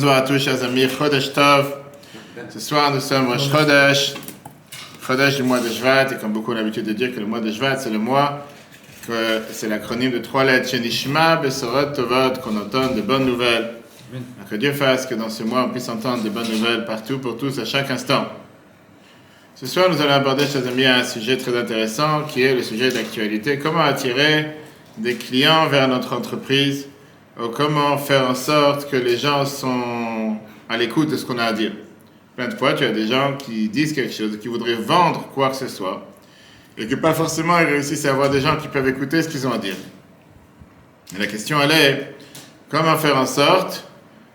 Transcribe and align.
Bonjour 0.00 0.12
à 0.12 0.22
tous, 0.22 0.38
chers 0.38 0.62
amis. 0.62 0.86
Chodesh 0.88 1.32
Tov. 1.32 1.74
Ce 2.50 2.60
soir, 2.60 2.94
nous 2.94 3.00
sommes 3.00 3.26
Rosh 3.32 3.50
Chodesh. 3.50 4.14
Chodesh 5.04 5.34
du 5.34 5.42
mois 5.42 5.58
de 5.58 5.68
Shvat. 5.68 6.12
Et 6.12 6.18
comme 6.18 6.32
beaucoup 6.32 6.52
ont 6.52 6.54
l'habitude 6.54 6.84
de 6.84 6.92
dire 6.92 7.12
que 7.12 7.18
le 7.18 7.26
mois 7.26 7.40
de 7.40 7.50
Shvat, 7.50 7.78
c'est 7.78 7.90
le 7.90 7.98
mois 7.98 8.46
que 9.08 9.40
c'est 9.50 9.68
l'acronyme 9.68 10.12
de 10.12 10.18
trois 10.18 10.44
lettres. 10.44 10.68
Shenishma, 10.68 11.34
Besorot, 11.38 11.86
Tovot, 11.96 12.38
qu'on 12.40 12.56
entende 12.56 12.94
de 12.94 13.00
bonnes 13.00 13.26
nouvelles. 13.26 13.70
Que 14.48 14.54
Dieu 14.54 14.70
fasse 14.72 15.04
que 15.04 15.16
dans 15.16 15.30
ce 15.30 15.42
mois, 15.42 15.64
on 15.68 15.70
puisse 15.70 15.88
entendre 15.88 16.22
de 16.22 16.28
bonnes 16.28 16.48
nouvelles 16.48 16.84
partout, 16.84 17.18
pour 17.18 17.36
tous, 17.36 17.58
à 17.58 17.64
chaque 17.64 17.90
instant. 17.90 18.28
Ce 19.56 19.66
soir, 19.66 19.88
nous 19.90 20.00
allons 20.00 20.14
aborder, 20.14 20.46
chers 20.46 20.64
amis, 20.68 20.86
un 20.86 21.02
sujet 21.02 21.38
très 21.38 21.58
intéressant 21.58 22.22
qui 22.22 22.42
est 22.42 22.54
le 22.54 22.62
sujet 22.62 22.92
d'actualité. 22.92 23.58
Comment 23.58 23.82
attirer 23.82 24.46
des 24.96 25.16
clients 25.16 25.66
vers 25.66 25.88
notre 25.88 26.16
entreprise? 26.16 26.86
Comment 27.46 27.96
faire 27.98 28.28
en 28.28 28.34
sorte 28.34 28.90
que 28.90 28.96
les 28.96 29.16
gens 29.16 29.46
sont 29.46 30.36
à 30.68 30.76
l'écoute 30.76 31.10
de 31.10 31.16
ce 31.16 31.24
qu'on 31.24 31.38
a 31.38 31.44
à 31.44 31.52
dire? 31.52 31.72
Plein 32.34 32.48
de 32.48 32.54
fois, 32.54 32.72
tu 32.72 32.84
as 32.84 32.90
des 32.90 33.06
gens 33.06 33.36
qui 33.36 33.68
disent 33.68 33.92
quelque 33.92 34.12
chose, 34.12 34.38
qui 34.40 34.48
voudraient 34.48 34.74
vendre 34.74 35.28
quoi 35.34 35.50
que 35.50 35.56
ce 35.56 35.68
soit, 35.68 36.04
et 36.76 36.86
que 36.86 36.96
pas 36.96 37.14
forcément 37.14 37.58
ils 37.60 37.66
réussissent 37.66 38.06
à 38.06 38.10
avoir 38.10 38.30
des 38.30 38.40
gens 38.40 38.56
qui 38.56 38.68
peuvent 38.68 38.88
écouter 38.88 39.22
ce 39.22 39.28
qu'ils 39.28 39.46
ont 39.46 39.52
à 39.52 39.58
dire. 39.58 39.76
Et 41.14 41.18
la 41.18 41.26
question, 41.26 41.58
elle 41.62 41.70
est, 41.70 42.16
comment 42.68 42.96
faire 42.96 43.16
en 43.16 43.26
sorte 43.26 43.88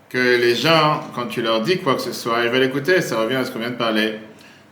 que 0.08 0.36
les 0.40 0.54
gens, 0.54 1.00
quand 1.14 1.26
tu 1.26 1.42
leur 1.42 1.60
dis 1.60 1.78
quoi 1.78 1.94
que 1.94 2.02
ce 2.02 2.12
soit, 2.12 2.44
ils 2.44 2.50
veulent 2.50 2.62
écouter, 2.62 3.00
ça 3.00 3.20
revient 3.20 3.36
à 3.36 3.44
ce 3.44 3.50
qu'on 3.50 3.58
vient 3.58 3.70
de 3.70 3.76
parler. 3.76 4.14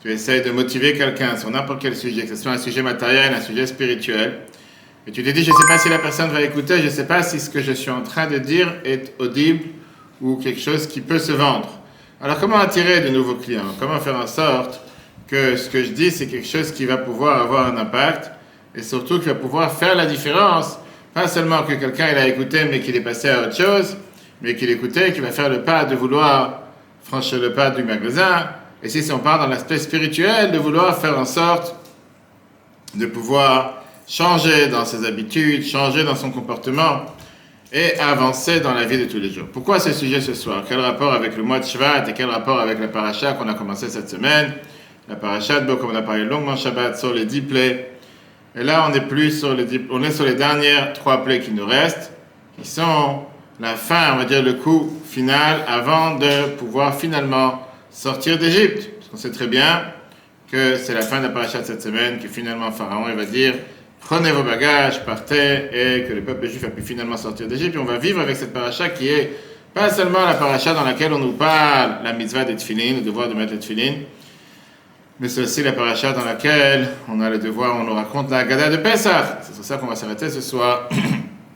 Tu 0.03 0.11
essayes 0.11 0.43
de 0.43 0.51
motiver 0.51 0.95
quelqu'un 0.95 1.37
sur 1.37 1.51
n'importe 1.51 1.83
quel 1.83 1.95
sujet, 1.95 2.23
que 2.23 2.29
ce 2.29 2.37
soit 2.37 2.53
un 2.53 2.59
sujet 2.59 2.83
matériel, 2.83 3.33
un 3.35 3.41
sujet 3.41 3.67
spirituel, 3.67 4.41
et 5.07 5.11
tu 5.11 5.23
te 5.25 5.31
dis, 5.31 5.43
je 5.43 5.51
ne 5.51 5.57
sais 5.57 5.67
pas 5.67 5.79
si 5.79 5.89
la 5.89 5.99
personne 5.99 6.31
va 6.31 6.43
écouter, 6.43 6.79
je 6.79 6.85
ne 6.85 6.91
sais 6.91 7.07
pas 7.07 7.23
si 7.23 7.41
ce 7.41 7.51
que 7.51 7.61
je 7.61 7.73
suis 7.73 7.91
en 7.91 8.03
train 8.03 8.29
de 8.29 8.39
dire 8.39 8.73
est 8.85 9.15
audible 9.19 9.65
ou 10.21 10.37
quelque 10.37 10.61
chose 10.61 10.87
qui 10.87 11.01
peut 11.01 11.19
se 11.19 11.33
vendre. 11.33 11.69
Alors 12.21 12.39
comment 12.39 12.59
attirer 12.59 13.01
de 13.01 13.09
nouveaux 13.09 13.35
clients? 13.35 13.75
Comment 13.81 13.99
faire 13.99 14.17
en 14.17 14.29
sorte 14.29 14.81
que 15.27 15.57
ce 15.57 15.69
que 15.69 15.83
je 15.83 15.91
dis, 15.91 16.13
c'est 16.13 16.29
quelque 16.29 16.47
chose 16.47 16.71
qui 16.71 16.87
va 16.87 16.97
pouvoir 16.97 17.43
avoir 17.43 17.67
un 17.67 17.77
impact 17.77 18.31
et 18.77 18.83
surtout 18.83 19.19
qui 19.19 19.27
va 19.27 19.35
pouvoir 19.35 19.73
faire 19.73 19.97
la 19.97 20.07
différence? 20.07 20.79
Pas 21.13 21.27
seulement 21.27 21.65
que 21.65 21.73
quelqu'un 21.73 22.09
il 22.13 22.19
a 22.19 22.29
écouté 22.29 22.65
mais 22.71 22.81
qu'il 22.81 22.95
est 22.95 23.01
passé 23.01 23.29
à 23.29 23.43
autre 23.43 23.57
chose, 23.57 23.97
mais 24.41 24.55
qu'il 24.55 24.71
écoutait, 24.71 25.13
qu'il 25.13 25.23
va 25.23 25.33
faire 25.33 25.49
le 25.49 25.63
pas 25.63 25.85
de 25.85 25.97
vouloir 25.97 26.63
franchir 27.03 27.41
le 27.41 27.53
pas 27.53 27.71
du 27.71 27.83
magasin. 27.83 28.51
Et 28.85 28.89
si 28.89 29.11
on 29.11 29.19
part 29.19 29.41
dans 29.41 29.49
l'aspect 29.49 29.79
spirituel, 29.79 30.53
de 30.53 30.59
vouloir 30.59 30.97
faire 30.97 31.19
en 31.19 31.25
sorte 31.25 31.75
de 32.95 33.07
pouvoir 33.07 33.82
changer 34.07 34.69
dans 34.69 34.85
ses 34.85 35.07
habitudes, 35.07 35.65
changer 35.65 36.05
dans 36.05 36.17
son 36.17 36.31
comportement 36.31 37.03
et 37.73 37.99
avancer 37.99 38.61
dans 38.61 38.75
la 38.75 38.85
vie 38.85 38.99
de 38.99 39.07
tous 39.07 39.19
les 39.19 39.31
jours. 39.31 39.47
Pourquoi 39.53 39.81
ce 39.81 39.93
sujet 39.93 40.21
ce 40.21 40.35
soir? 40.35 40.65
Quel 40.69 40.81
rapport 40.81 41.13
avec 41.13 41.37
le 41.37 41.43
mois 41.43 41.59
de 41.59 41.65
Shabbat 41.65 42.09
et 42.09 42.13
quel 42.13 42.29
rapport 42.29 42.61
avec 42.61 42.79
la 42.79 42.89
paracha 42.89 43.33
qu'on 43.33 43.49
a 43.49 43.55
commencé 43.55 43.89
cette 43.89 44.11
semaine? 44.11 44.53
La 45.09 45.17
paracha 45.17 45.61
de 45.61 45.75
comme 45.75 45.91
on 45.91 45.95
a 45.95 46.03
parlé 46.03 46.25
longuement 46.25 46.57
Shabbat 46.57 46.99
sur 46.99 47.15
les 47.15 47.25
dix 47.25 47.41
plaies. 47.41 47.93
Et 48.55 48.63
là, 48.63 48.87
on 48.89 48.93
est 48.93 49.09
plus 49.09 49.41
sur 49.41 49.55
les 49.55 49.67
on 49.91 50.03
est 50.03 50.11
sur 50.11 50.27
les 50.27 50.35
dernières 50.35 50.93
trois 50.93 51.25
plaies 51.25 51.41
qui 51.41 51.53
nous 51.53 51.65
restent, 51.65 52.13
qui 52.61 52.69
sont 52.69 53.23
la 53.59 53.75
fin, 53.75 54.15
on 54.15 54.17
va 54.19 54.25
dire 54.27 54.43
le 54.43 54.55
coup 54.55 54.93
final, 55.07 55.65
avant 55.67 56.17
de 56.17 56.49
pouvoir 56.59 56.95
finalement 56.95 57.67
sortir 57.91 58.39
d'Égypte. 58.39 58.91
Parce 58.99 59.09
qu'on 59.11 59.17
sait 59.17 59.31
très 59.31 59.47
bien 59.47 59.85
que 60.51 60.77
c'est 60.77 60.93
la 60.93 61.01
fin 61.01 61.19
de 61.19 61.25
la 61.25 61.31
paracha 61.31 61.61
de 61.61 61.65
cette 61.65 61.81
semaine, 61.81 62.19
que 62.19 62.29
finalement 62.29 62.71
Pharaon 62.71 63.07
il 63.09 63.17
va 63.17 63.25
dire 63.25 63.55
prenez 64.05 64.33
vos 64.33 64.43
bagages, 64.43 65.05
partez, 65.05 65.69
et 65.73 66.05
que 66.05 66.13
le 66.13 66.23
peuple 66.23 66.47
juif 66.49 66.65
a 66.65 66.69
pu 66.69 66.83
finalement 66.83 67.17
sortir 67.17 67.47
d'Égypte. 67.47 67.77
On 67.79 67.85
va 67.85 67.99
vivre 67.99 68.21
avec 68.21 68.37
cette 68.37 68.53
paracha 68.53 68.91
qui 68.91 69.09
est 69.09 69.33
pas 69.75 69.89
seulement 69.89 70.25
la 70.25 70.35
paracha 70.35 70.75
dans 70.75 70.85
laquelle 70.85 71.13
on 71.13 71.19
nous 71.19 71.33
parle 71.33 72.05
la 72.05 72.13
mitzvah 72.13 72.45
des 72.45 72.57
tefillin, 72.57 72.97
le 72.97 73.01
devoir 73.01 73.29
de 73.29 73.35
mettre 73.35 73.53
les 73.53 74.07
mais 75.21 75.29
c'est 75.29 75.43
aussi 75.43 75.63
la 75.63 75.73
paracha 75.73 76.13
dans 76.13 76.25
laquelle 76.25 76.89
on 77.09 77.21
a 77.21 77.31
le 77.31 77.39
devoir, 77.39 77.77
on 77.77 77.85
nous 77.85 77.95
raconte 77.95 78.29
la 78.29 78.45
Gada 78.45 78.69
de 78.69 78.79
Pessah. 78.79 79.39
C'est 79.43 79.55
sur 79.55 79.65
ça 79.65 79.77
qu'on 79.77 79.87
va 79.87 79.95
s'arrêter 79.95 80.29
ce 80.29 80.41
soir. 80.41 80.89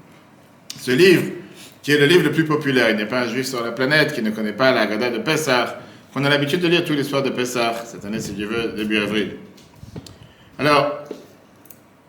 ce 0.81 0.92
livre, 0.92 1.25
qui 1.82 1.91
est 1.91 1.98
le 1.98 2.06
livre 2.06 2.22
le 2.22 2.31
plus 2.31 2.44
populaire, 2.44 2.91
il 2.91 2.97
n'y 2.97 3.03
a 3.03 3.06
pas 3.06 3.22
un 3.22 3.28
juif 3.28 3.47
sur 3.47 3.65
la 3.65 3.72
planète 3.72 4.12
qui 4.12 4.22
ne 4.22 4.31
connaît 4.31 4.53
pas 4.53 4.71
la 4.71 4.87
Gada 4.87 5.10
de 5.10 5.19
Pessah, 5.19 5.81
qu'on 6.15 6.25
a 6.25 6.28
l'habitude 6.28 6.60
de 6.60 6.69
lire 6.69 6.84
tous 6.84 6.92
les 6.92 7.03
soirs 7.03 7.25
de 7.25 7.31
Pessah, 7.31 7.75
cette 7.84 8.04
année, 8.04 8.21
si 8.21 8.34
Dieu 8.34 8.47
veut, 8.47 8.72
début 8.76 8.98
avril. 8.98 9.31
Alors, 10.60 11.00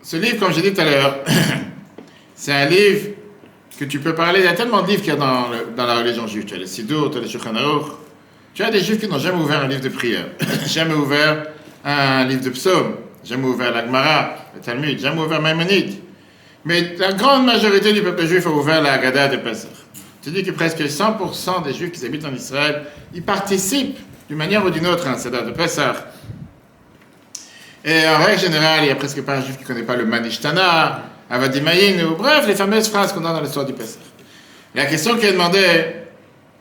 ce 0.08 0.16
livre, 0.16 0.38
comme 0.38 0.54
j'ai 0.54 0.62
dit 0.62 0.72
tout 0.72 0.80
à 0.80 0.84
l'heure, 0.84 1.18
c'est 2.34 2.52
un 2.52 2.64
livre 2.64 3.08
que 3.78 3.84
tu 3.84 3.98
peux 3.98 4.14
parler. 4.14 4.40
Il 4.40 4.46
y 4.46 4.48
a 4.48 4.54
tellement 4.54 4.80
de 4.80 4.88
livres 4.88 5.02
qu'il 5.02 5.12
y 5.12 5.16
a 5.16 5.16
dans, 5.16 5.50
la 5.76 5.98
religion 5.98 6.26
juive. 6.26 6.46
Tu 6.46 6.54
as 6.54 6.56
les 6.56 6.66
Sidour, 6.66 7.10
tu 7.10 7.18
as 7.18 7.20
les 7.20 7.28
Shulchan 7.28 7.52
Tu 8.54 8.62
as 8.62 8.70
des 8.70 8.80
juifs 8.80 9.00
qui 9.00 9.06
n'ont 9.06 9.18
jamais 9.18 9.36
ouvert 9.36 9.60
un 9.60 9.68
livre 9.68 9.82
de 9.82 9.90
prière, 9.90 10.28
jamais 10.66 10.94
ouvert 10.94 11.48
un 11.84 12.24
livre 12.24 12.40
de 12.40 12.48
psaume, 12.48 12.94
jamais 13.22 13.46
ouvert 13.46 13.70
la 13.70 13.84
Gemara, 13.84 14.36
le 14.54 14.62
Talmud, 14.62 14.98
jamais 14.98 15.20
ouvert 15.20 15.42
Maïmonide. 15.42 15.96
Mais 16.64 16.96
la 16.98 17.12
grande 17.12 17.44
majorité 17.44 17.92
du 17.92 18.00
peuple 18.00 18.26
juif 18.26 18.46
a 18.46 18.50
ouvert 18.50 18.80
la 18.80 18.94
Haggadah 18.94 19.28
de 19.28 19.36
Pesach. 19.36 19.68
Tu 20.22 20.30
dis 20.30 20.42
que 20.42 20.52
presque 20.52 20.80
100% 20.80 21.64
des 21.64 21.74
juifs 21.74 21.92
qui 21.92 22.06
habitent 22.06 22.24
en 22.24 22.34
Israël, 22.34 22.84
ils 23.12 23.22
participent 23.22 23.98
d'une 24.26 24.38
manière 24.38 24.64
ou 24.64 24.70
d'une 24.70 24.86
autre 24.86 25.06
à 25.06 25.10
un 25.10 25.18
Seder 25.18 25.42
de 25.46 25.50
Pesach. 25.50 25.96
Et 27.84 28.06
en 28.06 28.18
règle 28.24 28.40
générale, 28.40 28.80
il 28.80 28.86
n'y 28.86 28.90
a 28.90 28.96
presque 28.96 29.22
pas 29.22 29.36
un 29.36 29.42
juif 29.42 29.56
qui 29.56 29.62
ne 29.62 29.68
connaît 29.68 29.82
pas 29.82 29.96
le 29.96 30.04
Manishtana, 30.04 31.02
Avadimayin, 31.30 32.04
ou 32.06 32.16
bref, 32.16 32.46
les 32.46 32.54
fameuses 32.54 32.88
phrases 32.88 33.12
qu'on 33.12 33.24
a 33.24 33.32
dans 33.32 33.40
l'histoire 33.40 33.64
du 33.64 33.72
Pessah. 33.72 33.98
La 34.74 34.86
question 34.86 35.16
qui 35.16 35.26
est 35.26 35.32
demandée, 35.32 35.86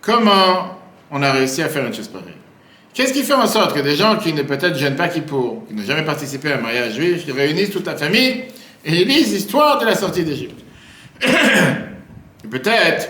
comment 0.02 0.80
on 1.12 1.22
a 1.24 1.32
réussi 1.32 1.62
à 1.62 1.70
faire 1.70 1.86
une 1.86 1.94
chose 1.94 2.08
pareille? 2.08 2.34
Qu'est-ce 2.94 3.14
qui 3.14 3.24
fait 3.24 3.34
en 3.34 3.48
sorte 3.48 3.76
que 3.76 3.80
des 3.80 3.96
gens 3.96 4.18
qui 4.18 4.34
ne 4.34 4.42
peut-être 4.42 4.78
gênent 4.78 4.96
pas 4.96 5.08
pour, 5.08 5.68
qui 5.68 5.74
n'ont 5.74 5.84
jamais 5.84 6.04
participé 6.04 6.52
à 6.52 6.58
un 6.58 6.62
mariage 6.62 6.94
juif, 6.96 7.24
ils 7.28 7.34
réunissent 7.34 7.72
toute 7.72 7.86
la 7.86 7.96
famille 7.96 8.46
et 8.86 9.02
ils 9.02 9.08
lisent 9.08 9.34
l'histoire 9.34 9.80
de 9.80 9.86
la 9.86 9.96
sortie 9.96 10.24
d'Égypte? 10.24 10.60
Et 12.44 12.48
peut-être 12.48 13.10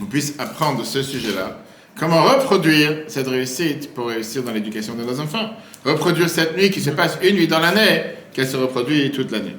on 0.00 0.06
puisse 0.06 0.34
apprendre 0.38 0.80
de 0.80 0.84
ce 0.84 1.02
sujet-là 1.02 1.58
comment 1.98 2.22
reproduire 2.22 3.02
cette 3.08 3.28
réussite 3.28 3.92
pour 3.92 4.08
réussir 4.08 4.42
dans 4.42 4.52
l'éducation 4.52 4.94
de 4.94 5.02
nos 5.02 5.20
enfants? 5.20 5.50
Reproduire 5.84 6.28
cette 6.28 6.56
nuit 6.56 6.70
qui 6.70 6.80
se 6.80 6.90
passe 6.90 7.18
une 7.22 7.36
nuit 7.36 7.48
dans 7.48 7.58
l'année, 7.58 8.02
qu'elle 8.32 8.48
se 8.48 8.56
reproduit 8.56 9.10
toute 9.10 9.30
l'année. 9.32 9.56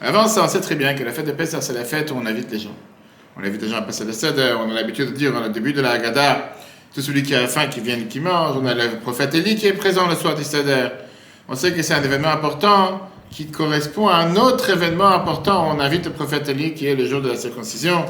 Avant 0.00 0.26
ça, 0.28 0.44
on 0.44 0.48
sait 0.48 0.60
très 0.60 0.76
bien 0.76 0.94
que 0.94 1.02
la 1.02 1.12
fête 1.12 1.26
de 1.26 1.32
Pessah, 1.32 1.60
c'est 1.60 1.72
la 1.72 1.84
fête 1.84 2.10
où 2.10 2.14
on 2.16 2.26
invite 2.26 2.50
les 2.50 2.58
gens. 2.58 2.76
On 3.36 3.42
invite 3.42 3.62
les 3.62 3.68
gens 3.68 3.78
à 3.78 3.82
passer 3.82 4.04
le 4.04 4.12
Seder, 4.12 4.54
on 4.58 4.70
a 4.70 4.74
l'habitude 4.74 5.10
de 5.10 5.16
dire 5.16 5.32
au 5.34 5.48
début 5.48 5.72
de 5.72 5.80
la 5.80 5.92
Haggadah, 5.92 6.56
tout 6.94 7.00
celui 7.00 7.24
qui 7.24 7.34
a 7.34 7.46
faim, 7.48 7.66
qui 7.66 7.80
vient 7.80 7.96
et 7.96 8.04
qui 8.04 8.20
mange. 8.20 8.56
On 8.56 8.66
a 8.66 8.74
le 8.74 9.00
prophète 9.00 9.34
Élie 9.34 9.56
qui 9.56 9.66
est 9.66 9.72
présent 9.72 10.06
le 10.06 10.14
soir 10.14 10.36
du 10.36 10.44
Seder. 10.44 10.88
On 11.48 11.56
sait 11.56 11.72
que 11.72 11.82
c'est 11.82 11.94
un 11.94 12.02
événement 12.02 12.28
important 12.28 13.10
qui 13.30 13.46
correspond 13.46 14.06
à 14.06 14.18
un 14.18 14.36
autre 14.36 14.70
événement 14.70 15.08
important. 15.08 15.74
On 15.74 15.80
invite 15.80 16.04
le 16.04 16.12
prophète 16.12 16.48
Élie 16.48 16.74
qui 16.74 16.86
est 16.86 16.94
le 16.94 17.06
jour 17.06 17.20
de 17.20 17.28
la 17.28 17.36
circoncision. 17.36 18.04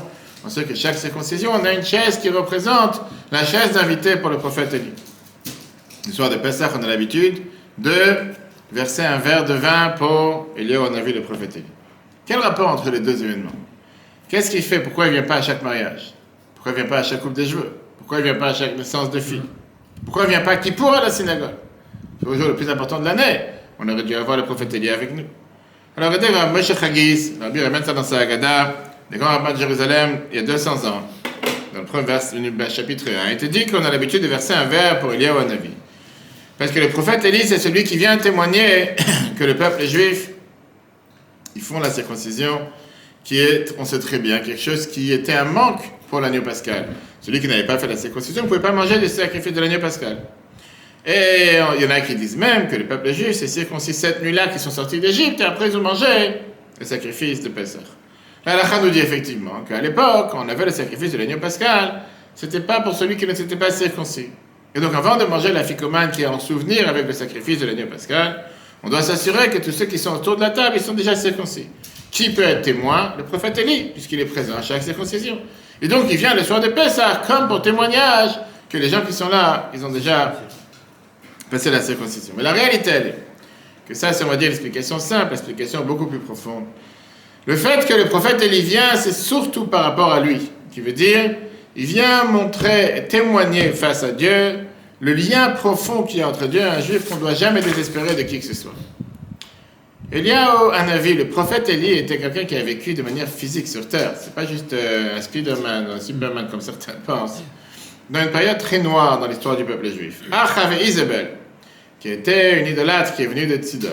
On 0.44 0.50
sait 0.50 0.64
que 0.64 0.74
chaque 0.74 0.96
circoncision, 0.96 1.52
on 1.54 1.64
a 1.64 1.72
une 1.72 1.84
chaise 1.84 2.18
qui 2.18 2.28
représente 2.28 3.00
la 3.32 3.44
chaise 3.44 3.72
d'invité 3.72 4.16
pour 4.16 4.28
le 4.28 4.36
prophète 4.36 4.74
Élie. 4.74 4.92
Le 6.06 6.12
soir 6.12 6.28
de 6.28 6.36
Pessah, 6.36 6.70
on 6.78 6.82
a 6.82 6.86
l'habitude 6.86 7.42
de 7.78 8.34
verser 8.70 9.02
un 9.02 9.18
verre 9.18 9.44
de 9.44 9.54
vin 9.54 9.94
pour 9.96 10.48
Eliyahu, 10.56 10.82
on 10.90 10.94
a 10.94 11.00
vu 11.00 11.12
le 11.12 11.22
prophète 11.22 11.58
Quel 12.26 12.40
rapport 12.40 12.68
entre 12.68 12.90
les 12.90 13.00
deux 13.00 13.22
événements? 13.24 13.52
Qu'est-ce 14.28 14.50
qu'il 14.50 14.62
fait 14.62 14.80
Pourquoi 14.80 15.06
il 15.06 15.14
ne 15.14 15.14
vient 15.14 15.22
pas 15.26 15.36
à 15.36 15.42
chaque 15.42 15.62
mariage? 15.62 16.12
Pourquoi 16.54 16.72
il 16.72 16.74
ne 16.76 16.80
vient 16.82 16.90
pas 16.90 16.98
à 16.98 17.02
chaque 17.02 17.20
coupe 17.22 17.32
des 17.32 17.46
cheveux? 17.46 17.72
Pourquoi 17.98 18.18
il 18.18 18.26
ne 18.26 18.30
vient 18.30 18.38
pas 18.38 18.48
à 18.48 18.54
chaque 18.54 18.76
naissance 18.76 19.10
de 19.10 19.20
fille? 19.20 19.42
Pourquoi 20.04 20.24
il 20.24 20.26
ne 20.26 20.30
vient 20.32 20.40
pas 20.42 20.56
qui 20.56 20.72
pourra 20.72 20.98
à 20.98 21.04
la 21.04 21.10
synagogue? 21.10 21.54
C'est 22.20 22.28
le 22.28 22.34
jour 22.36 22.48
le 22.48 22.56
plus 22.56 22.68
important 22.68 22.98
de 23.00 23.06
l'année. 23.06 23.40
On 23.78 23.88
aurait 23.88 24.02
dû 24.02 24.14
avoir 24.14 24.36
le 24.36 24.44
prophète 24.44 24.74
Élie 24.74 24.90
avec 24.90 25.14
nous. 25.14 25.24
Alors 25.96 26.12
regardez, 26.12 26.28
Moshe 26.52 26.78
Chagis, 26.78 27.34
Rabbi 27.40 27.62
ramène 27.62 27.84
ça 27.84 27.92
dans 27.92 28.02
sa 28.02 28.18
Haggadah, 28.18 28.74
les 29.10 29.18
grands 29.18 29.28
rabbins 29.28 29.52
de 29.52 29.58
Jérusalem, 29.58 30.20
il 30.32 30.36
y 30.36 30.38
a 30.40 30.42
200 30.42 30.86
ans, 30.86 31.08
dans 31.74 31.80
le 31.80 31.86
premier 31.86 32.04
vers, 32.04 32.70
chapitre 32.70 33.06
1, 33.08 33.32
il 33.32 33.36
te 33.36 33.46
dit 33.46 33.66
qu'on 33.66 33.84
a 33.84 33.90
l'habitude 33.90 34.22
de 34.22 34.28
verser 34.28 34.54
un 34.54 34.64
verre 34.64 35.00
pour 35.00 35.12
Eliyahu 35.12 35.44
Navi. 35.46 35.70
Parce 36.56 36.70
que 36.70 36.78
le 36.78 36.88
prophète 36.88 37.24
Élie, 37.24 37.42
c'est 37.46 37.58
celui 37.58 37.84
qui 37.84 37.96
vient 37.96 38.16
témoigner 38.16 38.90
que 39.38 39.44
le 39.44 39.56
peuple 39.56 39.84
juif, 39.84 40.30
ils 41.56 41.62
font 41.62 41.80
la 41.80 41.90
circoncision, 41.90 42.60
qui 43.24 43.38
est, 43.38 43.74
on 43.78 43.84
sait 43.84 43.98
très 43.98 44.18
bien, 44.18 44.38
quelque 44.38 44.60
chose 44.60 44.86
qui 44.86 45.12
était 45.12 45.32
un 45.32 45.44
manque 45.44 45.82
pour 46.08 46.20
l'agneau 46.20 46.42
pascal. 46.42 46.86
Celui 47.20 47.40
qui 47.40 47.48
n'avait 47.48 47.66
pas 47.66 47.78
fait 47.78 47.88
la 47.88 47.96
circoncision 47.96 48.44
ne 48.44 48.48
pouvait 48.48 48.60
pas 48.60 48.72
manger 48.72 48.98
le 48.98 49.08
sacrifice 49.08 49.52
de 49.52 49.60
l'agneau 49.60 49.80
pascal. 49.80 50.18
Et 51.06 51.58
il 51.76 51.82
y 51.82 51.86
en 51.86 51.90
a 51.90 52.00
qui 52.00 52.14
disent 52.14 52.36
même 52.36 52.68
que 52.68 52.76
le 52.76 52.86
peuple 52.86 53.12
juif 53.12 53.32
s'est 53.32 53.46
circoncis 53.46 53.92
cette 53.92 54.22
nuit-là 54.22 54.48
qui 54.48 54.58
sont 54.58 54.70
sortis 54.70 55.00
d'Égypte 55.00 55.40
et 55.40 55.44
après 55.44 55.68
ils 55.68 55.76
ont 55.76 55.82
mangé 55.82 56.06
le 56.78 56.86
sacrifice 56.86 57.42
de 57.42 57.48
Pessah. 57.48 57.80
La 58.46 58.80
nous 58.82 58.90
dit 58.90 59.00
effectivement 59.00 59.62
qu'à 59.66 59.80
l'époque, 59.80 60.32
on 60.34 60.48
avait 60.48 60.66
le 60.66 60.70
sacrifice 60.70 61.12
de 61.12 61.18
l'agneau 61.18 61.38
pascal, 61.38 62.02
c'était 62.34 62.60
pas 62.60 62.80
pour 62.80 62.94
celui 62.94 63.16
qui 63.16 63.26
ne 63.26 63.34
s'était 63.34 63.56
pas 63.56 63.70
circoncis. 63.70 64.28
Et 64.74 64.80
donc, 64.80 64.94
avant 64.94 65.16
de 65.16 65.24
manger 65.24 65.52
la 65.52 65.62
ficomane 65.62 66.10
qui 66.10 66.22
est 66.22 66.26
en 66.26 66.38
souvenir 66.38 66.88
avec 66.88 67.06
le 67.06 67.12
sacrifice 67.12 67.60
de 67.60 67.66
l'agneau 67.66 67.86
pascal, 67.86 68.44
on 68.82 68.90
doit 68.90 69.02
s'assurer 69.02 69.48
que 69.48 69.58
tous 69.58 69.72
ceux 69.72 69.86
qui 69.86 69.98
sont 69.98 70.14
autour 70.14 70.36
de 70.36 70.42
la 70.42 70.50
table, 70.50 70.76
ils 70.76 70.82
sont 70.82 70.92
déjà 70.92 71.14
circoncis. 71.14 71.68
Qui 72.10 72.30
peut 72.30 72.42
être 72.42 72.62
témoin? 72.62 73.14
Le 73.16 73.24
prophète 73.24 73.56
Élie, 73.58 73.90
puisqu'il 73.92 74.20
est 74.20 74.26
présent 74.26 74.56
à 74.58 74.62
chaque 74.62 74.82
circoncision. 74.82 75.38
Et 75.80 75.88
donc 75.88 76.06
il 76.10 76.16
vient 76.16 76.34
le 76.34 76.42
soir 76.42 76.60
de 76.60 76.68
Pessah, 76.68 77.22
comme 77.26 77.48
pour 77.48 77.62
témoignage 77.62 78.32
que 78.68 78.76
les 78.78 78.88
gens 78.88 79.00
qui 79.00 79.12
sont 79.12 79.28
là, 79.28 79.70
ils 79.74 79.84
ont 79.84 79.90
déjà 79.90 80.34
passé 81.50 81.70
la 81.70 81.80
circoncision. 81.80 82.34
Mais 82.36 82.42
la 82.42 82.52
réalité, 82.52 82.90
elle 82.90 83.06
est 83.06 83.18
que 83.88 83.94
ça, 83.94 84.12
c'est, 84.12 84.24
on 84.24 84.28
va 84.28 84.36
dire, 84.36 84.48
l'explication 84.48 84.98
simple, 84.98 85.30
l'explication 85.30 85.84
beaucoup 85.84 86.06
plus 86.06 86.18
profonde. 86.18 86.64
Le 87.46 87.56
fait 87.56 87.86
que 87.86 87.94
le 87.94 88.06
prophète 88.06 88.42
Élie 88.42 88.62
vient, 88.62 88.96
c'est 88.96 89.12
surtout 89.12 89.66
par 89.66 89.84
rapport 89.84 90.12
à 90.12 90.20
lui, 90.20 90.50
qui 90.72 90.80
veut 90.80 90.92
dire, 90.92 91.36
il 91.76 91.84
vient 91.84 92.24
montrer, 92.24 93.06
témoigner 93.08 93.68
face 93.70 94.02
à 94.02 94.12
Dieu 94.12 94.60
le 95.00 95.12
lien 95.12 95.50
profond 95.50 96.04
qu'il 96.04 96.20
y 96.20 96.22
a 96.22 96.28
entre 96.28 96.46
Dieu 96.46 96.60
et 96.60 96.64
un 96.64 96.80
juif 96.80 97.08
qu'on 97.08 97.16
ne 97.16 97.20
doit 97.20 97.34
jamais 97.34 97.60
désespérer 97.60 98.14
de 98.14 98.22
qui 98.22 98.38
que 98.38 98.46
ce 98.46 98.54
soit. 98.54 98.72
Il 100.12 100.24
y 100.24 100.30
a 100.30 100.50
un 100.72 100.88
avis, 100.88 101.14
le 101.14 101.28
prophète 101.28 101.68
Élie 101.68 101.98
était 101.98 102.18
quelqu'un 102.18 102.44
qui 102.44 102.56
a 102.56 102.62
vécu 102.62 102.94
de 102.94 103.02
manière 103.02 103.28
physique 103.28 103.66
sur 103.66 103.88
Terre. 103.88 104.12
C'est 104.18 104.34
pas 104.34 104.46
juste 104.46 104.72
euh, 104.72 105.16
un 105.16 105.20
Spider-Man, 105.20 105.88
un 105.96 106.00
Superman 106.00 106.46
comme 106.50 106.60
certains 106.60 106.92
pensent. 107.06 107.42
Dans 108.08 108.20
une 108.20 108.30
période 108.30 108.58
très 108.58 108.78
noire 108.78 109.18
dans 109.18 109.26
l'histoire 109.26 109.56
du 109.56 109.64
peuple 109.64 109.90
juif. 109.90 110.22
Achav 110.30 110.72
et 110.72 110.84
Isabelle, 110.84 111.32
qui 111.98 112.10
était 112.10 112.60
une 112.60 112.68
idolâtre 112.68 113.14
qui 113.16 113.22
est 113.22 113.26
venue 113.26 113.46
de 113.46 113.60
Sidon, 113.60 113.88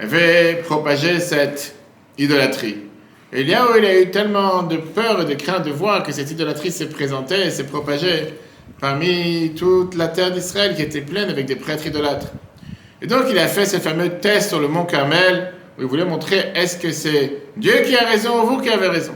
avait 0.00 0.62
propagé 0.64 1.20
cette 1.20 1.74
idolâtrie. 2.18 2.76
Et 3.32 3.42
où 3.42 3.76
il 3.76 3.84
a 3.84 4.00
eu 4.00 4.10
tellement 4.10 4.62
de 4.62 4.76
peur 4.76 5.20
et 5.20 5.24
de 5.24 5.34
crainte 5.34 5.66
de 5.66 5.70
voir 5.70 6.02
que 6.02 6.12
cette 6.12 6.30
idolâtrie 6.30 6.72
s'est 6.72 6.88
présentée 6.88 7.46
et 7.46 7.50
s'est 7.50 7.66
propagée 7.66 8.34
parmi 8.80 9.52
toute 9.54 9.94
la 9.96 10.08
terre 10.08 10.30
d'Israël 10.30 10.74
qui 10.74 10.82
était 10.82 11.00
pleine 11.00 11.28
avec 11.28 11.46
des 11.46 11.56
prêtres 11.56 11.86
idolâtres. 11.86 12.28
Et 13.02 13.06
donc 13.06 13.24
il 13.30 13.38
a 13.38 13.46
fait 13.46 13.66
ce 13.66 13.76
fameux 13.76 14.08
test 14.20 14.48
sur 14.48 14.60
le 14.60 14.68
mont 14.68 14.84
Carmel 14.84 15.52
où 15.78 15.82
il 15.82 15.86
voulait 15.86 16.04
montrer 16.04 16.52
est-ce 16.54 16.78
que 16.78 16.90
c'est 16.90 17.42
Dieu 17.56 17.82
qui 17.84 17.96
a 17.96 18.06
raison 18.06 18.42
ou 18.42 18.46
vous 18.46 18.60
qui 18.60 18.70
avez 18.70 18.88
raison? 18.88 19.14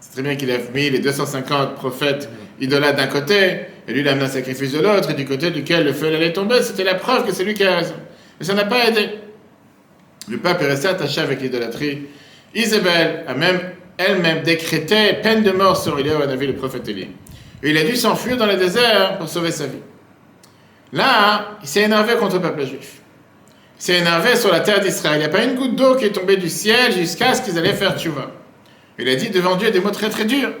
C'est 0.00 0.12
très 0.12 0.22
bien 0.22 0.34
qu'il 0.34 0.50
a 0.50 0.58
mis 0.74 0.90
les 0.90 0.98
250 0.98 1.76
prophètes 1.76 2.28
idolâtres 2.60 2.96
d'un 2.96 3.06
côté 3.06 3.60
et 3.86 3.92
lui 3.92 4.00
il 4.00 4.08
a 4.08 4.12
amené 4.12 4.26
un 4.26 4.28
sacrifice 4.28 4.72
de 4.72 4.80
l'autre 4.80 5.10
et 5.10 5.14
du 5.14 5.24
côté 5.24 5.50
duquel 5.50 5.84
le 5.84 5.92
feu 5.92 6.08
allait 6.08 6.32
tomber, 6.32 6.62
c'était 6.62 6.84
la 6.84 6.94
preuve 6.94 7.26
que 7.26 7.32
c'est 7.32 7.44
lui 7.44 7.54
qui 7.54 7.64
a 7.64 7.76
raison. 7.76 7.94
Mais 8.40 8.46
ça 8.46 8.54
n'a 8.54 8.64
pas 8.64 8.88
aidé. 8.88 9.10
Le 10.30 10.38
peuple 10.38 10.64
est 10.64 10.68
resté 10.68 10.88
attaché 10.88 11.20
avec 11.20 11.40
l'idolâtrie. 11.40 12.06
Isabelle 12.54 13.24
a 13.26 13.34
même 13.34 13.60
elle-même 13.98 14.42
décrété 14.42 15.14
peine 15.22 15.42
de 15.42 15.50
mort 15.50 15.76
sur 15.76 15.98
Élie, 15.98 16.10
on 16.10 16.28
a 16.28 16.36
vu 16.36 16.46
le 16.46 16.54
prophète 16.54 16.88
Élie. 16.88 17.08
Et 17.62 17.70
il 17.70 17.76
a 17.76 17.82
dû 17.82 17.96
s'enfuir 17.96 18.36
dans 18.36 18.46
le 18.46 18.56
désert 18.56 19.18
pour 19.18 19.28
sauver 19.28 19.50
sa 19.50 19.66
vie. 19.66 19.80
Là, 20.92 21.58
il 21.62 21.68
s'est 21.68 21.82
énervé 21.82 22.14
contre 22.14 22.36
le 22.36 22.42
peuple 22.42 22.64
juif. 22.64 23.00
Il 23.78 23.82
s'est 23.82 23.98
énervé 23.98 24.36
sur 24.36 24.50
la 24.50 24.60
terre 24.60 24.80
d'Israël. 24.80 25.16
Il 25.16 25.18
n'y 25.20 25.24
a 25.26 25.28
pas 25.28 25.44
une 25.44 25.54
goutte 25.54 25.76
d'eau 25.76 25.96
qui 25.96 26.06
est 26.06 26.10
tombée 26.10 26.36
du 26.36 26.48
ciel 26.48 26.92
jusqu'à 26.92 27.34
ce 27.34 27.42
qu'ils 27.42 27.58
allaient 27.58 27.74
faire 27.74 27.98
tchouva. 27.98 28.30
Il 28.98 29.08
a 29.08 29.14
dit 29.14 29.30
devant 29.30 29.56
Dieu 29.56 29.70
des 29.70 29.80
mots 29.80 29.90
très 29.90 30.10
très 30.10 30.24
durs. 30.24 30.52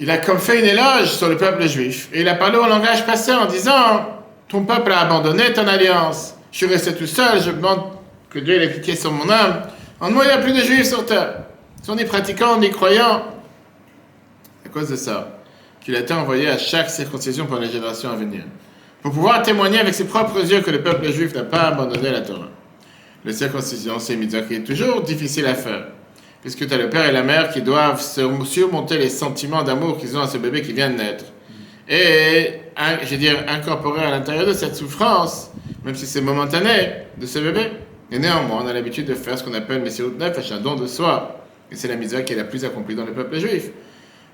Il 0.00 0.10
a 0.10 0.18
comme 0.18 0.38
fait 0.38 0.58
une 0.60 0.66
éloge 0.66 1.12
sur 1.12 1.28
le 1.28 1.36
peuple 1.36 1.66
juif. 1.68 2.08
Et 2.12 2.22
il 2.22 2.28
a 2.28 2.34
parlé 2.34 2.58
au 2.58 2.66
langage 2.66 3.04
passé 3.06 3.32
en 3.32 3.46
disant 3.46 4.06
Ton 4.48 4.64
peuple 4.64 4.92
a 4.92 5.00
abandonné 5.00 5.52
ton 5.52 5.66
alliance. 5.66 6.34
Je 6.50 6.58
suis 6.58 6.66
resté 6.66 6.94
tout 6.94 7.06
seul. 7.06 7.40
Je 7.42 7.50
demande 7.50 8.01
que 8.32 8.38
Dieu 8.38 8.62
ait 8.62 8.70
cliqué 8.70 8.96
sur 8.96 9.12
mon 9.12 9.28
âme. 9.28 9.62
En 10.00 10.10
moi, 10.10 10.24
il 10.24 10.28
n'y 10.28 10.32
a 10.32 10.38
plus 10.38 10.52
de 10.52 10.60
juifs 10.60 10.86
sur 10.86 11.04
terre. 11.04 11.44
Sont 11.82 11.96
ni 11.96 12.04
pratiquants, 12.04 12.58
ni 12.58 12.70
croyants. 12.70 13.22
À 14.64 14.68
cause 14.72 14.88
de 14.88 14.96
ça, 14.96 15.40
qu'il 15.80 15.94
a 15.96 16.00
été 16.00 16.14
envoyé 16.14 16.48
à 16.48 16.58
chaque 16.58 16.90
circoncision 16.90 17.46
pour 17.46 17.56
les 17.56 17.68
générations 17.68 18.10
à 18.10 18.16
venir 18.16 18.42
pour 19.02 19.12
pouvoir 19.12 19.42
témoigner 19.42 19.80
avec 19.80 19.94
ses 19.94 20.04
propres 20.04 20.40
yeux 20.40 20.60
que 20.60 20.70
le 20.70 20.80
peuple 20.80 21.10
juif 21.10 21.34
n'a 21.34 21.42
pas 21.42 21.62
abandonné 21.62 22.10
la 22.10 22.20
Torah. 22.20 22.48
La 23.24 23.32
circoncision, 23.32 23.98
c'est 23.98 24.14
une 24.14 24.28
qui 24.28 24.54
est 24.54 24.64
toujours 24.64 25.02
difficile 25.02 25.46
à 25.46 25.54
faire, 25.54 25.88
puisque 26.40 26.66
tu 26.66 26.72
as 26.72 26.78
le 26.78 26.88
père 26.88 27.06
et 27.06 27.12
la 27.12 27.22
mère 27.22 27.50
qui 27.50 27.62
doivent 27.62 28.00
surmonter 28.00 28.98
les 28.98 29.10
sentiments 29.10 29.64
d'amour 29.64 29.98
qu'ils 29.98 30.16
ont 30.16 30.22
à 30.22 30.28
ce 30.28 30.38
bébé 30.38 30.62
qui 30.62 30.72
vient 30.72 30.90
de 30.90 30.96
naître. 30.96 31.24
Et, 31.88 32.60
je 33.02 33.10
veux 33.10 33.16
dire, 33.16 33.44
incorporer 33.48 34.04
à 34.04 34.10
l'intérieur 34.10 34.46
de 34.46 34.52
cette 34.52 34.76
souffrance, 34.76 35.50
même 35.84 35.96
si 35.96 36.06
c'est 36.06 36.20
momentané, 36.20 36.92
de 37.18 37.26
ce 37.26 37.40
bébé. 37.40 37.70
Et 38.12 38.18
néanmoins, 38.18 38.60
on 38.62 38.66
a 38.66 38.74
l'habitude 38.74 39.06
de 39.06 39.14
faire 39.14 39.38
ce 39.38 39.42
qu'on 39.42 39.54
appelle 39.54 39.80
Messirut 39.80 40.12
Nefesh, 40.18 40.52
un 40.52 40.60
don 40.60 40.76
de 40.76 40.86
soi. 40.86 41.40
Et 41.70 41.76
c'est 41.76 41.88
la 41.88 41.96
mitzvah 41.96 42.20
qui 42.20 42.34
est 42.34 42.36
la 42.36 42.44
plus 42.44 42.62
accomplie 42.62 42.94
dans 42.94 43.06
le 43.06 43.12
peuple 43.12 43.38
juif. 43.38 43.70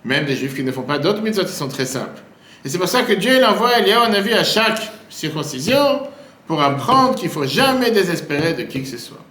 Même 0.05 0.27
des 0.27 0.35
juifs 0.35 0.57
qui 0.57 0.65
ne 0.65 0.73
font 0.73 0.83
pas 0.83 0.99
d'autres 0.99 1.23
mitzvahs 1.23 1.45
qui 1.45 1.53
sont 1.53 1.69
très 1.69 1.87
simples. 1.87 2.21
Et 2.65 2.69
c'est 2.69 2.79
pour 2.79 2.89
ça 2.89 3.03
que 3.03 3.13
Dieu 3.13 3.41
l'envoie 3.41 3.79
Elia, 3.79 4.03
on 4.03 4.13
a 4.13 4.21
vu, 4.21 4.33
à 4.33 4.43
chaque 4.43 4.81
circoncision 5.09 6.03
pour 6.49 6.61
apprendre 6.61 7.15
qu'il 7.15 7.29
ne 7.29 7.33
faut 7.33 7.47
jamais 7.47 7.93
désespérer 7.93 8.55
de 8.55 8.63
qui 8.63 8.83
que 8.83 8.89
ce 8.89 8.99
soit. 8.99 9.25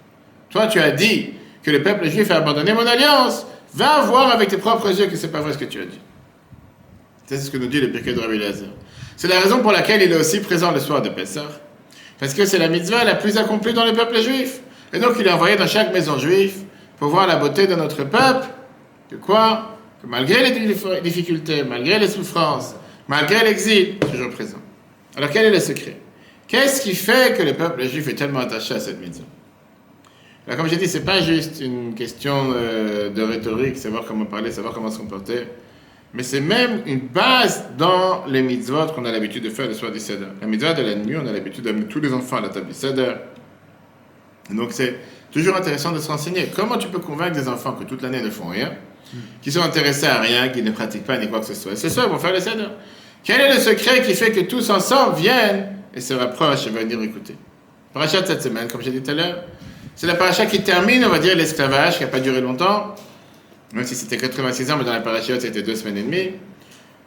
Toi, 0.48 0.66
tu 0.66 0.80
as 0.80 0.92
dit 0.92 1.34
que 1.62 1.70
le 1.70 1.82
peuple 1.82 2.08
juif 2.08 2.30
a 2.30 2.36
abandonné 2.36 2.72
mon 2.72 2.86
alliance. 2.86 3.46
Va 3.74 4.00
voir 4.06 4.32
avec 4.32 4.48
tes 4.48 4.56
propres 4.56 4.98
yeux 4.98 5.08
que 5.08 5.16
ce 5.16 5.26
n'est 5.26 5.32
pas 5.32 5.42
vrai 5.42 5.52
ce 5.52 5.58
que 5.58 5.66
tu 5.66 5.78
as 5.78 5.84
dit. 5.84 6.00
C'est 7.26 7.36
ce 7.36 7.50
que 7.50 7.58
nous 7.58 7.66
dit 7.66 7.82
le 7.82 7.92
Pirkei 7.92 8.14
de 8.14 8.20
Rabbi 8.20 8.40
C'est 9.14 9.28
la 9.28 9.40
raison 9.40 9.60
pour 9.60 9.72
laquelle 9.72 10.00
il 10.00 10.10
est 10.10 10.16
aussi 10.16 10.40
présent 10.40 10.72
le 10.72 10.80
soir 10.80 11.02
de 11.02 11.10
Pessah. 11.10 11.44
Parce 12.18 12.34
que 12.34 12.44
c'est 12.44 12.58
la 12.58 12.68
mitzvah 12.68 13.04
la 13.04 13.14
plus 13.14 13.36
accomplie 13.38 13.72
dans 13.72 13.84
le 13.84 13.92
peuple 13.92 14.20
juif. 14.20 14.60
Et 14.92 14.98
donc 14.98 15.12
il 15.18 15.26
est 15.26 15.32
envoyé 15.32 15.56
dans 15.56 15.66
chaque 15.66 15.92
maison 15.92 16.18
juive 16.18 16.64
pour 16.98 17.10
voir 17.10 17.26
la 17.26 17.36
beauté 17.36 17.66
de 17.66 17.74
notre 17.74 18.04
peuple. 18.04 18.46
De 19.10 19.16
quoi? 19.16 19.76
Que 20.02 20.06
malgré 20.06 20.42
les 20.50 21.00
difficultés, 21.00 21.62
malgré 21.62 21.98
les 21.98 22.08
souffrances, 22.08 22.74
malgré 23.06 23.44
l'exil, 23.44 23.98
toujours 23.98 24.30
présent. 24.30 24.58
Alors 25.16 25.30
quel 25.30 25.46
est 25.46 25.50
le 25.50 25.60
secret? 25.60 25.96
Qu'est-ce 26.46 26.82
qui 26.82 26.94
fait 26.94 27.36
que 27.36 27.42
le 27.42 27.54
peuple 27.54 27.84
juif 27.84 28.08
est 28.08 28.14
tellement 28.14 28.40
attaché 28.40 28.74
à 28.74 28.80
cette 28.80 29.00
mitzvah? 29.00 29.24
Comme 30.56 30.68
j'ai 30.68 30.76
dit, 30.76 30.88
ce 30.88 30.96
n'est 30.98 31.04
pas 31.04 31.20
juste 31.20 31.60
une 31.60 31.94
question 31.94 32.52
euh, 32.54 33.10
de 33.10 33.22
rhétorique, 33.22 33.76
savoir 33.76 34.06
comment 34.06 34.24
parler, 34.24 34.50
savoir 34.50 34.72
comment 34.72 34.90
se 34.90 34.96
comporter, 34.96 35.46
mais 36.14 36.22
c'est 36.22 36.40
même 36.40 36.82
une 36.86 37.00
base 37.00 37.64
dans 37.76 38.24
les 38.26 38.42
mitzvot 38.42 38.86
qu'on 38.94 39.04
a 39.04 39.12
l'habitude 39.12 39.44
de 39.44 39.50
faire 39.50 39.66
le 39.66 39.74
soir 39.74 39.92
du 39.92 39.98
Seder. 39.98 40.26
La 40.40 40.46
mitzvah 40.46 40.74
de 40.74 40.82
la 40.82 40.94
nuit, 40.94 41.16
on 41.16 41.26
a 41.26 41.32
l'habitude 41.32 41.64
d'amener 41.64 41.86
tous 41.86 42.00
les 42.00 42.12
enfants 42.12 42.36
à 42.36 42.40
la 42.40 42.48
table 42.48 42.68
du 42.68 42.74
Seder. 42.74 43.14
Donc 44.50 44.72
c'est 44.72 44.98
toujours 45.30 45.56
intéressant 45.56 45.92
de 45.92 45.98
se 45.98 46.08
renseigner. 46.08 46.48
Comment 46.54 46.78
tu 46.78 46.88
peux 46.88 46.98
convaincre 47.00 47.36
des 47.36 47.48
enfants 47.48 47.72
que 47.72 47.84
toute 47.84 48.02
l'année 48.02 48.22
ne 48.22 48.30
font 48.30 48.48
rien, 48.48 48.72
qui 49.42 49.52
sont 49.52 49.62
intéressés 49.62 50.06
à 50.06 50.20
rien, 50.20 50.48
qui 50.48 50.62
ne 50.62 50.70
pratiquent 50.70 51.04
pas 51.04 51.18
ni 51.18 51.28
quoi 51.28 51.40
que 51.40 51.46
ce 51.46 51.54
soit? 51.54 51.76
C'est 51.76 51.90
ça, 51.90 52.04
ils 52.06 52.10
vont 52.10 52.18
faire 52.18 52.32
le 52.32 52.40
Seder. 52.40 52.68
Quel 53.22 53.40
est 53.40 53.54
le 53.54 53.60
secret 53.60 54.02
qui 54.02 54.14
fait 54.14 54.32
que 54.32 54.40
tous 54.40 54.70
ensemble 54.70 55.16
viennent 55.16 55.76
et 55.94 56.00
se 56.00 56.14
rapprochent 56.14 56.66
et 56.66 56.70
venir 56.70 57.02
écouter 57.02 57.36
Paracha 57.92 58.22
de 58.22 58.26
cette 58.26 58.42
semaine, 58.42 58.68
comme 58.68 58.80
j'ai 58.80 58.90
dit 58.90 59.02
tout 59.02 59.10
à 59.10 59.14
l'heure, 59.14 59.44
c'est 59.94 60.06
la 60.06 60.14
paracha 60.14 60.46
qui 60.46 60.62
termine, 60.62 61.04
on 61.04 61.08
va 61.08 61.18
dire, 61.18 61.36
l'esclavage, 61.36 61.98
qui 61.98 62.04
n'a 62.04 62.08
pas 62.08 62.20
duré 62.20 62.40
longtemps, 62.40 62.94
même 63.72 63.84
si 63.84 63.94
c'était 63.94 64.16
86 64.16 64.70
ans, 64.70 64.76
mais 64.78 64.84
dans 64.84 64.92
la 64.92 65.00
paracha, 65.00 65.38
c'était 65.38 65.62
deux 65.62 65.76
semaines 65.76 65.98
et 65.98 66.02
demie, 66.02 66.30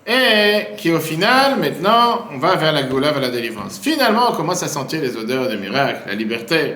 et 0.08 0.76
qui 0.78 0.92
au 0.92 1.00
final, 1.00 1.60
maintenant, 1.60 2.28
on 2.32 2.38
va 2.38 2.56
vers 2.56 2.72
la 2.72 2.84
goula, 2.84 3.12
vers 3.12 3.22
la 3.22 3.30
délivrance. 3.30 3.80
Finalement, 3.80 4.32
on 4.32 4.36
commence 4.36 4.64
à 4.64 4.68
sentir 4.68 5.02
les 5.02 5.16
odeurs 5.16 5.48
des 5.48 5.58
miracles, 5.58 6.04
la 6.08 6.16
liberté. 6.16 6.74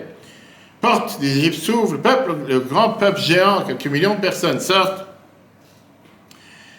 Porte 0.82 1.20
d'Égypte 1.20 1.60
s'ouvre, 1.60 1.94
le 1.94 2.02
peuple, 2.02 2.36
le 2.48 2.60
grand 2.60 2.90
peuple 2.90 3.20
géant, 3.20 3.64
quelques 3.66 3.88
millions 3.88 4.16
de 4.16 4.22
personnes 4.22 4.60
sortent, 4.60 5.06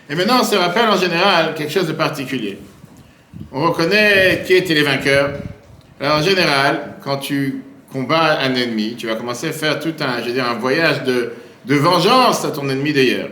et 0.09 0.15
maintenant, 0.15 0.41
on 0.41 0.45
se 0.45 0.55
rappelle 0.55 0.89
en 0.89 0.97
général 0.97 1.55
quelque 1.55 1.73
chose 1.73 1.89
de 1.89 1.93
particulier. 1.93 2.59
On 3.51 3.63
reconnaît 3.63 4.45
qui 4.47 4.55
étaient 4.55 4.75
les 4.75 4.85
vainqueurs. 4.85 5.33
Alors, 6.01 6.19
en 6.19 6.23
général, 6.23 6.95
quand 7.03 7.17
tu 7.17 7.63
combats 7.93 8.39
un 8.41 8.55
ennemi, 8.55 8.95
tu 8.97 9.09
vas 9.09 9.17
commencer 9.17 9.49
à 9.49 9.53
faire 9.53 9.81
tout 9.81 9.95
un, 10.01 10.23
je 10.23 10.31
veux 10.31 10.41
un 10.41 10.55
voyage 10.55 11.03
de, 11.03 11.33
de 11.67 11.75
vengeance 11.75 12.45
à 12.45 12.51
ton 12.51 12.69
ennemi 12.69 12.93
d'ailleurs. 12.93 13.31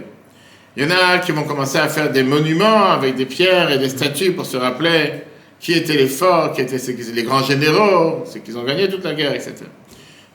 Il 0.77 0.83
y 0.83 0.87
en 0.87 0.91
a 0.91 1.19
qui 1.19 1.33
vont 1.33 1.45
commencer 1.45 1.79
à 1.79 1.89
faire 1.89 2.11
des 2.11 2.25
monuments 2.25 2.91
avec 2.91 3.15
des 3.15 3.27
pierres 3.27 3.71
et 3.71 3.79
des 3.79 3.89
statues 3.89 4.33
pour 4.33 4.45
se 4.45 4.57
rappeler 4.57 5.23
qui 5.61 5.73
étaient 5.73 5.97
les 5.97 6.09
forts, 6.09 6.53
qui 6.53 6.63
étaient 6.63 6.81
les 7.15 7.23
grands 7.23 7.43
généraux, 7.43 8.25
ceux 8.27 8.41
qui 8.41 8.55
ont 8.57 8.65
gagné 8.65 8.89
toute 8.89 9.05
la 9.05 9.15
guerre, 9.15 9.35
etc. 9.35 9.55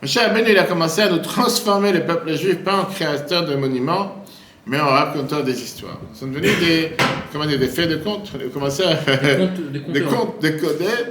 cher 0.06 0.34
Ben, 0.34 0.46
il 0.48 0.58
a 0.58 0.64
commencé 0.64 1.02
à 1.02 1.10
nous 1.10 1.20
transformer 1.20 1.92
le 1.92 2.06
peuple 2.06 2.34
juif, 2.36 2.60
pas 2.60 2.78
en 2.78 2.86
créateur 2.86 3.46
de 3.46 3.56
monuments, 3.56 4.24
mais 4.66 4.80
en 4.80 4.88
racontant 4.88 5.42
des 5.42 5.62
histoires. 5.62 6.00
Ce 6.14 6.22
sont 6.22 6.28
devenus 6.28 6.58
des, 6.60 6.92
comment 7.34 7.46
dire, 7.46 7.60
des 7.60 7.68
faits 7.68 7.90
de 7.90 7.98
contes, 7.98 8.32
commencer 8.54 8.84
à 8.84 8.94
des, 8.94 9.90
des, 9.94 10.02
contes, 10.02 10.40
des, 10.42 10.52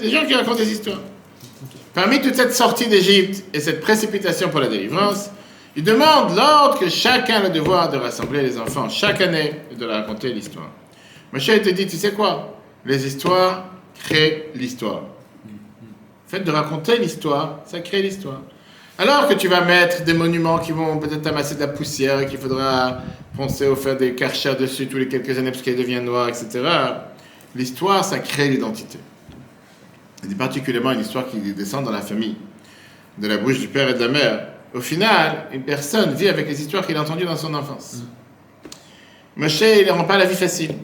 des, 0.00 0.10
gens 0.10 0.24
qui 0.26 0.34
racontent 0.34 0.56
des 0.56 0.72
histoires. 0.72 1.00
Parmi 1.92 2.20
toute 2.20 2.34
cette 2.34 2.54
sortie 2.54 2.86
d'Égypte 2.86 3.44
et 3.52 3.60
cette 3.60 3.80
précipitation 3.80 4.48
pour 4.48 4.60
la 4.60 4.68
délivrance, 4.68 5.30
il 5.76 5.84
demande 5.84 6.34
l'ordre 6.36 6.78
que 6.78 6.88
chacun 6.88 7.36
a 7.36 7.42
le 7.44 7.50
devoir 7.50 7.90
de 7.90 7.96
rassembler 7.96 8.42
les 8.42 8.58
enfants 8.58 8.88
chaque 8.88 9.20
année 9.20 9.52
et 9.70 9.74
de 9.74 9.86
leur 9.86 9.96
raconter 9.96 10.32
l'histoire. 10.32 10.70
Moshe 11.32 11.46
te 11.46 11.68
dit, 11.68 11.86
tu 11.86 11.96
sais 11.96 12.12
quoi? 12.12 12.58
Les 12.84 13.06
histoires 13.06 13.66
créent 13.94 14.50
l'histoire. 14.54 15.02
Le 15.44 16.30
fait 16.30 16.40
de 16.40 16.50
raconter 16.50 16.98
l'histoire, 16.98 17.60
ça 17.64 17.80
crée 17.80 18.02
l'histoire. 18.02 18.40
Alors 19.00 19.28
que 19.28 19.34
tu 19.34 19.46
vas 19.46 19.60
mettre 19.60 20.02
des 20.02 20.14
monuments 20.14 20.58
qui 20.58 20.72
vont 20.72 20.98
peut-être 20.98 21.26
amasser 21.28 21.54
de 21.54 21.60
la 21.60 21.68
poussière 21.68 22.18
et 22.20 22.26
qu'il 22.26 22.38
faudra 22.38 22.98
penser 23.36 23.68
au 23.68 23.76
faire 23.76 23.96
des 23.96 24.14
karchas 24.14 24.54
dessus 24.54 24.88
tous 24.88 24.96
les 24.96 25.06
quelques 25.06 25.38
années 25.38 25.52
parce 25.52 25.62
qu'elles 25.62 25.76
deviennent 25.76 26.04
noires, 26.04 26.28
etc. 26.28 26.60
L'histoire, 27.54 28.04
ça 28.04 28.18
crée 28.18 28.48
l'identité. 28.48 28.98
Et 30.28 30.34
particulièrement 30.34 30.90
une 30.90 31.00
histoire 31.00 31.28
qui 31.28 31.38
descend 31.38 31.84
dans 31.84 31.92
la 31.92 32.00
famille, 32.00 32.34
de 33.18 33.28
la 33.28 33.38
bouche 33.38 33.60
du 33.60 33.68
père 33.68 33.88
et 33.88 33.94
de 33.94 34.00
la 34.00 34.08
mère. 34.08 34.48
Au 34.74 34.80
final, 34.80 35.46
une 35.52 35.62
personne 35.62 36.12
vit 36.14 36.28
avec 36.28 36.46
les 36.46 36.60
histoires 36.60 36.86
qu'il 36.86 36.96
a 36.96 37.00
entendues 37.00 37.24
dans 37.24 37.36
son 37.36 37.54
enfance. 37.54 38.02
Moshe, 39.36 39.60
il 39.60 39.86
ne 39.86 39.92
rend 39.92 40.04
pas 40.04 40.18
la 40.18 40.26
vie 40.26 40.34
facile. 40.36 40.74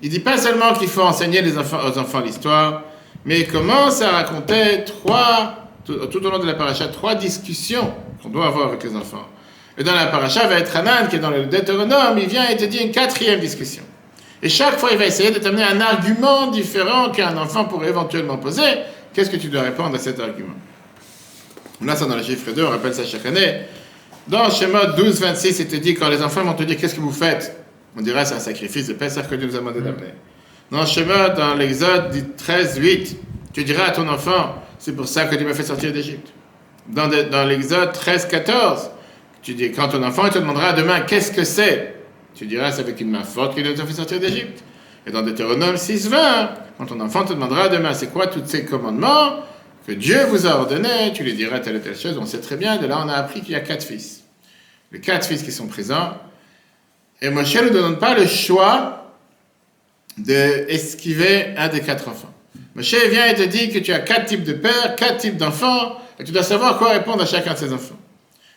Il 0.00 0.10
dit 0.10 0.20
pas 0.20 0.38
seulement 0.38 0.72
qu'il 0.72 0.88
faut 0.88 1.02
enseigner 1.02 1.42
aux 1.42 1.98
enfants 1.98 2.20
l'histoire, 2.20 2.82
mais 3.24 3.40
il 3.40 3.48
commence 3.48 4.00
à 4.00 4.10
raconter 4.10 4.84
trois, 4.84 5.68
tout, 5.84 6.26
au 6.26 6.30
long 6.30 6.38
de 6.38 6.46
la 6.46 6.54
paracha, 6.54 6.88
trois 6.88 7.14
discussions 7.14 7.92
qu'on 8.22 8.28
doit 8.28 8.46
avoir 8.46 8.68
avec 8.68 8.82
les 8.84 8.94
enfants. 8.96 9.26
Et 9.76 9.84
dans 9.84 9.94
la 9.94 10.06
paracha, 10.06 10.46
va 10.46 10.58
être 10.58 10.74
Hanan, 10.76 11.08
qui 11.08 11.16
est 11.16 11.20
dans 11.20 11.30
le 11.30 11.46
Deutéronome, 11.46 12.18
il 12.18 12.26
vient 12.26 12.48
et 12.48 12.56
te 12.56 12.64
dit 12.64 12.78
une 12.78 12.90
quatrième 12.90 13.40
discussion. 13.40 13.82
Et 14.42 14.48
chaque 14.48 14.78
fois, 14.78 14.90
il 14.92 14.98
va 14.98 15.06
essayer 15.06 15.30
de 15.30 15.38
t'amener 15.38 15.64
un 15.64 15.80
argument 15.80 16.48
différent 16.48 17.10
qu'un 17.10 17.36
enfant 17.36 17.64
pourrait 17.64 17.88
éventuellement 17.88 18.38
poser. 18.38 18.78
Qu'est-ce 19.12 19.30
que 19.30 19.36
tu 19.36 19.48
dois 19.48 19.62
répondre 19.62 19.94
à 19.94 19.98
cet 19.98 20.20
argument? 20.20 20.54
Là, 21.84 21.94
ça 21.94 22.06
dans 22.06 22.16
le 22.16 22.22
chiffre 22.22 22.50
2, 22.50 22.64
on 22.64 22.70
rappelle 22.70 22.94
ça 22.94 23.04
chaque 23.04 23.26
année. 23.26 23.62
Dans 24.26 24.50
schéma 24.50 24.86
12, 24.86 25.20
26, 25.20 25.60
il 25.60 25.68
te 25.68 25.76
dit, 25.76 25.94
quand 25.94 26.08
les 26.08 26.22
enfants 26.22 26.42
vont 26.42 26.54
te 26.54 26.64
dire 26.64 26.76
qu'est-ce 26.76 26.94
que 26.94 27.00
vous 27.00 27.12
faites, 27.12 27.56
on 27.96 28.02
dirait 28.02 28.24
c'est 28.24 28.34
un 28.34 28.40
sacrifice 28.40 28.88
de 28.88 28.92
Pessah 28.92 29.22
que 29.22 29.34
Dieu 29.34 29.46
nous 29.46 29.56
a 29.56 29.58
demandé 29.60 29.80
d'amener. 29.80 30.12
Dans 30.70 30.84
schéma, 30.84 31.30
dans 31.30 31.54
l'Exode 31.54 32.36
13, 32.36 32.78
8, 32.78 33.16
tu 33.52 33.64
diras 33.64 33.84
à 33.84 33.90
ton 33.92 34.08
enfant, 34.08 34.62
c'est 34.78 34.94
pour 34.94 35.08
ça 35.08 35.24
que 35.24 35.34
Dieu 35.34 35.46
m'a 35.46 35.54
fait 35.54 35.62
sortir 35.62 35.92
d'Égypte. 35.92 36.28
Dans, 36.88 37.08
dans 37.08 37.44
l'Exode 37.46 37.92
13, 37.92 38.28
14, 38.28 38.90
tu 39.42 39.54
dis, 39.54 39.72
quand 39.72 39.88
ton 39.88 40.02
enfant 40.02 40.28
te 40.28 40.38
demandera 40.38 40.72
demain 40.74 41.00
qu'est-ce 41.00 41.32
que 41.32 41.44
c'est, 41.44 41.94
tu 42.34 42.46
diras 42.46 42.72
c'est 42.72 42.82
avec 42.82 43.00
une 43.00 43.10
main 43.10 43.22
forte 43.22 43.54
qu'il 43.54 43.64
nous 43.64 43.80
a 43.80 43.86
fait 43.86 43.92
sortir 43.92 44.20
d'Égypte. 44.20 44.62
Et 45.06 45.10
dans 45.10 45.22
Deutéronome 45.22 45.76
6, 45.76 46.08
20, 46.08 46.50
quand 46.76 46.86
ton 46.86 47.00
enfant 47.00 47.24
te 47.24 47.32
demandera 47.32 47.68
demain 47.68 47.94
c'est 47.94 48.08
quoi 48.08 48.26
tous 48.26 48.42
ces 48.44 48.64
commandements, 48.64 49.40
que 49.88 49.94
Dieu 49.94 50.22
vous 50.26 50.46
a 50.46 50.50
ordonné, 50.50 51.14
tu 51.14 51.24
lui 51.24 51.32
diras 51.32 51.60
telle 51.60 51.76
ou 51.76 51.78
telle 51.78 51.96
chose. 51.96 52.18
On 52.18 52.26
sait 52.26 52.42
très 52.42 52.56
bien, 52.56 52.76
de 52.76 52.86
là 52.86 53.02
on 53.02 53.08
a 53.08 53.14
appris 53.14 53.40
qu'il 53.40 53.52
y 53.52 53.54
a 53.54 53.60
quatre 53.60 53.82
fils. 53.82 54.22
Les 54.92 55.00
quatre 55.00 55.26
fils 55.26 55.42
qui 55.42 55.50
sont 55.50 55.66
présents. 55.66 56.12
Et 57.22 57.30
Moshe 57.30 57.54
ne 57.54 57.70
donne 57.70 57.98
pas 57.98 58.14
le 58.14 58.26
choix 58.26 59.14
d'esquiver 60.18 61.54
un 61.56 61.68
des 61.68 61.80
quatre 61.80 62.06
enfants. 62.06 62.34
Moshe 62.74 62.94
vient 63.10 63.28
et 63.28 63.34
te 63.34 63.44
dit 63.44 63.70
que 63.70 63.78
tu 63.78 63.94
as 63.94 64.00
quatre 64.00 64.26
types 64.26 64.44
de 64.44 64.52
pères, 64.52 64.94
quatre 64.94 65.16
types 65.16 65.38
d'enfants, 65.38 65.96
et 66.20 66.24
tu 66.24 66.32
dois 66.32 66.42
savoir 66.42 66.76
quoi 66.76 66.90
répondre 66.90 67.22
à 67.22 67.26
chacun 67.26 67.54
de 67.54 67.58
ces 67.58 67.72
enfants. 67.72 67.98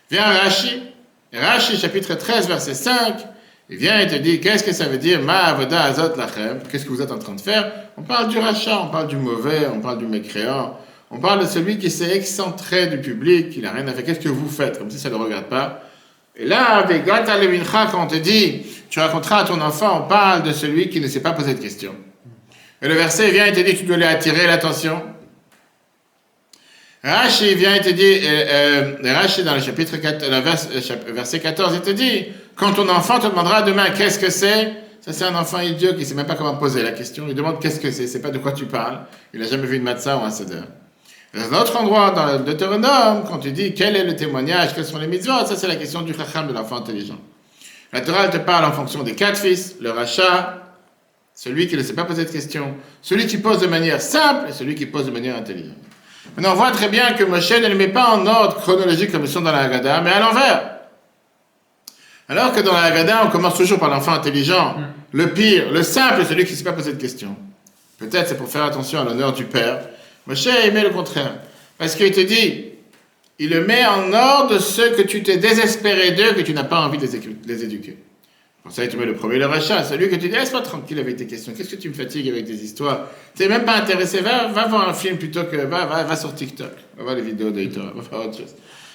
Viens 0.09 0.25
Rashi, 0.25 0.83
Rashi 1.31 1.77
chapitre 1.77 2.13
13 2.15 2.49
verset 2.49 2.73
5, 2.73 3.25
il 3.69 3.77
vient 3.77 3.99
et 3.99 4.07
te 4.07 4.15
dit 4.15 4.41
qu'est-ce 4.41 4.65
que 4.65 4.73
ça 4.73 4.89
veut 4.89 4.97
dire 4.97 5.21
Ma 5.21 5.45
avoda 5.45 5.81
azot 5.83 6.13
lachem? 6.17 6.59
Qu'est-ce 6.69 6.83
que 6.83 6.89
vous 6.89 7.01
êtes 7.01 7.13
en 7.13 7.19
train 7.19 7.35
de 7.35 7.41
faire? 7.41 7.71
On 7.95 8.01
parle 8.01 8.27
du 8.27 8.37
rachat, 8.37 8.81
on 8.81 8.89
parle 8.89 9.07
du 9.07 9.15
mauvais, 9.15 9.67
on 9.73 9.79
parle 9.79 9.99
du 9.99 10.07
mécréant. 10.07 10.77
On 11.11 11.19
parle 11.19 11.41
de 11.41 11.45
celui 11.45 11.77
qui 11.77 11.91
s'est 11.91 12.15
excentré 12.15 12.87
du 12.87 12.99
public, 12.99 13.49
qui 13.49 13.59
n'a 13.59 13.71
rien 13.71 13.85
à 13.87 13.91
faire. 13.91 14.05
Qu'est-ce 14.05 14.19
que 14.19 14.29
vous 14.29 14.49
faites? 14.49 14.77
Comme 14.77 14.89
si 14.89 14.97
ça 14.97 15.09
ne 15.09 15.15
le 15.15 15.21
regarde 15.21 15.45
pas. 15.45 15.83
Et 16.37 16.45
là, 16.45 16.77
avec 16.77 17.05
Gata 17.05 17.33
quand 17.91 18.03
on 18.03 18.07
te 18.07 18.15
dit, 18.15 18.61
tu 18.89 18.99
raconteras 18.99 19.39
à 19.39 19.43
ton 19.43 19.59
enfant, 19.59 20.03
on 20.05 20.07
parle 20.07 20.43
de 20.43 20.53
celui 20.53 20.89
qui 20.89 21.01
ne 21.01 21.07
s'est 21.07 21.21
pas 21.21 21.33
posé 21.33 21.53
de 21.53 21.59
questions. 21.59 21.93
Et 22.81 22.87
le 22.87 22.93
verset 22.93 23.29
vient 23.31 23.45
et 23.45 23.51
te 23.51 23.59
dit, 23.59 23.75
tu 23.75 23.83
dois 23.83 23.97
lui 23.97 24.05
attirer 24.05 24.47
l'attention. 24.47 25.03
Rashi 27.03 27.55
vient 27.55 27.75
et 27.75 27.81
te 27.81 27.89
dit, 27.89 28.21
euh, 28.23 28.95
Rashi 29.03 29.43
dans 29.43 29.55
le 29.55 29.61
chapitre 29.61 29.97
4, 29.97 30.25
le 30.29 31.11
verset 31.11 31.39
14, 31.39 31.73
il 31.75 31.81
te 31.81 31.89
dit, 31.89 32.27
quand 32.55 32.73
ton 32.73 32.87
enfant 32.89 33.19
te 33.19 33.27
demandera 33.27 33.63
demain 33.63 33.89
qu'est-ce 33.89 34.19
que 34.19 34.29
c'est, 34.29 34.73
ça, 35.01 35.11
c'est 35.11 35.25
un 35.25 35.35
enfant 35.35 35.59
idiot 35.59 35.93
qui 35.93 36.01
ne 36.01 36.05
sait 36.05 36.13
même 36.13 36.27
pas 36.27 36.35
comment 36.35 36.55
poser 36.55 36.83
la 36.83 36.91
question. 36.91 37.25
Il 37.27 37.33
demande 37.33 37.59
qu'est-ce 37.59 37.79
que 37.79 37.91
c'est, 37.91 38.05
c'est 38.07 38.21
pas 38.21 38.29
de 38.29 38.37
quoi 38.37 38.51
tu 38.51 38.65
parles. 38.65 39.01
Il 39.33 39.39
n'a 39.39 39.47
jamais 39.47 39.65
vu 39.65 39.77
une 39.77 39.83
matzah 39.83 40.17
ou 40.17 40.21
un 40.21 40.29
seder. 40.29 40.61
Dans 41.33 41.41
un 41.41 41.61
autre 41.61 41.77
endroit, 41.77 42.11
dans 42.11 42.25
le 42.25 42.39
Deutéronome, 42.39 43.23
quand 43.25 43.39
tu 43.39 43.51
dis 43.51 43.73
quel 43.73 43.95
est 43.95 44.03
le 44.03 44.15
témoignage, 44.15 44.75
quelles 44.75 44.85
sont 44.85 44.97
les 44.97 45.07
mitzvot, 45.07 45.45
ça 45.45 45.55
c'est 45.55 45.67
la 45.67 45.77
question 45.77 46.01
du 46.01 46.13
chacham 46.13 46.47
de 46.47 46.53
l'enfant 46.53 46.77
intelligent. 46.77 47.17
La 47.93 48.01
Torah 48.01 48.27
te 48.27 48.37
parle 48.37 48.65
en 48.65 48.71
fonction 48.71 49.03
des 49.03 49.15
quatre 49.15 49.39
fils, 49.39 49.75
le 49.79 49.91
rachat, 49.91 50.57
celui 51.33 51.67
qui 51.67 51.77
ne 51.77 51.83
sait 51.83 51.93
pas 51.93 52.03
poser 52.03 52.25
de 52.25 52.29
questions, 52.29 52.75
celui 53.01 53.27
qui 53.27 53.37
pose 53.37 53.59
de 53.59 53.67
manière 53.67 54.01
simple 54.01 54.49
et 54.49 54.51
celui 54.51 54.75
qui 54.75 54.85
pose 54.85 55.05
de 55.05 55.11
manière 55.11 55.37
intelligente. 55.37 55.77
Maintenant, 56.35 56.53
on 56.53 56.55
voit 56.55 56.71
très 56.71 56.89
bien 56.89 57.13
que 57.13 57.23
Moshe 57.23 57.51
ne 57.51 57.67
le 57.67 57.75
met 57.75 57.87
pas 57.87 58.09
en 58.09 58.25
ordre 58.27 58.57
chronologique 58.57 59.11
comme 59.11 59.23
ils 59.23 59.29
sont 59.29 59.41
dans 59.41 59.51
la 59.51 59.63
Haggadah, 59.63 60.01
mais 60.01 60.11
à 60.11 60.19
l'envers. 60.19 60.77
Alors 62.29 62.53
que 62.53 62.59
dans 62.59 62.73
la 62.73 62.83
Haggadah, 62.83 63.25
on 63.25 63.29
commence 63.29 63.55
toujours 63.55 63.79
par 63.79 63.89
l'enfant 63.89 64.13
intelligent, 64.13 64.77
mm. 64.77 64.83
le 65.13 65.33
pire, 65.33 65.71
le 65.71 65.83
simple, 65.83 66.25
celui 66.25 66.45
qui 66.45 66.51
ne 66.51 66.57
sait 66.57 66.63
pas 66.63 66.73
poser 66.73 66.93
de 66.93 67.01
questions. 67.01 67.35
Peut-être 67.97 68.29
c'est 68.29 68.37
pour 68.37 68.49
faire 68.49 68.63
attention 68.63 68.99
à 68.99 69.03
l'honneur 69.03 69.33
du 69.33 69.45
père, 69.45 69.81
Moshe 70.27 70.45
met 70.45 70.83
le 70.83 70.89
contraire. 70.89 71.35
Parce 71.77 71.95
qu'il 71.95 72.11
te 72.11 72.19
dit, 72.19 72.65
il 73.39 73.49
le 73.49 73.65
met 73.65 73.83
en 73.85 74.13
ordre 74.13 74.59
ceux 74.59 74.91
que 74.91 75.01
tu 75.01 75.23
t'es 75.23 75.37
désespéré 75.37 76.11
d'eux, 76.11 76.33
que 76.33 76.41
tu 76.41 76.53
n'as 76.53 76.63
pas 76.63 76.81
envie 76.81 76.99
de 76.99 77.07
les 77.47 77.63
éduquer. 77.63 77.97
Pour 78.61 78.71
ça, 78.71 78.83
il 78.83 78.89
te 78.89 78.95
met 78.95 79.07
le 79.07 79.15
premier, 79.15 79.39
le 79.39 79.47
rachat. 79.47 79.83
Celui 79.83 80.07
que 80.07 80.15
tu 80.15 80.29
dis, 80.29 80.35
laisse-moi 80.35 80.61
tranquille 80.61 80.99
avec 80.99 81.15
tes 81.15 81.25
questions. 81.25 81.51
Qu'est-ce 81.57 81.69
que 81.69 81.81
tu 81.81 81.89
me 81.89 81.95
fatigues 81.95 82.29
avec 82.29 82.45
des 82.45 82.63
histoires? 82.63 83.07
Tu 83.35 83.41
n'es 83.41 83.49
même 83.49 83.65
pas 83.65 83.77
intéressé. 83.77 84.21
Va, 84.21 84.49
va 84.49 84.67
voir 84.67 84.87
un 84.87 84.93
film 84.93 85.17
plutôt 85.17 85.45
que. 85.45 85.55
Va, 85.55 85.85
va, 85.85 86.03
va 86.03 86.15
sur 86.15 86.35
TikTok. 86.35 86.71
Va 86.97 87.03
voir 87.03 87.15
les 87.15 87.23
vidéos 87.23 87.49
de 87.49 87.63
va 87.63 88.03
faire 88.03 88.19
autre 88.19 88.37
chose. 88.37 88.53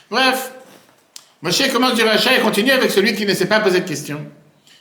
Bref. 0.09 0.52
Moshe 1.42 1.68
commence 1.73 1.95
du 1.95 2.02
rachat 2.02 2.37
et 2.37 2.40
continue 2.40 2.71
avec 2.71 2.92
celui 2.92 3.14
qui 3.14 3.26
ne 3.26 3.35
s'est 3.35 3.49
pas 3.49 3.61
posé 3.61 3.80
de 3.80 3.88
questions. 3.88 4.25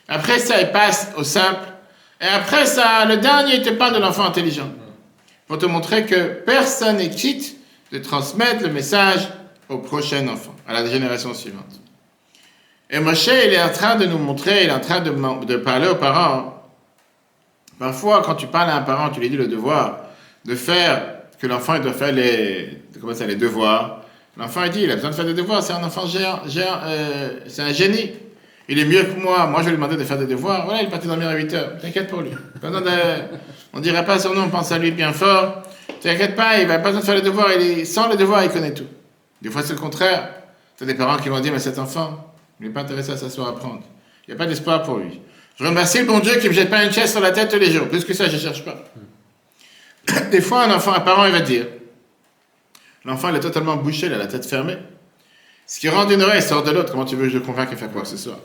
Après 0.08 0.38
ça, 0.38 0.62
il 0.62 0.70
passe 0.70 1.10
au 1.18 1.24
simple. 1.24 1.66
Et 2.22 2.28
après 2.28 2.68
ça, 2.68 3.06
le 3.06 3.18
dernier, 3.18 3.56
il 3.56 3.62
te 3.64 3.72
parle 3.72 3.96
de 3.96 4.00
l'enfant 4.00 4.26
intelligent 4.26 4.72
pour 5.48 5.58
te 5.58 5.66
montrer 5.66 6.06
que 6.06 6.42
personne 6.46 6.98
n'est 6.98 7.10
quitte 7.10 7.58
de 7.92 8.00
transmettre 8.00 8.64
le 8.64 8.70
message 8.70 9.28
au 9.70 9.78
prochain 9.78 10.28
enfant, 10.28 10.56
à 10.68 10.74
la 10.74 10.86
génération 10.86 11.34
suivante. 11.34 11.80
Et 12.90 13.00
Moshe, 13.00 13.28
il 13.28 13.54
est 13.54 13.62
en 13.62 13.72
train 13.72 13.96
de 13.96 14.06
nous 14.06 14.18
montrer, 14.18 14.64
il 14.64 14.70
est 14.70 14.74
en 14.74 14.80
train 14.80 15.02
de, 15.02 15.56
parler 15.58 15.88
aux 15.88 15.96
parents. 15.96 16.64
Parfois, 17.80 18.22
quand 18.24 18.36
tu 18.36 18.48
parles 18.48 18.70
à 18.70 18.76
un 18.78 18.82
parent, 18.82 19.10
tu 19.10 19.20
lui 19.20 19.30
dis 19.30 19.38
le 19.38 19.48
devoir 19.48 20.02
de 20.46 20.56
faire, 20.56 21.02
que 21.40 21.48
l'enfant 21.48 21.80
doit 21.80 21.94
faire 21.94 22.12
les, 22.12 22.82
comment 23.00 23.14
ça, 23.14 23.26
les 23.26 23.36
devoirs. 23.36 24.02
L'enfant, 24.38 24.64
il 24.66 24.70
dit, 24.70 24.82
il 24.84 24.92
a 24.92 24.96
besoin 24.96 25.10
de 25.10 25.16
faire 25.16 25.26
des 25.26 25.34
devoirs, 25.34 25.64
c'est 25.64 25.74
un 25.74 25.84
enfant 25.84 26.06
euh, 26.06 27.40
c'est 27.48 27.62
un 27.62 27.74
génie. 27.74 28.12
Il 28.68 28.80
est 28.80 28.86
mieux 28.86 29.04
que 29.04 29.20
moi. 29.20 29.46
Moi, 29.48 29.62
je 29.62 29.70
lui 29.70 29.76
demander 29.76 29.96
de 29.96 30.04
faire 30.04 30.18
des 30.18 30.26
devoirs. 30.26 30.66
Voilà, 30.66 30.82
il 30.82 30.90
partait 30.90 31.08
dormir 31.08 31.30
à 31.30 31.36
8 31.36 31.54
heures. 31.54 31.78
T'inquiète 31.82 32.10
pour 32.10 32.22
lui. 32.22 32.32
On 33.74 33.80
dirait 33.80 34.06
pas 34.06 34.20
son 34.20 34.34
nom, 34.34 34.44
on 34.44 34.50
pense 34.50 34.72
à 34.72 34.78
lui 34.78 34.92
bien 34.92 35.14
fort. 35.14 35.62
T'inquiète 36.02 36.36
pas, 36.36 36.60
il 36.60 36.68
va 36.68 36.80
pas 36.80 36.90
besoin 36.90 37.02
de 37.02 37.06
faire 37.06 37.16
les 37.16 37.22
devoirs. 37.22 37.52
Il 37.54 37.86
Sans 37.86 38.10
les 38.10 38.18
devoirs, 38.18 38.44
il 38.44 38.50
connaît 38.50 38.74
tout. 38.74 38.88
Des 39.42 39.50
fois, 39.50 39.62
c'est 39.62 39.74
le 39.74 39.80
contraire. 39.80 40.30
T'as 40.78 40.86
des 40.86 40.94
parents 40.94 41.18
qui 41.18 41.30
vont 41.30 41.40
dire, 41.40 41.52
mais 41.54 41.60
cet 41.60 41.80
enfant, 41.80 42.34
il 42.60 42.68
n'est 42.68 42.74
pas 42.74 42.82
intéressé 42.82 43.12
à 43.12 43.18
s'asseoir 43.18 43.48
à 43.48 43.52
apprendre. 43.52 43.82
Il 44.28 44.32
n'y 44.32 44.36
a 44.36 44.38
pas 44.38 44.48
d'espoir 44.48 44.84
pour 44.84 44.98
lui. 44.98 45.22
Je 45.58 45.66
remercie 45.66 46.00
le 46.00 46.06
bon 46.06 46.20
Dieu 46.20 46.34
qui 46.34 46.46
ne 46.46 46.50
me 46.50 46.54
jette 46.54 46.70
pas 46.70 46.84
une 46.84 46.92
chaise 46.92 47.12
sur 47.12 47.22
la 47.22 47.32
tête 47.32 47.50
tous 47.50 47.60
les 47.60 47.72
jours. 47.72 47.88
Plus 47.88 48.04
que 48.04 48.14
ça, 48.14 48.28
je 48.28 48.36
ne 48.36 48.40
cherche 48.40 48.66
pas. 48.66 48.84
Des 50.32 50.42
fois, 50.42 50.64
un 50.64 50.74
enfant, 50.74 50.94
un 50.94 51.00
parent, 51.00 51.26
il 51.26 51.32
va 51.32 51.42
dire, 51.42 51.66
l'enfant, 53.06 53.30
il 53.30 53.36
est 53.36 53.40
totalement 53.40 53.76
bouché, 53.78 54.08
il 54.08 54.14
a 54.14 54.18
la 54.18 54.28
tête 54.28 54.46
fermée. 54.46 54.78
Ce 55.68 55.80
qui 55.80 55.90
rentre 55.90 56.08
d'une 56.08 56.22
oreille 56.22 56.42
sort 56.42 56.64
de 56.64 56.72
l'autre. 56.72 56.92
Comment 56.92 57.06
tu 57.06 57.16
veux 57.16 57.30
je 57.30 57.38
le 57.38 57.44
convainque 57.44 57.74
et 57.74 57.76
faire 57.76 57.92
quoi 57.92 58.02
que 58.02 58.08
ce 58.08 58.18
soit? 58.18 58.40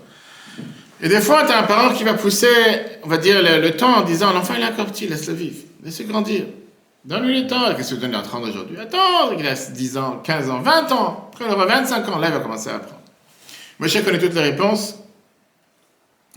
Et 1.02 1.08
des 1.08 1.20
fois, 1.20 1.44
tu 1.44 1.52
as 1.52 1.60
un 1.60 1.62
parent 1.62 1.94
qui 1.94 2.04
va 2.04 2.14
pousser, 2.14 2.46
on 3.02 3.08
va 3.08 3.16
dire, 3.16 3.42
le, 3.42 3.70
temps 3.70 3.98
en 3.98 4.02
disant 4.02 4.32
l'enfant, 4.32 4.54
il 4.56 4.62
est 4.62 4.66
encore 4.66 4.86
petit, 4.86 5.06
laisse-le 5.06 5.34
vivre, 5.34 5.64
laisse-le 5.82 6.06
grandir. 6.06 6.44
Donne-lui 7.04 7.42
le 7.42 7.46
temps. 7.46 7.74
Qu'est-ce 7.74 7.90
que 7.90 7.94
vous 7.94 8.00
donnez 8.02 8.16
à 8.16 8.22
30 8.22 8.44
aujourd'hui? 8.44 8.78
Attends, 8.78 9.32
il 9.38 9.46
a 9.46 9.54
10 9.54 9.96
ans, 9.96 10.20
15 10.22 10.50
ans, 10.50 10.60
20 10.60 10.92
ans. 10.92 11.30
Après, 11.32 11.46
il 11.46 11.50
aura 11.50 11.64
25 11.64 12.08
ans. 12.08 12.18
Là, 12.18 12.28
il 12.28 12.34
va 12.34 12.40
commencer 12.40 12.68
à 12.68 12.76
apprendre. 12.76 13.00
Monsieur 13.78 14.02
connaît 14.02 14.18
toutes 14.18 14.34
les 14.34 14.42
réponses. 14.42 14.96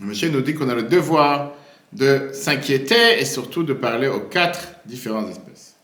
Monsieur 0.00 0.30
nous 0.30 0.40
dit 0.40 0.54
qu'on 0.54 0.68
a 0.70 0.74
le 0.74 0.84
devoir 0.84 1.52
de 1.92 2.30
s'inquiéter 2.32 3.20
et 3.20 3.24
surtout 3.26 3.62
de 3.62 3.74
parler 3.74 4.08
aux 4.08 4.20
quatre 4.20 4.60
différentes 4.86 5.28
espèces. 5.28 5.76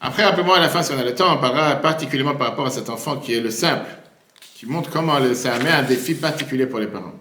Après, 0.00 0.24
rappelez-moi 0.24 0.56
à 0.56 0.60
la 0.60 0.68
fin, 0.68 0.82
si 0.82 0.92
on 0.92 0.98
a 0.98 1.04
le 1.04 1.14
temps, 1.14 1.32
on 1.32 1.40
parlera 1.40 1.76
particulièrement 1.76 2.34
par 2.34 2.48
rapport 2.48 2.66
à 2.66 2.70
cet 2.70 2.90
enfant 2.90 3.16
qui 3.16 3.34
est 3.34 3.40
le 3.40 3.50
simple 3.50 3.86
qui 4.54 4.66
montre 4.66 4.88
comment 4.90 5.18
ça 5.34 5.58
met 5.58 5.70
un 5.70 5.82
défi 5.82 6.14
particulier 6.14 6.66
pour 6.66 6.78
les 6.78 6.86
parents. 6.86 7.12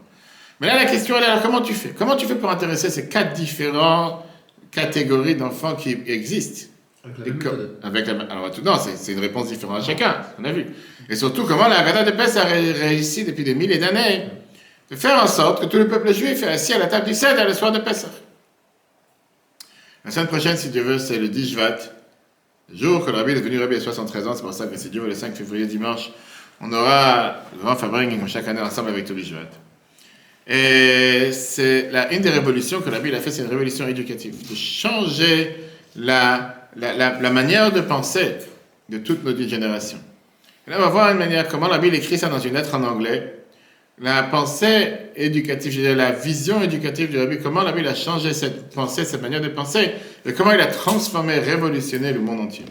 Mais 0.60 0.68
là, 0.68 0.76
la 0.76 0.86
question 0.86 1.18
est 1.18 1.24
alors 1.24 1.42
comment 1.42 1.62
tu 1.62 1.74
fais? 1.74 1.90
Comment 1.90 2.16
tu 2.16 2.28
fais 2.28 2.36
pour 2.36 2.50
intéresser 2.50 2.90
ces 2.90 3.10
quatre 3.10 3.34
différentes 3.34 4.24
catégories 4.72 5.36
d'enfants 5.36 5.76
qui 5.76 5.98
existent? 6.06 6.68
Avec 7.84 8.08
la, 8.08 8.14
alors, 8.30 8.50
non, 8.64 8.78
c'est 8.96 9.12
une 9.12 9.20
réponse 9.20 9.50
différente 9.50 9.80
à 9.80 9.84
chacun, 9.84 10.22
on 10.40 10.46
a 10.46 10.54
vu. 10.54 10.68
Et 11.10 11.18
surtout, 11.18 11.44
comment 11.44 11.68
la 11.68 11.84
Gada 11.84 12.04
de 12.04 12.12
Pes 12.12 12.38
a 12.38 12.46
réussi 12.46 13.26
depuis 13.26 13.44
des 13.44 13.56
milliers 13.56 13.78
d'années 13.78 14.30
de 14.90 14.96
faire 14.96 15.22
en 15.22 15.28
sorte 15.28 15.62
que 15.62 15.66
tout 15.66 15.78
le 15.78 15.88
peuple 15.88 16.14
juif 16.14 16.44
est 16.44 16.48
assis 16.48 16.72
à 16.74 16.80
la 16.80 16.88
table 16.88 17.08
du 17.08 17.14
Seder 17.14 17.44
le 17.46 17.54
soir 17.54 17.74
de 17.74 17.80
Pessah. 17.80 18.08
La 20.06 20.12
semaine 20.12 20.28
prochaine, 20.28 20.56
si 20.56 20.70
Dieu 20.70 20.82
veut, 20.82 21.00
c'est 21.00 21.18
le 21.18 21.28
10 21.28 21.52
Jvat, 21.52 21.78
le 22.70 22.78
jour 22.78 23.06
que 23.06 23.12
le 23.12 23.18
rabbi 23.18 23.32
est 23.32 23.36
devenu 23.36 23.60
rabbi 23.60 23.76
à 23.76 23.82
73 23.82 24.28
ans, 24.28 24.36
c'est 24.36 24.42
pour 24.42 24.54
ça 24.54 24.68
que 24.68 24.78
si 24.78 24.90
Dieu 24.90 25.02
veut, 25.02 25.10
le 25.10 25.16
5 25.16 25.34
février, 25.36 25.66
dimanche, 25.66 26.12
on 26.64 26.72
aura 26.72 27.36
le 27.54 27.62
grand 27.62 27.76
fabrique 27.76 28.18
comme 28.18 28.28
chaque 28.28 28.48
année 28.48 28.62
ensemble 28.62 28.90
avec 28.90 29.06
tous 29.06 29.14
les. 29.14 29.24
Et 30.48 31.32
c'est 31.32 31.90
une 32.12 32.22
des 32.22 32.30
révolutions 32.30 32.82
que 32.82 32.90
la 32.90 33.00
Bible 33.00 33.16
a 33.16 33.20
fait, 33.20 33.32
c'est 33.32 33.44
une 33.44 33.50
révolution 33.50 33.88
éducative, 33.88 34.50
de 34.50 34.56
changer 34.56 35.56
la, 35.96 36.70
la, 36.76 37.30
manière 37.30 37.72
de 37.72 37.82
penser 37.82 38.36
de 38.90 38.98
toutes 38.98 39.24
nos 39.24 39.36
générations. 39.36 40.00
Et 40.68 40.72
là, 40.72 40.78
on 40.80 40.82
va 40.82 40.90
voir 40.90 41.12
une 41.12 41.18
manière 41.18 41.48
comment 41.48 41.68
la 41.68 41.78
Bible 41.78 41.96
écrit 41.96 42.18
ça 42.18 42.30
dans 42.30 42.40
une 42.40 42.54
lettre 42.54 42.76
en 42.76 42.84
anglais. 42.84 43.40
La 44.00 44.24
pensée 44.24 44.94
éducative, 45.16 45.96
la 45.96 46.12
vision 46.12 46.62
éducative 46.64 47.12
du 47.12 47.20
Rabbi, 47.20 47.38
comment 47.40 47.62
la 47.62 47.72
Bible 47.72 47.88
a 47.88 47.96
changé 47.96 48.34
cette 48.34 48.74
pensée, 48.74 49.06
cette 49.06 49.22
manière 49.22 49.42
de 49.42 49.50
penser, 49.50 49.92
et 50.26 50.34
comment 50.34 50.52
il 50.52 50.60
a 50.62 50.68
transformé, 50.68 51.38
révolutionné 51.40 52.12
le 52.12 52.20
monde 52.20 52.42
entier. 52.42 52.66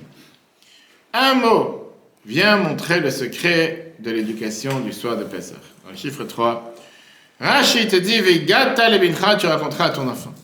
Un 1.12 1.34
mot 1.34 1.82
vient 2.26 2.56
montrer 2.56 3.00
le 3.00 3.10
secret 3.10 3.81
de 4.02 4.10
l'éducation 4.10 4.80
du 4.80 4.92
soir 4.92 5.16
de 5.16 5.24
Pessah. 5.24 5.54
Dans 5.84 5.90
le 5.90 5.96
chiffre 5.96 6.24
3, 6.24 6.74
Rashi 7.40 7.86
te 7.86 7.96
dit, 7.96 8.20
Vigata 8.20 8.88
le 8.88 8.98
tu 9.38 9.46
raconteras 9.46 9.86
à 9.86 9.90
ton 9.90 10.08
enfant. 10.08 10.34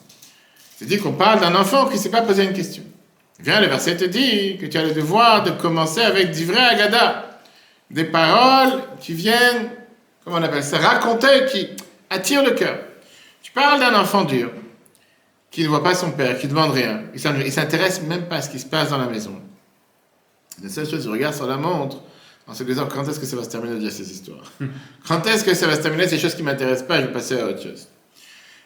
C'est 0.76 0.86
dit 0.86 0.98
qu'on 0.98 1.12
parle 1.12 1.40
d'un 1.40 1.54
enfant 1.56 1.86
qui 1.86 1.94
ne 1.94 1.98
s'est 1.98 2.10
pas 2.10 2.22
posé 2.22 2.44
une 2.44 2.52
question. 2.52 2.84
Viens, 3.40 3.60
le 3.60 3.66
verset 3.66 3.96
te 3.96 4.04
dit 4.04 4.58
que 4.58 4.66
tu 4.66 4.78
as 4.78 4.84
le 4.84 4.92
devoir 4.92 5.42
de 5.42 5.50
commencer 5.50 6.00
avec 6.00 6.30
vrais 6.30 6.66
agada, 6.66 7.40
des 7.90 8.04
paroles 8.04 8.82
qui 9.00 9.12
viennent, 9.12 9.70
comment 10.24 10.36
on 10.36 10.42
appelle 10.42 10.62
ça, 10.64 10.78
raconter, 10.78 11.46
qui 11.50 11.68
attirent 12.10 12.44
le 12.44 12.52
cœur. 12.52 12.78
Tu 13.42 13.50
parles 13.50 13.80
d'un 13.80 13.98
enfant 13.98 14.24
dur, 14.24 14.52
qui 15.50 15.64
ne 15.64 15.68
voit 15.68 15.82
pas 15.82 15.94
son 15.94 16.12
père, 16.12 16.38
qui 16.38 16.46
ne 16.46 16.50
demande 16.50 16.72
rien, 16.72 17.02
il 17.12 17.52
s'intéresse 17.52 18.02
même 18.02 18.26
pas 18.26 18.36
à 18.36 18.42
ce 18.42 18.50
qui 18.50 18.60
se 18.60 18.66
passe 18.66 18.90
dans 18.90 18.98
la 18.98 19.06
maison. 19.06 19.34
La 20.62 20.68
seule 20.68 20.88
chose, 20.88 21.04
il 21.04 21.10
regarde 21.10 21.34
sur 21.34 21.46
la 21.46 21.56
montre 21.56 21.98
en 22.48 22.54
se 22.54 22.64
disant 22.64 22.86
quand 22.86 23.06
est-ce 23.06 23.20
que 23.20 23.26
ça 23.26 23.36
va 23.36 23.44
se 23.44 23.50
terminer 23.50 23.78
de 23.78 23.90
ces 23.90 24.10
histoires? 24.10 24.50
Quand 25.06 25.26
est-ce 25.26 25.44
que 25.44 25.54
ça 25.54 25.66
va 25.66 25.76
se 25.76 25.80
terminer? 25.80 26.08
Ces 26.08 26.18
choses 26.18 26.34
qui 26.34 26.42
ne 26.42 26.46
m'intéressent 26.46 26.88
pas, 26.88 27.00
je 27.00 27.06
vais 27.06 27.12
passer 27.12 27.38
à 27.38 27.44
autre 27.44 27.62
chose. 27.62 27.88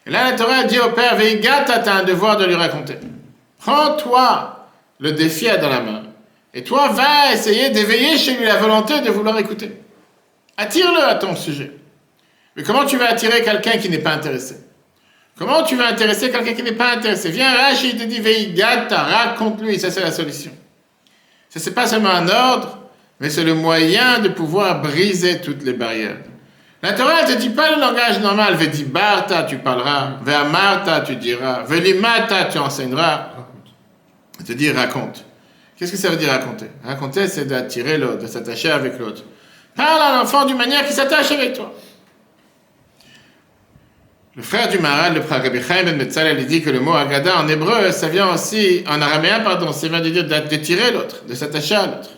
Et 0.07 0.11
là, 0.11 0.31
la 0.31 0.37
Torah 0.37 0.65
dit 0.65 0.79
au 0.79 0.91
père, 0.91 1.17
Veigata, 1.17 1.81
tu 1.81 1.89
as 1.89 1.97
un 1.97 2.05
devoir 2.05 2.37
de 2.37 2.45
lui 2.45 2.55
raconter. 2.55 2.99
Prends-toi 3.59 4.69
le 4.99 5.13
défi 5.13 5.47
dans 5.61 5.69
la 5.69 5.81
main. 5.81 6.03
Et 6.55 6.63
toi, 6.63 6.89
va 6.89 7.33
essayer 7.33 7.71
d'éveiller 7.71 8.19
chez 8.19 8.37
lui 8.37 8.45
la 8.45 8.57
volonté 8.57 9.01
de 9.01 9.11
vouloir 9.11 9.39
écouter. 9.39 9.81
Attire-le 10.57 11.03
à 11.03 11.15
ton 11.17 11.35
sujet. 11.35 11.73
Mais 12.55 12.63
comment 12.63 12.85
tu 12.85 12.97
vas 12.99 13.11
attirer 13.11 13.43
quelqu'un 13.43 13.79
qui 13.79 13.89
n'est 13.89 13.99
pas 13.99 14.13
intéressé? 14.13 14.57
Comment 15.39 15.63
tu 15.63 15.77
vas 15.77 15.89
intéresser 15.89 16.31
quelqu'un 16.31 16.53
qui 16.53 16.63
n'est 16.63 16.73
pas 16.73 16.93
intéressé? 16.93 17.31
Viens, 17.31 17.53
Rachid 17.53 17.99
te 17.99 18.05
dit, 18.05 18.21
Veigata, 18.21 19.03
raconte-lui, 19.03 19.81
ça 19.81 19.91
c'est 19.91 20.03
la 20.03 20.13
solution. 20.13 20.53
Ce 21.49 21.59
n'est 21.59 21.75
pas 21.75 21.87
seulement 21.87 22.11
un 22.11 22.29
ordre, 22.29 22.82
mais 23.23 23.31
c'est 23.31 23.45
le 23.45 23.55
moyen 23.55 24.19
de 24.19 24.29
pouvoir 24.29 24.83
briser 24.83 25.41
toutes 25.41 25.63
les 25.63 25.75
barrières. 25.75 26.17
La 26.83 26.93
Torah 26.93 27.23
ne 27.23 27.33
te 27.33 27.39
dit 27.39 27.51
pas 27.51 27.71
le 27.71 27.81
langage 27.81 28.19
normal. 28.19 28.57
Vedi 28.57 28.83
Barta, 28.83 29.45
tu 29.45 29.59
parleras. 29.59 30.15
Vers 30.25 30.47
Marta, 30.47 31.03
tu 31.03 31.15
diras. 31.15 31.63
Velimata, 31.63 32.47
tu 32.47 32.59
enseigneras. 32.59 33.29
Elle 34.41 34.45
te 34.45 34.53
dit 34.55 34.73
raconte. 34.73 35.25
Qu'est-ce 35.77 35.93
que 35.93 35.99
ça 35.99 36.09
veut 36.11 36.17
dire 36.17 36.31
raconter? 36.31 36.67
Raconter, 36.85 37.29
c'est 37.29 37.45
d'attirer 37.45 37.97
l'autre, 37.97 38.23
de 38.23 38.27
s'attacher 38.27 38.73
avec 38.73 38.99
l'autre. 38.99 39.23
Parle 39.77 40.03
à 40.03 40.17
l'enfant 40.19 40.45
d'une 40.45 40.59
manière 40.59 40.85
qui 40.85 40.93
s'attache 40.93 41.31
avec 41.31 41.53
toi. 41.53 41.73
Le 44.35 44.43
frère 44.43 44.69
du 44.69 44.81
Maral, 44.81 45.15
le 45.15 45.23
frère 45.23 45.45
Rabbi 45.45 45.63
Chaim 45.63 45.85
Ben 45.85 45.97
Metzalel, 45.97 46.41
il 46.41 46.47
dit 46.47 46.61
que 46.61 46.71
le 46.71 46.81
mot 46.81 46.95
Agada 46.95 47.39
en 47.39 47.47
hébreu, 47.47 47.93
ça 47.93 48.09
vient 48.09 48.35
aussi, 48.35 48.83
en 48.89 49.01
araméen, 49.01 49.39
pardon, 49.41 49.71
ça 49.71 49.87
vient 49.87 50.01
de 50.01 50.11
dire 50.11 50.27
d'attirer 50.27 50.91
l'autre, 50.91 51.25
de 51.29 51.35
s'attacher 51.35 51.77
à 51.77 51.87
l'autre. 51.87 52.11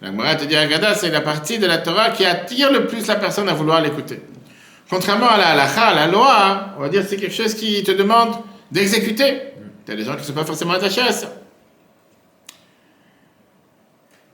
La 0.00 0.08
Gemara 0.08 0.36
te 0.36 0.44
dit 0.44 0.54
Agada, 0.54 0.94
c'est 0.94 1.10
la 1.10 1.20
partie 1.20 1.58
de 1.58 1.66
la 1.66 1.78
Torah 1.78 2.10
qui 2.10 2.24
attire 2.24 2.72
le 2.72 2.86
plus 2.86 3.06
la 3.06 3.16
personne 3.16 3.48
à 3.48 3.54
vouloir 3.54 3.80
l'écouter. 3.80 4.22
Contrairement 4.88 5.28
à 5.28 5.36
la 5.36 5.48
halakha, 5.48 5.88
à 5.88 5.94
la 5.94 6.06
loi, 6.06 6.74
on 6.78 6.80
va 6.80 6.88
dire 6.88 7.04
c'est 7.06 7.16
quelque 7.16 7.34
chose 7.34 7.54
qui 7.54 7.82
te 7.82 7.90
demande 7.90 8.36
d'exécuter. 8.70 9.42
Il 9.86 9.90
y 9.90 9.92
a 9.94 9.96
des 9.96 10.04
gens 10.04 10.14
qui 10.14 10.20
ne 10.20 10.26
sont 10.26 10.32
pas 10.32 10.44
forcément 10.44 10.74
attachés 10.74 11.00
à 11.00 11.12
ça. 11.12 11.32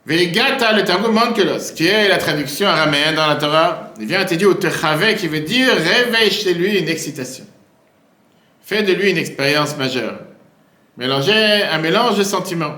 Veigata, 0.06 0.73
le 0.73 0.85
Targum 0.85 1.14
Mankelos, 1.14 1.73
qui 1.75 1.87
est 1.87 2.09
la 2.09 2.18
traduction 2.18 2.68
araméenne 2.68 3.14
dans 3.14 3.26
la 3.26 3.37
Torah, 3.37 3.94
il 3.99 4.06
vient 4.06 4.25
te 4.25 4.35
dire 4.35 4.50
au 4.50 4.54
Techave, 4.54 5.14
qui 5.14 5.28
veut 5.28 5.40
dire 5.40 5.68
réveille 5.75 6.30
chez 6.30 6.52
lui 6.52 6.78
une 6.78 6.89
excitation. 6.89 7.47
Fais 8.62 8.82
de 8.82 8.93
lui 8.93 9.10
une 9.10 9.17
expérience 9.17 9.76
majeure. 9.78 10.19
Mélanger 10.99 11.62
un 11.65 11.78
mélange 11.78 12.19
de 12.19 12.23
sentiments. 12.23 12.76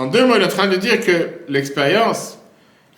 En 0.00 0.06
deux 0.06 0.24
mots, 0.24 0.36
il 0.36 0.40
est 0.40 0.46
en 0.46 0.48
train 0.48 0.66
de 0.66 0.76
dire 0.76 0.98
que 1.04 1.28
l'expérience, 1.50 2.38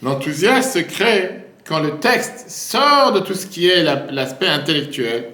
l'enthousiasme 0.04 0.78
se 0.78 0.84
crée 0.84 1.30
quand 1.66 1.80
le 1.80 1.98
texte 1.98 2.48
sort 2.48 3.10
de 3.12 3.18
tout 3.18 3.34
ce 3.34 3.46
qui 3.46 3.68
est 3.68 3.82
l'aspect 3.82 4.46
intellectuel 4.46 5.30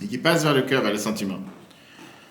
et 0.00 0.06
qui 0.06 0.16
passe 0.16 0.44
vers 0.44 0.54
le 0.54 0.62
cœur, 0.62 0.82
vers 0.82 0.92
les 0.92 0.98
sentiments. 0.98 1.40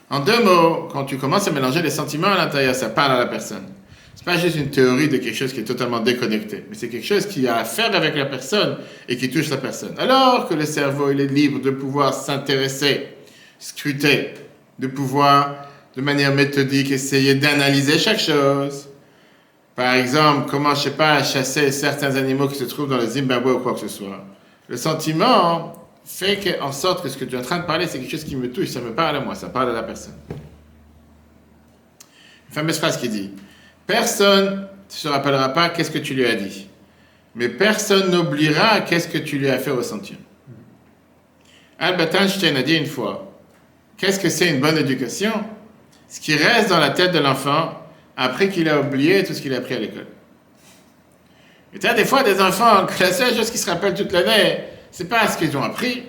En 0.09 0.21
deux 0.21 0.41
mots, 0.41 0.87
quand 0.89 1.03
tu 1.03 1.17
commences 1.17 1.49
à 1.49 1.51
mélanger 1.51 1.81
les 1.81 1.89
sentiments 1.89 2.27
à 2.27 2.37
l'intérieur, 2.37 2.73
ça 2.73 2.87
parle 2.87 3.11
à 3.11 3.17
la 3.17 3.25
personne. 3.25 3.65
C'est 4.15 4.23
pas 4.23 4.37
juste 4.37 4.55
une 4.55 4.69
théorie 4.69 5.09
de 5.09 5.17
quelque 5.17 5.35
chose 5.35 5.51
qui 5.51 5.59
est 5.59 5.65
totalement 5.65 5.99
déconnecté, 5.99 6.63
mais 6.69 6.77
c'est 6.77 6.87
quelque 6.87 7.05
chose 7.05 7.25
qui 7.25 7.45
a 7.49 7.57
à 7.57 7.65
faire 7.65 7.93
avec 7.93 8.15
la 8.15 8.27
personne 8.27 8.77
et 9.09 9.17
qui 9.17 9.29
touche 9.29 9.49
la 9.49 9.57
personne. 9.57 9.95
Alors 9.97 10.47
que 10.47 10.53
le 10.53 10.65
cerveau, 10.65 11.11
il 11.11 11.19
est 11.19 11.27
libre 11.27 11.59
de 11.59 11.71
pouvoir 11.71 12.13
s'intéresser, 12.13 13.05
scruter, 13.59 14.35
de 14.79 14.87
pouvoir 14.87 15.72
de 15.95 16.01
manière 16.01 16.33
méthodique, 16.33 16.91
essayer 16.91 17.35
d'analyser 17.35 17.99
chaque 17.99 18.19
chose. 18.19 18.89
Par 19.75 19.93
exemple, 19.95 20.49
comment, 20.49 20.75
je 20.75 20.83
sais 20.83 20.91
pas, 20.91 21.23
chasser 21.23 21.71
certains 21.71 22.15
animaux 22.15 22.47
qui 22.47 22.55
se 22.55 22.63
trouvent 22.65 22.89
dans 22.89 22.97
le 22.97 23.05
Zimbabwe 23.05 23.53
ou 23.53 23.59
quoi 23.59 23.73
que 23.73 23.79
ce 23.79 23.87
soit. 23.87 24.23
Le 24.67 24.77
sentiment 24.77 25.73
fait 26.05 26.59
en 26.59 26.71
sorte 26.71 27.03
que 27.03 27.09
ce 27.09 27.17
que 27.17 27.25
tu 27.25 27.35
es 27.35 27.39
en 27.39 27.41
train 27.41 27.59
de 27.59 27.65
parler, 27.65 27.87
c'est 27.87 27.99
quelque 27.99 28.11
chose 28.11 28.23
qui 28.23 28.35
me 28.35 28.51
touche, 28.51 28.69
ça 28.69 28.81
me 28.81 28.91
parle 28.91 29.17
à 29.17 29.19
moi, 29.19 29.35
ça 29.35 29.49
parle 29.49 29.69
à 29.69 29.73
la 29.73 29.83
personne. 29.83 30.15
Une 32.49 32.53
fameuse 32.53 32.77
phrase 32.77 32.97
qui 32.97 33.09
dit 33.09 33.31
Personne 33.87 34.61
ne 34.61 34.67
se 34.87 35.07
rappellera 35.07 35.49
pas 35.49 35.69
qu'est-ce 35.69 35.91
que 35.91 35.99
tu 35.99 36.13
lui 36.13 36.25
as 36.25 36.35
dit, 36.35 36.67
mais 37.35 37.49
personne 37.49 38.11
n'oubliera 38.11 38.81
qu'est-ce 38.81 39.07
que 39.07 39.17
tu 39.17 39.37
lui 39.37 39.49
as 39.49 39.57
fait 39.57 39.71
ressentir. 39.71 40.17
Albert 41.79 42.21
Einstein 42.21 42.55
a 42.55 42.63
dit 42.63 42.75
une 42.75 42.85
fois 42.85 43.31
Qu'est-ce 43.97 44.19
que 44.19 44.29
c'est 44.29 44.49
une 44.49 44.59
bonne 44.59 44.77
éducation? 44.77 45.31
Ce 46.13 46.19
qui 46.19 46.35
reste 46.35 46.69
dans 46.69 46.77
la 46.77 46.91
tête 46.91 47.11
de 47.11 47.17
l'enfant 47.17 47.73
après 48.15 48.47
qu'il 48.49 48.69
a 48.69 48.79
oublié 48.79 49.23
tout 49.23 49.33
ce 49.33 49.41
qu'il 49.41 49.51
a 49.51 49.57
appris 49.57 49.73
à 49.73 49.79
l'école. 49.79 50.05
Et 51.73 51.79
tu 51.79 51.87
as 51.87 51.95
des 51.95 52.05
fois 52.05 52.21
des 52.21 52.39
enfants 52.39 52.85
la 52.99 53.11
seule 53.11 53.33
chose 53.33 53.49
qu'ils 53.49 53.59
se 53.59 53.67
rappellent 53.67 53.95
toute 53.95 54.11
l'année, 54.11 54.59
c'est 54.91 55.09
pas 55.09 55.27
ce 55.27 55.39
qu'ils 55.39 55.57
ont 55.57 55.63
appris, 55.63 56.03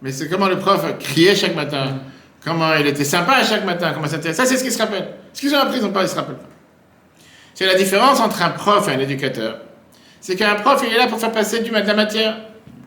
mais 0.00 0.12
c'est 0.12 0.30
comment 0.30 0.48
le 0.48 0.58
prof 0.58 0.82
crié 0.98 1.34
chaque 1.36 1.54
matin, 1.54 1.98
comment 2.42 2.74
il 2.76 2.86
était 2.86 3.04
sympa 3.04 3.44
chaque 3.44 3.66
matin, 3.66 3.92
comment 3.92 4.06
ça 4.06 4.22
Ça, 4.22 4.46
c'est 4.46 4.56
ce 4.56 4.62
qu'ils 4.62 4.72
se 4.72 4.78
rappellent. 4.78 5.08
Ce 5.34 5.42
qu'ils 5.42 5.54
ont 5.54 5.58
appris, 5.58 5.76
ils 5.76 5.82
n'ont 5.82 5.92
pas, 5.92 6.04
ils 6.04 6.08
se 6.08 6.16
rappellent 6.16 6.36
pas. 6.36 6.48
C'est 7.52 7.66
la 7.66 7.74
différence 7.74 8.18
entre 8.18 8.40
un 8.40 8.50
prof 8.50 8.88
et 8.88 8.92
un 8.92 8.98
éducateur. 8.98 9.58
C'est 10.22 10.36
qu'un 10.36 10.54
prof, 10.54 10.82
il 10.86 10.94
est 10.94 10.98
là 10.98 11.06
pour 11.06 11.20
faire 11.20 11.32
passer 11.32 11.60
du, 11.60 11.68
de 11.68 11.76
la 11.76 11.94
matière. 11.94 12.38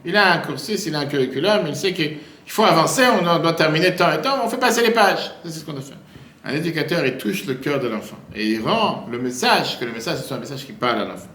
Il 0.06 0.18
a 0.18 0.34
un 0.34 0.38
cursus, 0.40 0.88
il 0.88 0.96
a 0.96 1.00
un 1.02 1.06
curriculum, 1.06 1.66
il 1.68 1.76
sait 1.76 1.94
qu'il 1.94 2.18
faut 2.48 2.64
avancer, 2.64 3.04
on 3.22 3.38
doit 3.38 3.54
terminer 3.54 3.94
temps 3.94 4.12
et 4.12 4.20
temps, 4.20 4.40
on 4.44 4.50
fait 4.50 4.58
passer 4.58 4.82
les 4.82 4.92
pages. 4.92 5.34
C'est 5.46 5.52
ce 5.52 5.64
qu'on 5.64 5.78
a 5.78 5.82
fait. 5.82 5.94
Un 6.46 6.54
éducateur, 6.54 7.06
il 7.06 7.18
touche 7.18 7.46
le 7.46 7.56
cœur 7.56 7.80
de 7.80 7.88
l'enfant. 7.88 8.18
Et 8.36 8.46
il 8.46 8.62
rend 8.62 9.08
le 9.12 9.20
message, 9.20 9.80
que 9.80 9.86
le 9.86 9.92
message, 9.92 10.20
soit 10.20 10.38
un 10.38 10.40
message 10.40 10.66
qui 10.66 10.74
parle 10.74 11.02
à 11.02 11.06
l'enfant. 11.06 11.30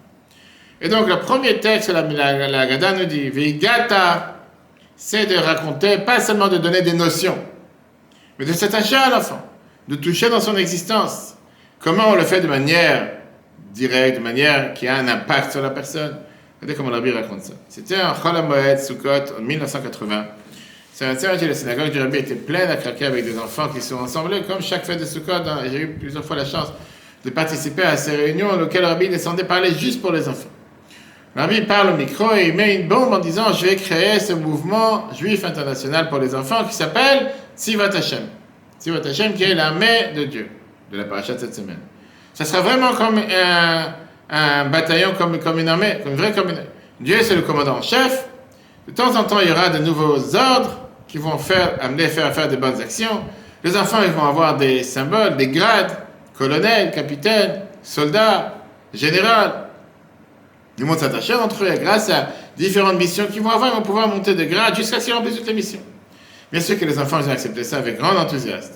Et 0.81 0.89
donc, 0.89 1.09
le 1.09 1.19
premier 1.19 1.61
texte, 1.61 1.89
la, 1.89 2.03
la, 2.03 2.49
la 2.49 2.67
Gada 2.67 2.93
nous 2.93 3.07
dit, 3.07 3.31
Vigata, 3.31 4.37
c'est 4.95 5.27
de 5.27 5.37
raconter, 5.37 5.99
pas 5.99 6.21
seulement 6.21 6.49
de 6.49 6.59
donner 6.59 6.83
des 6.83 6.93
notions, 6.93 7.39
mais 8.39 8.45
de 8.45 8.53
s'attacher 8.53 8.97
à 8.97 9.11
l'enfant, 9.11 9.41
de 9.89 9.97
toucher 9.97 10.29
dans 10.29 10.41
son 10.41 10.57
existence. 10.57 11.37
Comment 11.81 12.11
on 12.11 12.15
le 12.15 12.23
fait 12.23 12.41
de 12.41 12.49
manière 12.49 13.19
directe, 13.73 14.19
de 14.19 14.23
manière 14.23 14.75
qui 14.75 14.89
a 14.89 14.97
un 14.97 15.09
impact 15.09 15.53
sur 15.53 15.63
la 15.63 15.71
personne. 15.71 16.17
Regardez 16.61 16.77
comment 16.77 16.91
la 16.91 17.01
Bible 17.01 17.17
raconte 17.17 17.43
ça. 17.43 17.53
C'était 17.69 17.97
un 17.97 18.15
Cholamoed 18.15 18.79
Sukkot 18.79 19.39
en 19.39 19.43
1980. 19.43 20.27
C'est 20.99 21.07
un 21.07 21.33
la 21.33 21.55
synagogue 21.55 21.91
du 21.91 22.01
Rabbi 22.01 22.19
était 22.19 22.35
pleine 22.35 22.69
à 22.69 22.75
craquer 22.75 23.07
avec 23.07 23.25
des 23.25 23.39
enfants 23.39 23.69
qui 23.69 23.81
sont 23.81 23.99
ensemblés, 23.99 24.43
comme 24.43 24.61
chaque 24.61 24.85
fête 24.85 24.99
de 24.99 25.05
Sukkot. 25.05 25.31
Hein. 25.31 25.61
J'ai 25.71 25.83
eu 25.83 25.87
plusieurs 25.91 26.25
fois 26.25 26.35
la 26.35 26.45
chance 26.45 26.73
de 27.25 27.31
participer 27.31 27.85
à 27.85 27.97
ces 27.97 28.17
réunions 28.17 28.51
auxquelles 28.61 28.81
le 28.81 28.89
Rabbi 28.89 29.09
descendait 29.09 29.45
parler 29.45 29.71
juste 29.73 30.03
pour 30.03 30.11
les 30.11 30.29
enfants. 30.29 30.49
Le 31.37 31.41
Rabbi 31.41 31.61
parle 31.61 31.91
au 31.91 31.97
micro 31.97 32.35
et 32.35 32.49
il 32.49 32.55
met 32.55 32.75
une 32.75 32.89
bombe 32.89 33.13
en 33.13 33.21
disant 33.21 33.53
Je 33.53 33.65
vais 33.65 33.77
créer 33.77 34.19
ce 34.19 34.33
mouvement 34.33 35.09
juif 35.13 35.45
international 35.45 36.09
pour 36.09 36.19
les 36.19 36.35
enfants 36.35 36.65
qui 36.65 36.75
s'appelle 36.75 37.31
Tzivat 37.57 37.95
Hashem. 37.95 38.25
Tzivat 38.81 39.07
Hashem 39.09 39.35
qui 39.35 39.45
est 39.45 39.55
l'armée 39.55 40.11
de 40.17 40.25
Dieu, 40.25 40.49
de 40.91 40.99
la 40.99 41.05
paracha 41.05 41.35
de 41.35 41.39
cette 41.39 41.55
semaine. 41.55 41.79
Ça 42.35 42.45
sera 42.45 42.61
vraiment 42.61 42.93
comme 42.93 43.21
un, 44.29 44.65
bataillon, 44.65 45.11
comme, 45.17 45.39
comme 45.39 45.61
une 45.61 45.69
armée, 45.69 46.01
comme 46.03 46.15
une 46.15 46.19
vraie 46.19 46.33
communauté. 46.33 46.67
Dieu, 46.99 47.19
c'est 47.23 47.37
le 47.37 47.43
commandant 47.43 47.77
en 47.77 47.83
chef. 47.83 48.27
De 48.89 48.93
temps 48.93 49.15
en 49.15 49.23
temps, 49.23 49.39
il 49.39 49.49
y 49.49 49.53
aura 49.53 49.69
de 49.69 49.79
nouveaux 49.79 50.35
ordres 50.35 50.88
qui 51.09 51.19
vont 51.19 51.37
amener 51.81 52.07
faire, 52.07 52.33
faire 52.33 52.49
des 52.49 52.57
bonnes 52.57 52.81
actions. 52.81 53.25
Les 53.65 53.77
enfants, 53.77 53.99
ils 54.05 54.13
vont 54.13 54.27
avoir 54.27 54.57
des 54.57 54.83
symboles, 54.83 55.37
des 55.37 55.49
grades, 55.49 55.97
colonel, 56.37 56.91
capitaine, 56.93 57.63
soldat, 57.83 58.55
général. 58.95 59.65
Ils 60.79 60.85
vont 60.85 60.97
s'attacher 60.97 61.35
entre 61.35 61.65
eux 61.65 61.75
grâce 61.81 62.09
à 62.11 62.29
différentes 62.57 62.99
missions 62.99 63.27
qu'ils 63.27 63.43
vont 63.43 63.51
avoir, 63.51 63.73
ils 63.73 63.77
vont 63.77 63.83
pouvoir 63.83 64.07
monter 64.07 64.35
de 64.35 64.45
grade 64.45 64.77
jusqu'à 64.77 65.01
ce 65.01 65.07
qu'ils 65.07 65.15
remplissent 65.15 65.37
toutes 65.37 65.49
les 65.49 65.55
missions. 65.55 65.81
Bien 66.53 66.61
sûr 66.61 66.79
que 66.79 66.85
les 66.85 66.99
enfants, 66.99 67.19
ils 67.21 67.29
ont 67.29 67.33
accepté 67.33 67.65
ça 67.65 67.79
avec 67.79 67.99
grand 67.99 68.17
enthousiasme. 68.17 68.75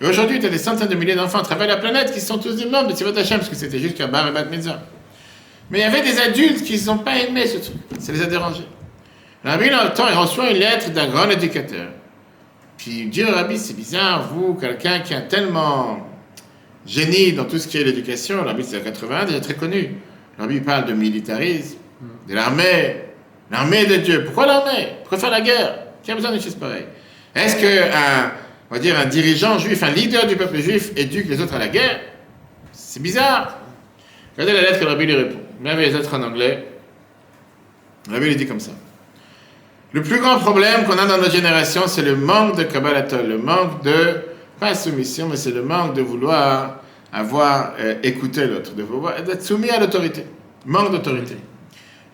Et 0.00 0.06
aujourd'hui, 0.06 0.40
tu 0.40 0.46
as 0.46 0.50
des 0.50 0.58
centaines 0.58 0.88
de 0.88 0.94
milliers 0.94 1.14
d'enfants 1.14 1.38
à 1.38 1.42
travers 1.42 1.68
la 1.68 1.76
planète 1.76 2.12
qui 2.12 2.20
sont 2.20 2.38
tous 2.38 2.56
des 2.56 2.66
membres 2.66 2.88
de 2.88 2.92
Tivot 2.94 3.16
Hashem, 3.16 3.38
parce 3.38 3.48
que 3.48 3.56
c'était 3.56 3.78
juste 3.78 3.96
qu'un 3.96 4.08
bar 4.08 4.28
et 4.28 4.32
bat 4.32 4.44
mitzvah. 4.44 4.82
Mais 5.70 5.78
il 5.78 5.82
y 5.82 5.84
avait 5.84 6.02
des 6.02 6.20
adultes 6.20 6.62
qui 6.62 6.82
n'ont 6.84 6.98
pas 6.98 7.16
aimé 7.18 7.46
ce 7.46 7.58
truc. 7.58 7.76
Ça 7.98 8.12
les 8.12 8.22
a 8.22 8.26
dérangés. 8.26 8.66
Rabbi, 9.46 9.70
dans 9.70 9.84
le 9.84 9.90
temps, 9.90 10.08
il 10.10 10.18
reçoit 10.18 10.50
une 10.50 10.56
lettre 10.56 10.90
d'un 10.90 11.06
grand 11.06 11.30
éducateur. 11.30 11.86
Puis 12.76 13.02
il 13.02 13.10
dit 13.10 13.22
rabbi, 13.22 13.56
c'est 13.56 13.76
bizarre, 13.76 14.28
vous, 14.32 14.54
quelqu'un 14.54 14.98
qui 14.98 15.14
a 15.14 15.20
tellement 15.20 16.00
génie 16.84 17.32
dans 17.32 17.44
tout 17.44 17.56
ce 17.58 17.68
qui 17.68 17.78
est 17.78 17.84
l'éducation, 17.84 18.42
rabbi 18.44 18.64
c'est 18.64 18.82
80, 18.82 19.26
déjà 19.26 19.40
très 19.40 19.54
connu. 19.54 19.94
Rabbi 20.36 20.60
parle 20.60 20.86
de 20.86 20.94
militarisme, 20.94 21.78
de 22.28 22.34
l'armée, 22.34 22.96
l'armée 23.48 23.86
de 23.86 23.96
Dieu. 23.98 24.24
Pourquoi 24.24 24.46
l'armée? 24.46 24.88
Pourquoi 25.02 25.18
faire 25.18 25.30
la 25.30 25.40
guerre? 25.40 25.78
Qui 26.02 26.10
a 26.10 26.16
besoin 26.16 26.32
d'une 26.32 26.42
chose 26.42 26.56
pareille 26.56 26.86
Est-ce 27.32 27.56
qu'un, 27.56 28.32
un 28.72 29.04
dirigeant 29.06 29.60
juif, 29.60 29.80
un 29.84 29.90
leader 29.90 30.26
du 30.26 30.34
peuple 30.34 30.58
juif 30.58 30.90
éduque 30.96 31.28
les 31.28 31.40
autres 31.40 31.54
à 31.54 31.60
la 31.60 31.68
guerre? 31.68 32.00
C'est 32.72 33.00
bizarre. 33.00 33.58
Regardez 34.36 34.54
la 34.54 34.62
lettre 34.62 34.80
que 34.80 34.84
le 34.84 34.90
rabbi 34.90 35.06
lui 35.06 35.14
répond. 35.14 35.38
Même 35.60 35.78
avec 35.78 35.92
les 35.92 35.98
lettres 35.98 36.14
en 36.14 36.22
anglais. 36.24 36.66
Rabbi 38.10 38.26
lui 38.26 38.36
dit 38.36 38.46
comme 38.46 38.60
ça. 38.60 38.72
Le 39.92 40.02
plus 40.02 40.20
grand 40.20 40.38
problème 40.38 40.84
qu'on 40.84 40.98
a 40.98 41.06
dans 41.06 41.18
notre 41.18 41.32
génération, 41.32 41.82
c'est 41.86 42.02
le 42.02 42.16
manque 42.16 42.56
de 42.56 42.64
Kabbalatol, 42.64 43.28
le 43.28 43.38
manque 43.38 43.82
de, 43.82 44.20
pas 44.58 44.74
soumission, 44.74 45.28
mais 45.28 45.36
c'est 45.36 45.52
le 45.52 45.62
manque 45.62 45.94
de 45.94 46.02
vouloir 46.02 46.80
avoir 47.12 47.74
euh, 47.78 47.94
écouté 48.02 48.46
l'autre, 48.46 48.74
de 48.74 48.82
vouloir 48.82 49.22
d'être 49.22 49.42
soumis 49.42 49.70
à 49.70 49.78
l'autorité. 49.78 50.26
Manque 50.66 50.90
d'autorité. 50.90 51.36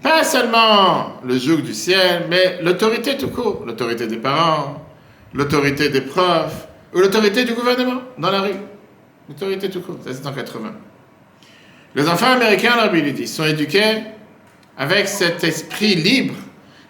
Pas 0.02 0.22
seulement 0.22 1.20
le 1.24 1.38
joug 1.38 1.62
du 1.62 1.72
ciel, 1.72 2.26
mais 2.28 2.58
l'autorité 2.62 3.16
tout 3.16 3.28
court. 3.28 3.62
L'autorité 3.64 4.06
des 4.06 4.18
parents, 4.18 4.84
l'autorité 5.32 5.88
des 5.88 6.02
profs, 6.02 6.68
ou 6.94 6.98
l'autorité 6.98 7.44
du 7.44 7.54
gouvernement 7.54 8.02
dans 8.18 8.30
la 8.30 8.42
rue. 8.42 8.56
L'autorité 9.28 9.70
tout 9.70 9.80
court, 9.80 9.96
ça 10.04 10.10
c'est 10.12 10.26
en 10.26 10.32
80. 10.32 10.72
Les 11.94 12.08
enfants 12.08 12.32
américains, 12.32 12.86
Bible 12.88 13.12
dit, 13.12 13.26
sont 13.26 13.44
éduqués 13.44 14.02
avec 14.76 15.08
cet 15.08 15.44
esprit 15.44 15.94
libre 15.94 16.34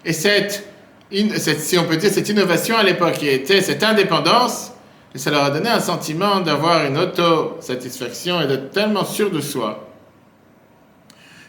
et 0.03 0.13
cette 0.13 0.72
si 1.13 1.77
on 1.77 1.83
peut 1.83 1.97
dire, 1.97 2.09
cette 2.09 2.29
innovation 2.29 2.75
à 2.75 2.83
l'époque 2.83 3.13
qui 3.13 3.27
était 3.27 3.61
cette 3.61 3.83
indépendance, 3.83 4.71
et 5.13 5.19
ça 5.19 5.29
leur 5.29 5.43
a 5.43 5.51
donné 5.51 5.69
un 5.69 5.79
sentiment 5.79 6.39
d'avoir 6.39 6.85
une 6.85 6.97
auto-satisfaction 6.97 8.41
et 8.41 8.47
d'être 8.47 8.71
tellement 8.71 9.05
sûr 9.05 9.29
de 9.29 9.39
soi. 9.39 9.87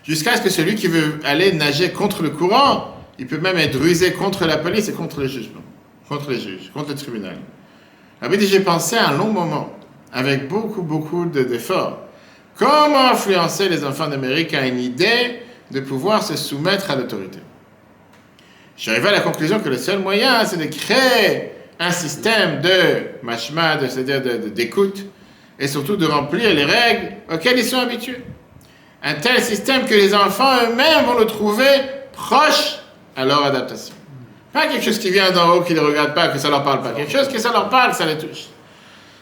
Jusqu'à 0.03 0.37
ce 0.37 0.43
que 0.43 0.51
celui 0.51 0.75
qui 0.75 0.87
veut 0.87 1.19
aller 1.25 1.53
nager 1.53 1.91
contre 1.91 2.23
le 2.23 2.29
courant, 2.29 2.95
il 3.19 3.27
peut 3.27 3.39
même 3.39 3.57
être 3.57 3.79
rusé 3.79 4.13
contre 4.13 4.45
la 4.45 4.59
police 4.59 4.89
et 4.89 4.93
contre 4.93 5.21
le 5.21 5.29
jugement, 5.29 5.63
contre 6.11 6.31
les 6.31 6.41
juges, 6.41 6.71
contre 6.75 6.91
le 6.91 6.97
tribunal. 6.97 7.37
Alors, 8.21 8.39
j'ai 8.39 8.61
pensé 8.61 8.97
un 8.99 9.17
long 9.17 9.33
moment, 9.33 9.73
avec 10.13 10.47
beaucoup, 10.47 10.83
beaucoup 10.83 11.25
d'efforts, 11.25 12.01
comment 12.59 13.13
influencer 13.13 13.71
les 13.71 13.83
enfants 13.83 14.09
d'Amérique 14.09 14.53
à 14.53 14.67
une 14.67 14.79
idée 14.79 15.41
de 15.71 15.81
pouvoir 15.81 16.23
se 16.23 16.37
soumettre 16.37 16.91
à 16.91 16.97
l'autorité? 16.97 17.39
J'arrive 18.77 19.07
à 19.07 19.13
la 19.13 19.21
conclusion 19.21 19.61
que 19.61 19.69
le 19.69 19.79
seul 19.79 19.99
moyen, 20.01 20.45
c'est 20.45 20.57
de 20.57 20.65
créer 20.65 21.53
un 21.79 21.91
système 21.91 22.61
de 22.61 23.23
mashma, 23.23 23.79
c'est-à-dire 23.89 24.21
d'écoute, 24.51 25.05
et 25.59 25.69
surtout 25.69 25.97
de 25.97 26.07
remplir 26.07 26.53
les 26.53 26.65
règles 26.65 27.13
auxquelles 27.33 27.59
ils 27.59 27.65
sont 27.65 27.79
habitués. 27.79 28.23
Un 29.03 29.15
tel 29.15 29.41
système 29.41 29.85
que 29.85 29.95
les 29.95 30.15
enfants 30.15 30.51
eux-mêmes 30.65 31.05
vont 31.05 31.19
le 31.19 31.27
trouver 31.27 31.65
proche 32.13 32.79
à 33.17 33.25
leur 33.25 33.45
adaptation. 33.45 33.95
Pas 34.53 34.67
quelque 34.67 34.85
chose 34.85 34.99
qui 34.99 35.11
vient 35.11 35.31
d'en 35.31 35.51
haut, 35.51 35.61
qui 35.63 35.75
ne 35.75 35.81
regarde 35.81 36.15
pas, 36.15 36.29
que 36.29 36.39
ça 36.39 36.49
leur 36.49 36.65
parle 36.65 36.83
pas. 36.83 36.91
Quelque 36.93 37.13
chose 37.13 37.29
que 37.29 37.39
ça 37.39 37.53
leur 37.53 37.69
parle, 37.69 37.93
ça 37.93 38.07
les 38.07 38.19
touche. 38.19 38.45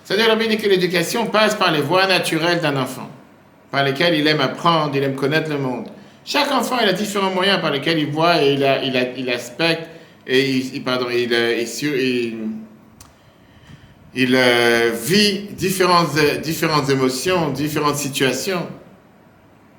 C'est-à-dire, 0.05 0.37
dit 0.37 0.57
que 0.57 0.69
l'éducation 0.69 1.27
passe 1.27 1.55
par 1.55 1.73
les 1.73 1.81
voies 1.81 2.07
naturelles 2.07 2.61
d'un 2.61 2.77
enfant, 2.77 3.09
par 3.71 3.85
lesquelles 3.85 4.15
il 4.15 4.27
aime 4.27 4.41
apprendre, 4.41 4.93
il 4.95 5.03
aime 5.03 5.15
connaître 5.15 5.49
le 5.49 5.59
monde. 5.59 5.89
Chaque 6.25 6.53
enfant 6.53 6.77
a 6.77 6.93
différents 6.93 7.31
moyens 7.31 7.61
par 7.61 7.73
lesquels 7.73 7.99
il 7.99 8.11
voit 8.11 8.43
et 8.43 8.53
il, 8.53 8.65
a, 8.65 9.35
aspecte 9.35 9.89
et 10.27 10.51
il, 10.51 10.85
pardon, 10.85 11.07
il, 11.11 11.35
euh, 11.35 11.65
il, 14.15 14.37
euh, 14.37 14.91
vit 15.05 15.49
différentes, 15.51 16.17
différentes 16.43 16.89
émotions, 16.91 17.51
différentes 17.51 17.97
situations. 17.97 18.69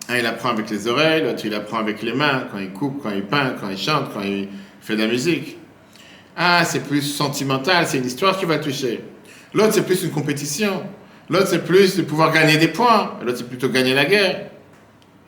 Un, 0.10 0.18
il 0.18 0.26
apprend 0.26 0.50
avec 0.50 0.70
les 0.70 0.88
oreilles, 0.88 1.24
l'autre, 1.24 1.46
il 1.46 1.54
apprend 1.54 1.78
avec 1.78 2.02
les 2.02 2.12
mains, 2.12 2.48
quand 2.52 2.60
il 2.60 2.72
coupe, 2.72 3.02
quand 3.02 3.12
il 3.12 3.24
peint, 3.24 3.56
quand 3.60 3.70
il 3.70 3.78
chante, 3.78 4.14
quand 4.14 4.22
il 4.22 4.50
fait 4.82 4.98
de 4.98 5.02
la 5.02 5.08
musique. 5.08 5.58
Un, 6.36 6.66
c'est 6.66 6.82
plus 6.82 7.04
sentimental, 7.04 7.88
c'est 7.88 8.00
une 8.00 8.06
histoire 8.06 8.38
qui 8.38 8.44
va 8.44 8.58
toucher. 8.58 9.02
L'autre, 9.54 9.74
c'est 9.74 9.86
plus 9.86 10.04
une 10.04 10.12
compétition. 10.12 10.84
L'autre, 11.30 11.48
c'est 11.48 11.64
plus 11.64 11.96
de 11.96 12.02
pouvoir 12.02 12.34
gagner 12.34 12.58
des 12.58 12.68
points. 12.68 13.18
L'autre, 13.24 13.38
c'est 13.38 13.48
plutôt 13.48 13.70
gagner 13.70 13.94
la 13.94 14.04
guerre. 14.04 14.50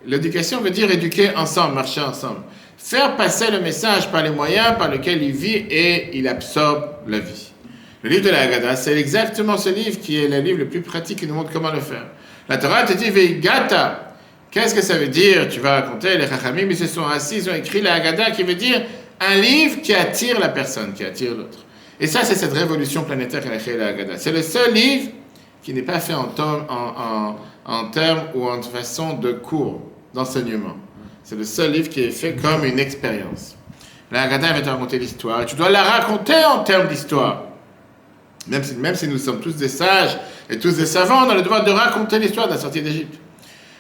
L'éducation 0.08 0.62
veut 0.62 0.70
dire 0.70 0.92
éduquer 0.92 1.36
ensemble, 1.36 1.76
marcher 1.76 2.02
ensemble. 2.02 2.42
Faire 2.78 3.16
passer 3.16 3.50
le 3.50 3.60
message 3.62 4.12
par 4.12 4.22
les 4.22 4.30
moyens 4.30 4.76
par 4.78 4.90
lesquels 4.92 5.24
il 5.24 5.32
vit 5.32 5.66
et 5.70 6.18
il 6.18 6.28
absorbe 6.28 6.98
la 7.08 7.20
vie. 7.20 7.52
Le 8.04 8.10
livre 8.10 8.26
de 8.26 8.30
la 8.30 8.42
Haggadah, 8.42 8.76
c'est 8.76 8.96
exactement 9.00 9.58
ce 9.58 9.70
livre 9.70 10.00
qui 10.00 10.24
est 10.24 10.28
le 10.28 10.40
livre 10.40 10.60
le 10.60 10.68
plus 10.68 10.82
pratique 10.82 11.20
qui 11.20 11.28
nous 11.28 11.34
montre 11.34 11.52
comment 11.52 11.72
le 11.72 11.80
faire. 11.80 12.06
La 12.48 12.58
Torah 12.58 12.84
te 12.84 12.94
dit 12.94 13.10
Veigata. 13.10 14.14
Qu'est-ce 14.52 14.76
que 14.76 14.82
ça 14.82 14.98
veut 14.98 15.08
dire? 15.08 15.50
Tu 15.50 15.60
vas 15.60 15.82
raconter, 15.82 16.18
les 16.18 16.28
Chachamim, 16.28 16.68
ils 16.70 16.78
se 16.78 16.86
sont 16.86 17.08
assis, 17.08 17.38
ils 17.38 17.50
ont 17.50 17.56
écrit 17.56 17.82
la 17.82 17.96
Haggadah 17.96 18.32
qui 18.32 18.44
veut 18.44 18.56
dire 18.56 18.84
un 19.20 19.36
livre 19.36 19.82
qui 19.82 19.94
attire 19.94 20.40
la 20.40 20.50
personne, 20.50 20.94
qui 20.94 21.04
attire 21.04 21.32
l'autre. 21.32 21.66
Et 22.00 22.06
ça, 22.08 22.24
c'est 22.24 22.36
cette 22.36 22.54
révolution 22.54 23.04
planétaire 23.04 23.42
qu'a 23.42 23.58
créé 23.58 23.76
la 23.78 23.88
Haggadah. 23.88 24.18
C'est 24.18 24.32
le 24.32 24.44
seul 24.44 24.74
livre 24.74 25.10
qui 25.64 25.74
n'est 25.74 25.82
pas 25.82 26.00
fait 26.00 26.14
en 26.14 26.26
termes 26.26 26.66
ou 28.36 28.48
en 28.48 28.62
façon 28.62 29.14
de 29.14 29.32
cours 29.32 29.82
d'enseignement. 30.16 30.78
C'est 31.24 31.36
le 31.36 31.44
seul 31.44 31.72
livre 31.72 31.90
qui 31.90 32.02
est 32.02 32.12
fait 32.12 32.36
comme 32.36 32.66
une 32.66 32.80
expérience. 32.80 33.56
La 34.12 34.24
Haggadah 34.24 34.54
va 34.54 34.62
te 34.62 34.70
raconter 34.70 34.98
l'histoire 34.98 35.42
et 35.42 35.46
tu 35.46 35.56
dois 35.56 35.70
la 35.70 35.84
raconter 35.84 36.46
en 36.46 36.64
termes 36.64 36.88
d'histoire. 36.88 37.44
Même 38.48 38.64
si, 38.64 38.76
même 38.76 38.96
si 38.96 39.08
nous 39.08 39.18
sommes 39.18 39.42
tous 39.42 39.56
des 39.56 39.68
sages 39.68 40.18
et 40.50 40.58
tous 40.58 40.78
des 40.78 40.86
savants, 40.86 41.26
on 41.26 41.30
a 41.30 41.36
le 41.36 41.42
devoir 41.42 41.64
de 41.64 41.72
raconter 41.72 42.20
l'histoire 42.20 42.48
de 42.48 42.54
la 42.54 42.60
sortie 42.60 42.82
d'Égypte. 42.82 43.20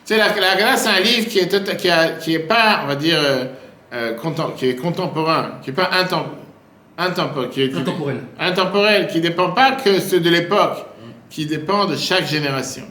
Tu 0.05 0.15
la, 0.15 0.27
la 0.27 0.77
c'est 0.77 0.89
un 0.89 0.99
livre 0.99 1.27
qui 1.27 1.39
est, 1.39 1.77
qui, 1.77 1.89
a, 1.89 2.09
qui 2.09 2.33
est 2.33 2.39
pas, 2.39 2.81
on 2.83 2.87
va 2.87 2.95
dire, 2.95 3.17
euh, 3.19 3.45
euh 3.93 4.17
qui 4.57 4.67
est 4.67 4.75
contemporain, 4.75 5.59
qui 5.63 5.69
n'est 5.69 5.75
pas 5.75 5.89
intemporel, 6.97 7.49
qui 7.49 7.61
est 7.61 7.75
intemporel. 7.75 8.17
intemporel, 8.39 9.07
qui 9.07 9.17
ne 9.17 9.23
dépend 9.23 9.51
pas 9.51 9.71
que 9.73 9.99
ceux 9.99 10.19
de 10.19 10.29
l'époque, 10.29 10.85
qui 11.29 11.45
dépend 11.45 11.85
de 11.85 11.95
chaque 11.95 12.27
génération. 12.27 12.83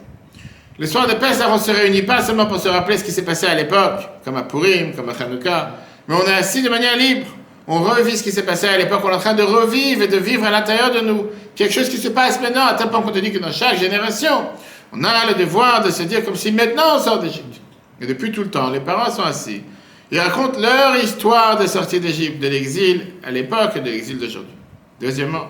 Le 0.77 0.87
soir 0.87 1.07
de 1.07 1.15
Pessah, 1.15 1.49
on 1.51 1.59
se 1.59 1.71
réunit 1.71 2.03
pas 2.03 2.21
seulement 2.21 2.47
pour 2.47 2.59
se 2.59 2.69
rappeler 2.69 2.99
ce 2.99 3.05
qui 3.05 3.13
s'est 3.13 3.25
passé 3.25 3.47
à 3.47 3.55
l'époque, 3.55 4.09
comme 4.25 4.37
à 4.37 4.43
Purim, 4.43 4.93
comme 4.93 5.09
à 5.09 5.13
Hanouka, 5.13 5.71
mais 6.09 6.17
on 6.17 6.27
est 6.27 6.35
assis 6.35 6.63
de 6.63 6.69
manière 6.69 6.97
libre. 6.97 7.29
On 7.69 7.79
revit 7.79 8.17
ce 8.17 8.25
qui 8.25 8.33
s'est 8.33 8.43
passé 8.43 8.67
à 8.67 8.77
l'époque, 8.77 9.01
on 9.05 9.11
est 9.11 9.15
en 9.15 9.19
train 9.21 9.35
de 9.35 9.45
revivre 9.45 10.03
et 10.03 10.09
de 10.09 10.17
vivre 10.17 10.45
à 10.45 10.51
l'intérieur 10.51 10.91
de 10.91 10.99
nous 10.99 11.27
quelque 11.55 11.73
chose 11.73 11.89
qui 11.89 11.97
se 11.97 12.09
passe 12.09 12.41
maintenant, 12.41 12.67
à 12.67 12.75
tel 12.75 12.89
point 12.89 13.03
qu'on 13.03 13.13
te 13.13 13.21
dit 13.21 13.31
que 13.31 13.39
dans 13.39 13.53
chaque 13.53 13.79
génération, 13.79 14.49
on 14.93 15.05
a 15.05 15.27
le 15.29 15.35
devoir 15.35 15.81
de 15.81 15.91
se 15.91 16.03
dire 16.03 16.25
comme 16.25 16.35
si 16.35 16.51
maintenant 16.51 16.97
on 16.97 16.99
sort 16.99 17.21
d'Égypte. 17.21 17.61
Et 18.01 18.07
depuis 18.07 18.33
tout 18.33 18.43
le 18.43 18.51
temps, 18.51 18.69
les 18.71 18.81
parents 18.81 19.13
sont 19.13 19.23
assis. 19.23 19.63
Ils 20.11 20.19
racontent 20.19 20.59
leur 20.59 20.97
histoire 20.97 21.57
de 21.57 21.69
sortie 21.69 22.01
d'Égypte, 22.01 22.43
de 22.43 22.49
l'exil 22.49 23.07
à 23.25 23.31
l'époque 23.31 23.77
et 23.77 23.81
de 23.81 23.91
l'exil 23.91 24.19
d'aujourd'hui. 24.19 24.55
Deuxièmement, 25.01 25.47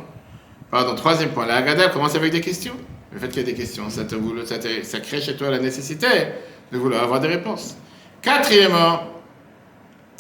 pardon, 0.71 0.95
troisième 0.95 1.31
point, 1.31 1.47
la 1.47 1.57
Haggadah 1.57 1.89
commence 1.89 2.15
avec 2.15 2.31
des 2.31 2.43
questions. 2.43 2.75
Le 3.15 3.21
fait 3.21 3.29
qu'il 3.29 3.39
y 3.39 3.41
ait 3.41 3.45
des 3.45 3.55
questions, 3.55 3.85
ça, 3.91 4.99
crée 4.99 5.21
chez 5.21 5.37
toi 5.37 5.49
la 5.49 5.61
nécessité 5.61 6.09
de 6.73 6.79
vouloir 6.79 7.05
avoir 7.05 7.21
des 7.21 7.29
réponses. 7.29 7.77
Quatrièmement, 8.21 9.05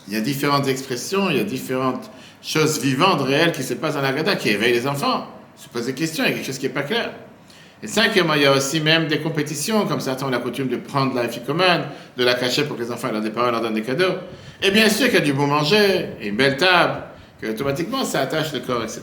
il 0.06 0.14
y 0.14 0.16
a 0.16 0.20
différentes 0.20 0.68
expressions, 0.68 1.28
il 1.28 1.36
y 1.38 1.40
a 1.40 1.44
différentes 1.44 2.08
choses 2.40 2.80
vivantes, 2.80 3.22
réelles 3.22 3.50
qui 3.50 3.64
se 3.64 3.74
passent 3.74 3.94
dans 3.94 4.02
la 4.02 4.12
Gada, 4.12 4.36
qui 4.36 4.50
éveillent 4.50 4.74
les 4.74 4.86
enfants, 4.86 5.26
se 5.56 5.68
posent 5.68 5.86
des 5.86 5.94
questions, 5.94 6.22
il 6.24 6.30
y 6.30 6.32
a 6.32 6.34
quelque 6.36 6.46
chose 6.46 6.58
qui 6.58 6.66
n'est 6.66 6.72
pas 6.72 6.82
clair. 6.82 7.10
Et 7.82 7.88
cinquièmement, 7.88 8.34
il 8.34 8.42
y 8.42 8.46
a 8.46 8.52
aussi 8.52 8.80
même 8.80 9.08
des 9.08 9.18
compétitions, 9.18 9.86
comme 9.86 10.00
certains 10.00 10.26
ont 10.26 10.30
la 10.30 10.38
coutume 10.38 10.68
de 10.68 10.76
prendre 10.76 11.14
la 11.16 11.26
commune, 11.26 11.86
de 12.16 12.24
la 12.24 12.34
cacher 12.34 12.64
pour 12.64 12.76
que 12.76 12.82
les 12.82 12.92
enfants 12.92 13.10
leur 13.10 13.20
des 13.20 13.30
parents 13.30 13.50
leur 13.50 13.60
donnent 13.60 13.74
des 13.74 13.82
cadeaux. 13.82 14.14
Et 14.62 14.70
bien 14.70 14.88
sûr 14.88 15.06
qu'il 15.06 15.14
y 15.14 15.18
a 15.18 15.20
du 15.20 15.32
bon 15.32 15.48
manger, 15.48 16.10
une 16.22 16.36
belle 16.36 16.56
table, 16.56 17.02
que 17.40 17.48
automatiquement 17.48 18.04
ça 18.04 18.20
attache 18.20 18.52
le 18.52 18.60
corps, 18.60 18.84
etc. 18.84 19.02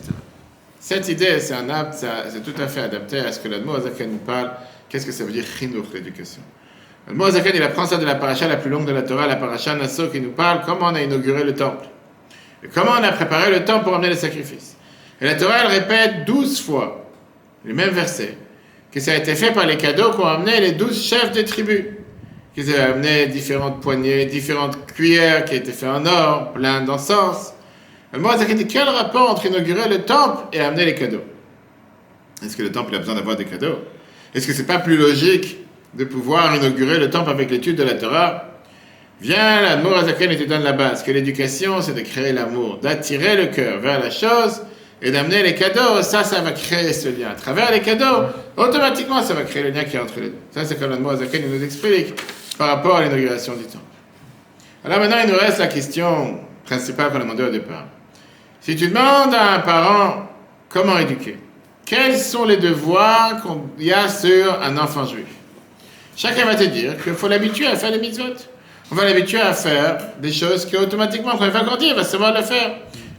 Cette 0.84 1.08
idée, 1.08 1.38
c'est 1.38 2.42
tout 2.42 2.60
à 2.60 2.66
fait 2.66 2.80
adapté 2.80 3.20
à 3.20 3.30
ce 3.30 3.38
que 3.38 3.46
l'Admo 3.46 3.76
Azaken 3.76 4.10
nous 4.10 4.18
parle. 4.18 4.50
Qu'est-ce 4.88 5.06
que 5.06 5.12
ça 5.12 5.22
veut 5.22 5.30
dire 5.30 5.44
chinuch, 5.44 5.84
l'éducation? 5.94 6.42
L'Admo 7.06 7.24
Azaken, 7.26 7.52
il 7.54 7.62
apprend 7.62 7.86
ça 7.86 7.98
de 7.98 8.04
la 8.04 8.16
paracha 8.16 8.48
la 8.48 8.56
plus 8.56 8.68
longue 8.68 8.84
de 8.84 8.90
la 8.90 9.02
Torah, 9.02 9.28
la 9.28 9.36
paracha 9.36 9.76
Nassau, 9.76 10.08
qui 10.08 10.20
nous 10.20 10.32
parle 10.32 10.62
comment 10.66 10.86
on 10.86 10.94
a 10.96 11.00
inauguré 11.00 11.44
le 11.44 11.54
temple. 11.54 11.86
Et 12.64 12.66
comment 12.66 12.90
on 12.98 13.04
a 13.04 13.12
préparé 13.12 13.52
le 13.52 13.64
temple 13.64 13.84
pour 13.84 13.94
amener 13.94 14.08
les 14.08 14.16
sacrifices. 14.16 14.76
Et 15.20 15.24
la 15.24 15.36
Torah, 15.36 15.58
elle 15.60 15.68
répète 15.68 16.24
douze 16.26 16.60
fois 16.60 17.08
le 17.64 17.74
même 17.74 17.90
verset, 17.90 18.36
que 18.90 18.98
ça 18.98 19.12
a 19.12 19.14
été 19.14 19.36
fait 19.36 19.52
par 19.52 19.66
les 19.66 19.76
cadeaux 19.76 20.10
qu'ont 20.10 20.26
amené 20.26 20.60
les 20.60 20.72
douze 20.72 21.00
chefs 21.00 21.30
de 21.30 21.42
tribus. 21.42 21.84
Qu'ils 22.56 22.74
avaient 22.74 22.90
amené 22.92 23.28
différentes 23.28 23.80
poignées, 23.80 24.26
différentes 24.26 24.84
cuillères 24.92 25.44
qui 25.44 25.54
étaient 25.54 25.70
faites 25.70 25.88
en 25.88 26.04
or, 26.06 26.52
plein 26.54 26.80
d'encens. 26.80 27.54
Mot 28.18 28.28
dit 28.36 28.66
quel 28.66 28.88
rapport 28.88 29.30
entre 29.30 29.46
inaugurer 29.46 29.88
le 29.88 30.02
temple 30.02 30.44
et 30.52 30.60
amener 30.60 30.84
les 30.84 30.94
cadeaux? 30.94 31.22
Est-ce 32.44 32.56
que 32.56 32.62
le 32.62 32.70
temple 32.70 32.94
a 32.94 32.98
besoin 32.98 33.14
d'avoir 33.14 33.36
des 33.36 33.46
cadeaux? 33.46 33.78
Est-ce 34.34 34.46
que 34.46 34.52
c'est 34.52 34.66
pas 34.66 34.78
plus 34.78 34.96
logique 34.96 35.58
de 35.94 36.04
pouvoir 36.04 36.54
inaugurer 36.56 36.98
le 36.98 37.08
temple 37.08 37.30
avec 37.30 37.50
l'étude 37.50 37.76
de 37.76 37.84
la 37.84 37.94
Torah? 37.94 38.48
Viens, 39.20 39.62
l'amour 39.62 39.96
Azaken 39.96 40.36
te 40.36 40.44
donne 40.44 40.62
la 40.62 40.72
base, 40.72 41.02
que 41.02 41.10
l'éducation, 41.10 41.80
c'est 41.80 41.94
de 41.94 42.00
créer 42.00 42.32
l'amour, 42.32 42.78
d'attirer 42.82 43.36
le 43.36 43.46
cœur 43.46 43.78
vers 43.78 44.00
la 44.00 44.10
chose 44.10 44.62
et 45.00 45.10
d'amener 45.10 45.42
les 45.42 45.54
cadeaux. 45.54 46.02
Ça, 46.02 46.24
ça 46.24 46.40
va 46.40 46.52
créer 46.52 46.92
ce 46.92 47.08
lien. 47.08 47.30
À 47.30 47.34
travers 47.34 47.70
les 47.70 47.80
cadeaux, 47.80 48.26
automatiquement, 48.56 49.22
ça 49.22 49.34
va 49.34 49.42
créer 49.42 49.62
le 49.62 49.70
lien 49.70 49.84
qui 49.84 49.96
est 49.96 50.00
entre 50.00 50.20
les 50.20 50.28
deux. 50.30 50.38
Ça, 50.50 50.64
c'est 50.64 50.78
comme 50.78 50.90
l'amour 50.90 51.12
Azaken 51.12 51.42
nous 51.48 51.62
explique 51.64 52.14
par 52.58 52.68
rapport 52.68 52.96
à 52.96 53.04
l'inauguration 53.04 53.54
du 53.54 53.64
temple. 53.64 53.78
Alors 54.84 54.98
maintenant, 54.98 55.18
il 55.24 55.32
nous 55.32 55.38
reste 55.38 55.60
la 55.60 55.68
question 55.68 56.40
principale 56.64 57.10
qu'on 57.10 57.18
a 57.18 57.20
demandé 57.20 57.44
au 57.44 57.50
départ. 57.50 57.86
Si 58.62 58.76
tu 58.76 58.88
demandes 58.88 59.34
à 59.34 59.54
un 59.54 59.58
parent 59.60 60.28
comment 60.68 60.98
éduquer, 60.98 61.38
quels 61.84 62.16
sont 62.16 62.44
les 62.44 62.56
devoirs 62.56 63.42
qu'il 63.76 63.86
y 63.86 63.92
a 63.92 64.08
sur 64.08 64.62
un 64.62 64.78
enfant 64.78 65.04
juif 65.04 65.26
Chacun 66.16 66.46
va 66.46 66.54
te 66.54 66.64
dire 66.64 67.02
qu'il 67.02 67.14
faut 67.14 67.28
l'habituer 67.28 67.66
à 67.66 67.76
faire 67.76 67.90
les 67.90 67.98
mitzvot 67.98 68.34
on 68.90 68.94
va 68.94 69.06
l'habituer 69.06 69.40
à 69.40 69.54
faire 69.54 69.96
des 70.20 70.30
choses 70.30 70.66
qui 70.66 70.76
automatiquement, 70.76 71.38
quand 71.38 71.46
il 71.46 71.50
va 71.50 71.62
grandir, 71.62 71.88
il 71.92 71.96
va 71.96 72.04
savoir 72.04 72.34
le 72.34 72.42
faire. 72.42 72.72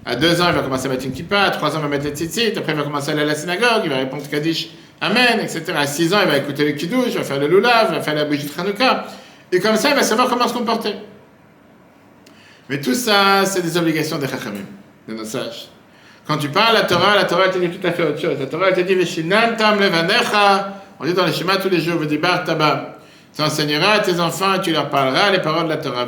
À 0.06 0.15
deux 0.15 0.39
ans, 0.39 0.45
il 0.49 0.53
va 0.53 0.62
commencer 0.62 0.86
à 0.86 0.89
mettre 0.89 1.03
une 1.03 1.13
kippa, 1.13 1.41
à 1.41 1.49
trois 1.49 1.75
ans, 1.75 1.79
il 1.79 1.82
va 1.82 1.88
mettre 1.88 2.06
les 2.06 2.12
tzitzit, 2.12 2.56
après, 2.56 2.73
il 2.73 2.77
va 2.77 2.84
commencer 2.84 3.10
à 3.10 3.13
aller 3.13 3.23
à 3.23 3.25
la 3.25 3.34
synagogue, 3.34 3.82
il 3.84 3.89
va 3.89 3.95
répondre 3.95 4.21
Kaddish, 4.29 4.69
Amen, 5.01 5.39
etc. 5.41 5.63
À 5.75 5.88
six 5.88 6.13
ans, 6.13 6.19
il 6.23 6.29
va 6.29 6.38
écouter 6.38 6.63
le 6.63 6.73
kiddush, 6.73 7.08
il 7.08 7.17
va 7.17 7.23
faire 7.23 7.39
le 7.39 7.47
lulav, 7.47 7.88
il 7.89 7.95
va 7.95 8.01
faire 8.01 8.13
la 8.13 8.25
bougie 8.25 8.45
de 8.45 8.51
Hanouka. 8.62 9.08
Et 9.51 9.60
comme 9.60 9.75
ça, 9.75 9.89
il 9.89 9.95
va 9.95 10.03
savoir 10.03 10.29
comment 10.29 10.47
se 10.47 10.53
comporter. 10.53 10.93
Mais 12.69 12.79
tout 12.79 12.93
ça, 12.93 13.45
c'est 13.45 13.62
des 13.62 13.75
obligations 13.75 14.19
des 14.19 14.27
chachamim, 14.27 14.65
de 15.07 15.13
nos 15.13 15.25
sages. 15.25 15.67
Quand 16.25 16.37
tu 16.37 16.49
parles 16.49 16.75
la 16.75 16.83
Torah, 16.83 17.15
la 17.15 17.25
Torah 17.25 17.49
te 17.49 17.57
dit 17.57 17.69
tout 17.69 17.85
à 17.85 17.91
fait 17.91 18.03
autre 18.03 18.19
chose. 18.19 18.37
La 18.39 18.45
Torah 18.45 18.71
te 18.71 18.81
dit, 18.81 18.95
tam 19.57 19.79
levanecha, 19.79 20.81
on 20.99 21.05
dit 21.05 21.13
dans 21.13 21.25
les 21.25 21.33
schémas 21.33 21.57
tous 21.57 21.69
les 21.69 21.81
jours. 21.81 22.01
Tu 23.35 23.41
enseigneras 23.41 23.93
à 23.93 23.99
tes 23.99 24.19
enfants 24.19 24.59
tu 24.63 24.71
leur 24.71 24.89
parleras 24.89 25.31
les 25.31 25.39
paroles 25.39 25.65
de 25.65 25.69
la 25.69 25.77
Torah. 25.77 26.05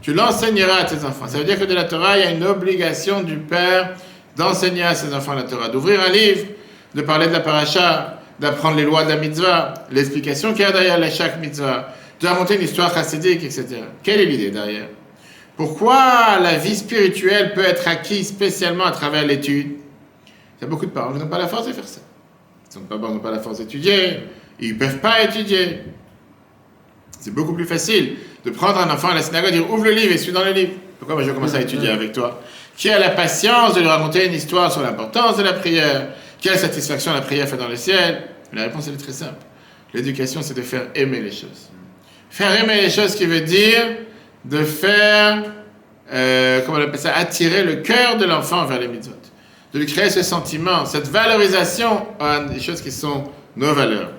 Tu 0.00 0.14
l'enseigneras 0.14 0.76
à 0.80 0.84
tes 0.84 1.04
enfants. 1.04 1.26
Ça 1.26 1.38
veut 1.38 1.44
dire 1.44 1.58
que 1.58 1.64
de 1.64 1.74
la 1.74 1.84
Torah, 1.84 2.16
il 2.16 2.24
y 2.24 2.26
a 2.26 2.30
une 2.30 2.44
obligation 2.44 3.22
du 3.22 3.36
père 3.36 3.94
d'enseigner 4.36 4.84
à 4.84 4.94
ses 4.94 5.12
enfants 5.12 5.34
la 5.34 5.42
Torah, 5.42 5.68
d'ouvrir 5.68 6.00
un 6.00 6.10
livre, 6.10 6.46
de 6.94 7.02
parler 7.02 7.26
de 7.26 7.32
la 7.32 7.40
paracha, 7.40 8.20
d'apprendre 8.38 8.76
les 8.76 8.84
lois 8.84 9.04
de 9.04 9.10
la 9.10 9.16
mitzvah, 9.16 9.74
l'explication 9.90 10.52
qu'il 10.52 10.62
y 10.62 10.64
a 10.64 10.70
derrière 10.70 10.98
chaque 11.10 11.40
mitzvah, 11.40 11.88
de 12.20 12.26
raconter 12.26 12.54
une 12.54 12.62
histoire 12.62 12.94
chassidique, 12.94 13.42
etc. 13.42 13.66
Quelle 14.02 14.20
est 14.20 14.26
l'idée 14.26 14.50
derrière? 14.50 14.86
Pourquoi 15.58 16.38
la 16.40 16.56
vie 16.56 16.76
spirituelle 16.76 17.52
peut 17.52 17.64
être 17.64 17.88
acquise 17.88 18.28
spécialement 18.28 18.84
à 18.84 18.92
travers 18.92 19.26
l'étude? 19.26 19.72
Il 20.26 20.62
y 20.62 20.64
a 20.64 20.68
beaucoup 20.68 20.86
de 20.86 20.92
parents 20.92 21.12
qui 21.12 21.18
n'ont 21.18 21.26
pas 21.26 21.36
la 21.36 21.48
force 21.48 21.66
de 21.66 21.72
faire 21.72 21.86
ça. 21.86 22.00
Ils 22.72 22.96
n'ont 22.96 23.18
pas 23.18 23.32
la 23.32 23.40
force 23.40 23.58
d'étudier, 23.58 24.20
ils 24.60 24.74
ne 24.74 24.78
peuvent 24.78 24.98
pas 24.98 25.20
étudier. 25.20 25.80
C'est 27.18 27.34
beaucoup 27.34 27.54
plus 27.54 27.64
facile 27.64 28.18
de 28.44 28.50
prendre 28.50 28.78
un 28.78 28.88
enfant 28.88 29.08
à 29.08 29.14
la 29.14 29.22
synagogue 29.22 29.50
et 29.50 29.54
dire 29.54 29.68
ouvre 29.68 29.82
le 29.82 29.90
livre 29.90 30.12
et 30.12 30.18
suis 30.18 30.30
dans 30.30 30.44
le 30.44 30.52
livre. 30.52 30.74
Pourquoi 31.00 31.16
moi 31.16 31.24
je 31.24 31.30
vais 31.30 31.34
commencer 31.34 31.56
à 31.56 31.60
étudier 31.60 31.88
avec 31.88 32.12
toi? 32.12 32.40
Qui 32.76 32.90
a 32.90 33.00
la 33.00 33.10
patience 33.10 33.74
de 33.74 33.80
lui 33.80 33.88
raconter 33.88 34.26
une 34.26 34.34
histoire 34.34 34.72
sur 34.72 34.82
l'importance 34.82 35.38
de 35.38 35.42
la 35.42 35.54
prière? 35.54 36.10
Quelle 36.40 36.56
satisfaction 36.56 37.12
la 37.12 37.22
prière 37.22 37.48
fait 37.48 37.56
dans 37.56 37.66
le 37.66 37.74
ciel? 37.74 38.22
La 38.52 38.62
réponse 38.62 38.86
elle 38.86 38.94
est 38.94 38.98
très 38.98 39.12
simple. 39.12 39.44
L'éducation 39.92 40.40
c'est 40.40 40.54
de 40.54 40.62
faire 40.62 40.86
aimer 40.94 41.20
les 41.20 41.32
choses. 41.32 41.70
Faire 42.30 42.62
aimer 42.62 42.80
les 42.80 42.90
choses 42.90 43.16
qui 43.16 43.26
veut 43.26 43.40
dire 43.40 43.84
de 44.44 44.64
faire, 44.64 45.42
euh, 46.12 46.60
comment 46.64 46.78
on 46.78 46.82
appelle 46.82 46.98
ça, 46.98 47.14
attirer 47.14 47.64
le 47.64 47.76
cœur 47.76 48.16
de 48.16 48.24
l'enfant 48.24 48.64
vers 48.64 48.78
les 48.78 48.88
mitzvot. 48.88 49.14
De 49.72 49.78
lui 49.78 49.86
créer 49.86 50.08
ce 50.08 50.22
sentiment, 50.22 50.86
cette 50.86 51.08
valorisation 51.08 52.06
des 52.50 52.60
choses 52.60 52.80
qui 52.80 52.90
sont 52.90 53.24
nos 53.56 53.74
valeurs. 53.74 54.10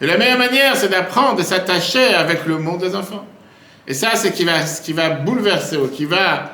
Et 0.00 0.06
la 0.06 0.16
meilleure 0.18 0.38
manière, 0.38 0.76
c'est 0.76 0.88
d'apprendre, 0.88 1.36
de 1.36 1.42
s'attacher 1.42 2.14
avec 2.14 2.46
le 2.46 2.58
monde 2.58 2.80
des 2.80 2.94
enfants. 2.94 3.24
Et 3.86 3.94
ça, 3.94 4.10
c'est 4.14 4.32
qui 4.32 4.44
va, 4.44 4.66
ce 4.66 4.82
qui 4.82 4.92
va 4.92 5.08
bouleverser 5.08 5.78
ou 5.78 5.88
qui 5.88 6.04
va, 6.04 6.52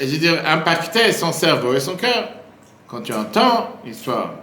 je 0.00 0.06
veux 0.06 0.46
impacter 0.46 1.12
son 1.12 1.32
cerveau 1.32 1.74
et 1.74 1.80
son 1.80 1.94
cœur. 1.94 2.28
Quand 2.88 3.00
tu 3.00 3.12
entends 3.12 3.80
l'histoire, 3.86 4.34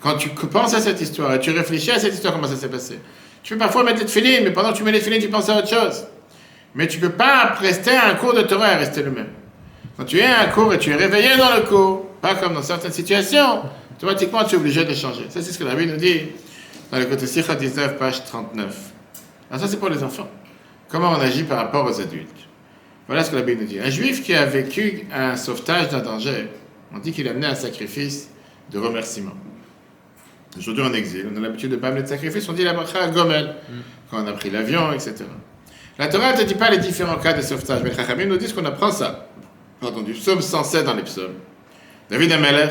quand 0.00 0.16
tu 0.16 0.28
penses 0.28 0.74
à 0.74 0.80
cette 0.80 1.00
histoire 1.00 1.34
et 1.34 1.40
tu 1.40 1.50
réfléchis 1.50 1.90
à 1.90 1.98
cette 1.98 2.14
histoire, 2.14 2.34
comment 2.34 2.46
ça 2.46 2.56
s'est 2.56 2.68
passé. 2.68 3.00
Tu 3.42 3.54
peux 3.54 3.58
parfois 3.58 3.82
mettre 3.82 4.00
des 4.00 4.06
filines, 4.06 4.44
mais 4.44 4.52
pendant 4.52 4.72
que 4.72 4.76
tu 4.76 4.84
mets 4.84 4.92
les 4.92 5.00
filines, 5.00 5.20
tu 5.20 5.28
penses 5.28 5.48
à 5.48 5.56
autre 5.56 5.68
chose. 5.68 6.04
Mais 6.76 6.86
tu 6.86 6.98
ne 6.98 7.08
peux 7.08 7.14
pas 7.14 7.54
rester 7.58 7.90
à 7.90 8.08
un 8.08 8.14
cours 8.14 8.34
de 8.34 8.42
Torah 8.42 8.74
et 8.74 8.76
rester 8.76 9.02
le 9.02 9.10
même. 9.10 9.28
Quand 9.96 10.04
tu 10.04 10.18
es 10.18 10.26
à 10.26 10.42
un 10.42 10.46
cours 10.48 10.74
et 10.74 10.78
tu 10.78 10.90
es 10.90 10.94
réveillé 10.94 11.36
dans 11.38 11.54
le 11.56 11.62
cours, 11.62 12.06
pas 12.20 12.34
comme 12.34 12.52
dans 12.52 12.62
certaines 12.62 12.92
situations, 12.92 13.62
automatiquement 13.96 14.44
tu 14.44 14.56
es 14.56 14.58
obligé 14.58 14.84
de 14.84 14.92
changer. 14.92 15.24
Ça, 15.30 15.40
c'est 15.40 15.52
ce 15.52 15.58
que 15.58 15.64
la 15.64 15.74
Bible 15.74 15.92
nous 15.92 15.98
dit 15.98 16.20
dans 16.92 16.98
le 16.98 17.06
côté 17.06 17.26
Sikha 17.26 17.54
19, 17.54 17.96
page 17.96 18.24
39. 18.26 18.76
Alors 19.50 19.62
ça, 19.62 19.68
c'est 19.68 19.78
pour 19.78 19.88
les 19.88 20.02
enfants. 20.02 20.28
Comment 20.90 21.12
on 21.12 21.20
agit 21.20 21.44
par 21.44 21.56
rapport 21.56 21.86
aux 21.86 21.98
adultes 21.98 22.46
Voilà 23.06 23.24
ce 23.24 23.30
que 23.30 23.36
la 23.36 23.42
Bible 23.42 23.62
nous 23.62 23.68
dit. 23.68 23.80
Un 23.80 23.90
juif 23.90 24.22
qui 24.22 24.34
a 24.34 24.44
vécu 24.44 25.06
un 25.14 25.34
sauvetage 25.36 25.88
d'un 25.88 26.00
danger, 26.00 26.48
on 26.94 26.98
dit 26.98 27.12
qu'il 27.12 27.26
a 27.26 27.32
mené 27.32 27.46
un 27.46 27.54
sacrifice 27.54 28.28
de 28.70 28.78
remerciement. 28.78 29.32
Aujourd'hui 30.58 30.84
en 30.84 30.92
exil, 30.92 31.26
on 31.32 31.36
a 31.38 31.40
l'habitude 31.40 31.70
de 31.70 31.76
ne 31.76 31.80
pas 31.80 31.88
amener 31.88 32.02
de 32.02 32.08
sacrifice, 32.08 32.46
on 32.50 32.52
dit 32.52 32.64
la 32.64 32.74
bracha 32.74 33.02
à 33.02 33.08
Gomel, 33.08 33.54
quand 34.10 34.22
on 34.22 34.26
a 34.26 34.32
pris 34.32 34.50
l'avion, 34.50 34.92
etc. 34.92 35.24
La 35.98 36.08
Torah 36.08 36.32
ne 36.32 36.38
te 36.38 36.42
dit 36.42 36.54
pas 36.54 36.70
les 36.70 36.78
différents 36.78 37.16
cas 37.16 37.32
de 37.32 37.40
sauvetage, 37.40 37.80
mais 37.82 37.94
Chachamim 37.94 38.26
nous 38.26 38.36
dit 38.36 38.52
qu'on 38.52 38.64
apprend 38.64 38.90
ça. 38.90 39.28
Pardon, 39.80 40.02
du 40.02 40.12
psaume 40.12 40.42
107 40.42 40.84
dans 40.84 40.94
les 40.94 41.02
psaumes. 41.02 41.34
David 42.10 42.32
Ameler, 42.32 42.68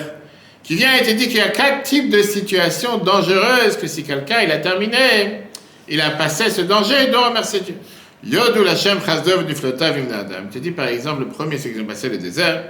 qui 0.64 0.76
vient 0.76 0.94
et 0.96 1.04
te 1.04 1.12
dit 1.12 1.28
qu'il 1.28 1.38
y 1.38 1.42
a 1.42 1.50
quatre 1.50 1.84
types 1.84 2.10
de 2.10 2.22
situations 2.22 2.98
dangereuses, 2.98 3.78
que 3.78 3.88
si 3.88 4.04
quelqu'un 4.04 4.42
il 4.42 4.52
a 4.52 4.60
terminé, 4.60 5.44
il 5.88 6.02
a 6.02 6.12
passé 6.12 6.50
ce 6.50 6.62
danger, 6.62 6.96
il 7.06 7.12
doit 7.12 7.30
remercier 7.30 7.62
Dieu. 7.62 7.76
Yodou 8.24 8.64
Lachem 8.64 9.00
Chasdov 9.06 9.46
du 9.46 9.54
Flotav 9.54 9.96
Adam. 9.98 10.48
Tu 10.52 10.60
dis 10.60 10.72
par 10.72 10.88
exemple, 10.88 11.22
le 11.22 11.28
premier 11.28 11.58
c'est 11.58 11.72
qu'ils 11.72 11.82
ont 11.82 11.86
passé 11.86 12.10
le 12.10 12.18
désert, 12.18 12.64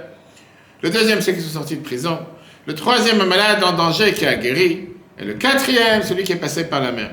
le 0.82 0.90
deuxième 0.90 1.20
c'est 1.22 1.32
qu'ils 1.32 1.42
sont 1.42 1.54
sortis 1.54 1.76
de 1.76 1.82
prison, 1.82 2.18
le 2.66 2.74
troisième 2.74 3.20
un 3.20 3.26
malade 3.26 3.62
en 3.64 3.72
danger 3.72 4.12
qui 4.12 4.26
a 4.26 4.34
guéri, 4.34 4.88
et 5.18 5.24
le 5.24 5.34
quatrième 5.34 6.02
celui 6.02 6.24
qui 6.24 6.32
est 6.32 6.36
passé 6.36 6.64
par 6.64 6.80
la 6.80 6.92
mer. 6.92 7.10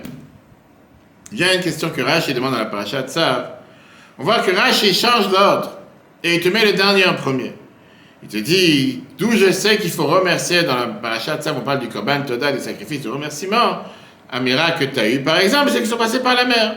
A 1.42 1.54
une 1.56 1.62
question 1.62 1.90
que 1.90 2.02
Rashi 2.02 2.34
demande 2.34 2.52
dans 2.52 2.60
la 2.60 2.66
paracha 2.66 3.02
Tzav. 3.02 3.46
On 4.20 4.24
voit 4.24 4.40
que 4.40 4.56
Rashi 4.56 4.94
change 4.94 5.30
l'ordre 5.32 5.72
et 6.24 6.36
il 6.36 6.42
te 6.42 6.50
met 6.50 6.64
le 6.66 6.74
dernier 6.74 7.06
en 7.06 7.16
premier. 7.16 7.54
Il 8.22 8.30
te 8.30 8.38
dit, 8.38 9.04
d'où 9.18 9.32
je 9.32 9.52
sais 9.52 9.78
qu'il 9.78 9.90
faut 9.92 10.06
remercier 10.06 10.64
dans 10.64 10.76
la 10.76 10.86
paracha 10.88 11.42
ça, 11.42 11.54
on 11.58 11.62
parle 11.62 11.80
du 11.80 11.90
Korban 11.90 12.22
Toda, 12.22 12.52
des 12.52 12.60
sacrifices 12.60 13.02
de 13.02 13.10
remerciement. 13.10 13.80
Un 14.32 14.40
miracle 14.40 14.88
que 14.88 14.94
tu 14.94 15.00
as 15.00 15.10
eu, 15.10 15.20
par 15.22 15.38
exemple, 15.40 15.72
c'est 15.72 15.80
qu'ils 15.80 15.88
sont 15.88 15.98
passés 15.98 16.22
par 16.22 16.36
la 16.36 16.46
mer. 16.46 16.76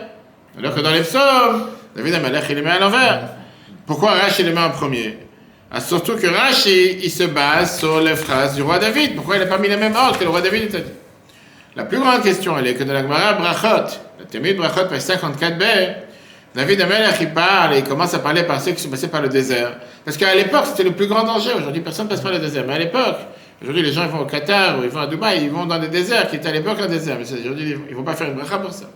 Alors 0.58 0.74
que 0.74 0.80
dans 0.80 0.90
les 0.90 1.02
psaumes, 1.02 1.68
David 1.94 2.14
Amalek, 2.14 2.44
il 2.48 2.56
les 2.56 2.62
met 2.62 2.70
à 2.70 2.78
l'envers. 2.78 3.28
Pourquoi 3.86 4.12
Rashi 4.12 4.42
les 4.42 4.52
met 4.52 4.60
en 4.60 4.70
premier? 4.70 5.18
Ah, 5.70 5.80
Surtout 5.80 6.16
que 6.16 6.26
Rashi, 6.26 6.98
il 7.02 7.10
se 7.10 7.24
base 7.24 7.78
sur 7.78 8.00
les 8.00 8.16
phrases 8.16 8.54
du 8.54 8.62
roi 8.62 8.78
David. 8.78 9.14
Pourquoi 9.14 9.36
il 9.36 9.40
n'a 9.40 9.46
pas 9.46 9.58
mis 9.58 9.68
les 9.68 9.76
mêmes 9.76 9.94
ordres 9.94 10.18
que 10.18 10.24
le 10.24 10.30
roi 10.30 10.40
David 10.40 10.70
t'a 10.70 10.78
dit? 10.78 10.90
La 11.76 11.84
plus 11.84 11.98
grande 11.98 12.22
question, 12.22 12.56
elle 12.58 12.68
est 12.68 12.74
que 12.74 12.84
dans 12.84 12.94
la 12.94 13.02
Gemara 13.02 13.34
Brachot, 13.34 13.98
la 14.18 14.24
Témide 14.24 14.56
Brachot, 14.56 14.86
page 14.88 15.02
54b, 15.02 15.62
David 16.54 16.80
Amelech, 16.80 17.16
il 17.20 17.34
parle 17.34 17.74
et 17.74 17.78
il 17.80 17.84
commence 17.84 18.14
à 18.14 18.18
parler 18.18 18.44
par 18.44 18.62
ceux 18.62 18.72
qui 18.72 18.82
sont 18.82 18.88
passés 18.88 19.08
par 19.08 19.20
le 19.20 19.28
désert. 19.28 19.76
Parce 20.02 20.16
qu'à 20.16 20.34
l'époque, 20.34 20.64
c'était 20.64 20.84
le 20.84 20.92
plus 20.92 21.06
grand 21.06 21.24
danger. 21.24 21.50
Aujourd'hui, 21.54 21.82
personne 21.82 22.06
ne 22.06 22.10
passe 22.10 22.22
par 22.22 22.32
le 22.32 22.38
désert. 22.38 22.64
Mais 22.66 22.72
à 22.72 22.78
l'époque, 22.78 23.18
aujourd'hui, 23.60 23.82
les 23.82 23.92
gens 23.92 24.04
ils 24.04 24.08
vont 24.08 24.20
au 24.20 24.24
Qatar 24.24 24.78
ou 24.78 24.84
ils 24.84 24.88
vont 24.88 25.00
à 25.00 25.06
Dubaï, 25.06 25.44
ils 25.44 25.50
vont 25.50 25.66
dans 25.66 25.78
des 25.78 25.88
déserts 25.88 26.30
qui 26.30 26.36
étaient 26.36 26.48
à 26.48 26.52
l'époque 26.52 26.78
un 26.80 26.86
désert. 26.86 27.18
Mais 27.18 27.30
aujourd'hui, 27.30 27.76
ils 27.86 27.90
ne 27.90 27.94
vont 27.94 28.04
pas 28.04 28.14
faire 28.14 28.28
une 28.28 28.36
bracha 28.36 28.56
pour 28.56 28.72
ça. 28.72 28.86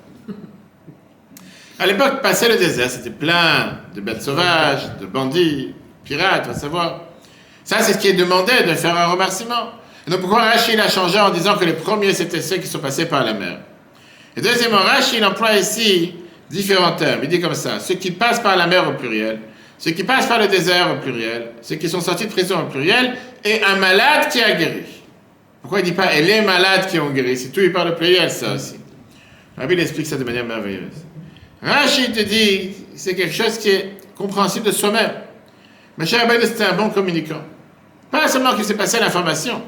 À 1.79 1.87
l'époque, 1.87 2.23
passer 2.23 2.49
le 2.49 2.57
désert, 2.57 2.89
c'était 2.89 3.11
plein 3.11 3.79
de 3.95 4.01
bêtes 4.01 4.23
sauvages, 4.23 4.89
de 4.99 5.05
bandits, 5.05 5.75
pirates, 6.03 6.47
va 6.47 6.55
savoir. 6.55 7.03
Ça, 7.63 7.81
c'est 7.81 7.93
ce 7.93 7.99
qui 7.99 8.09
est 8.09 8.15
demandé, 8.15 8.53
de 8.67 8.73
faire 8.73 8.97
un 8.97 9.09
remerciement. 9.09 9.80
Donc 10.11 10.23
pourquoi 10.23 10.41
Rachid 10.41 10.81
a 10.81 10.89
changé 10.89 11.21
en 11.21 11.31
disant 11.31 11.57
que 11.57 11.65
les 11.65 11.73
premiers, 11.73 12.13
c'était 12.13 12.41
ceux 12.41 12.57
qui 12.57 12.67
sont 12.67 12.81
passés 12.81 13.07
par 13.07 13.25
la 13.25 13.33
mer 13.33 13.61
Et 14.37 14.41
deuxièmement, 14.41 14.79
Rachid 14.79 15.23
emploie 15.23 15.57
ici 15.57 16.15
différents 16.51 16.97
termes. 16.97 17.21
Il 17.23 17.29
dit 17.29 17.41
comme 17.41 17.55
ça, 17.55 17.79
ceux 17.79 17.95
qui 17.95 18.11
passent 18.11 18.41
par 18.41 18.57
la 18.57 18.67
mer 18.67 18.89
au 18.89 18.95
pluriel, 18.95 19.39
ceux 19.79 19.93
qui 19.93 20.03
passent 20.03 20.27
par 20.27 20.41
le 20.41 20.49
désert 20.49 20.91
au 20.91 21.01
pluriel, 21.01 21.53
ceux 21.63 21.77
qui 21.77 21.89
sont 21.89 22.01
sortis 22.01 22.27
de 22.27 22.33
prison 22.33 22.59
au 22.59 22.65
pluriel, 22.65 23.15
et 23.45 23.63
un 23.63 23.77
malade 23.77 24.29
qui 24.33 24.43
a 24.43 24.51
guéri. 24.51 24.83
Pourquoi 25.61 25.79
il 25.79 25.85
ne 25.85 25.91
dit 25.91 25.95
pas 25.95 26.13
et 26.13 26.23
les 26.23 26.41
malades 26.41 26.89
qui 26.89 26.99
ont 26.99 27.11
guéri? 27.11 27.37
C'est 27.37 27.51
tout, 27.51 27.61
il 27.61 27.73
parle 27.73 27.91
au 27.91 27.95
pluriel, 27.95 28.33
ça 28.33 28.55
aussi. 28.55 28.81
Rabbi 29.57 29.75
explique 29.75 30.07
ça 30.07 30.17
de 30.17 30.25
manière 30.25 30.45
merveilleuse. 30.45 31.07
Rachid 31.63 32.13
te 32.13 32.23
dit, 32.23 32.73
c'est 32.97 33.15
quelque 33.15 33.35
chose 33.35 33.59
qui 33.59 33.69
est 33.69 33.93
compréhensible 34.17 34.67
de 34.67 34.73
soi-même. 34.73 35.13
Mais 35.97 36.05
cher 36.05 36.27
Rabbi, 36.27 36.45
c'était 36.49 36.65
un 36.65 36.73
bon 36.73 36.91
communicant. 36.91 37.45
Pas 38.11 38.27
seulement 38.27 38.57
qu'il 38.57 38.65
s'est 38.65 38.75
passé 38.75 38.99
l'information, 38.99 39.63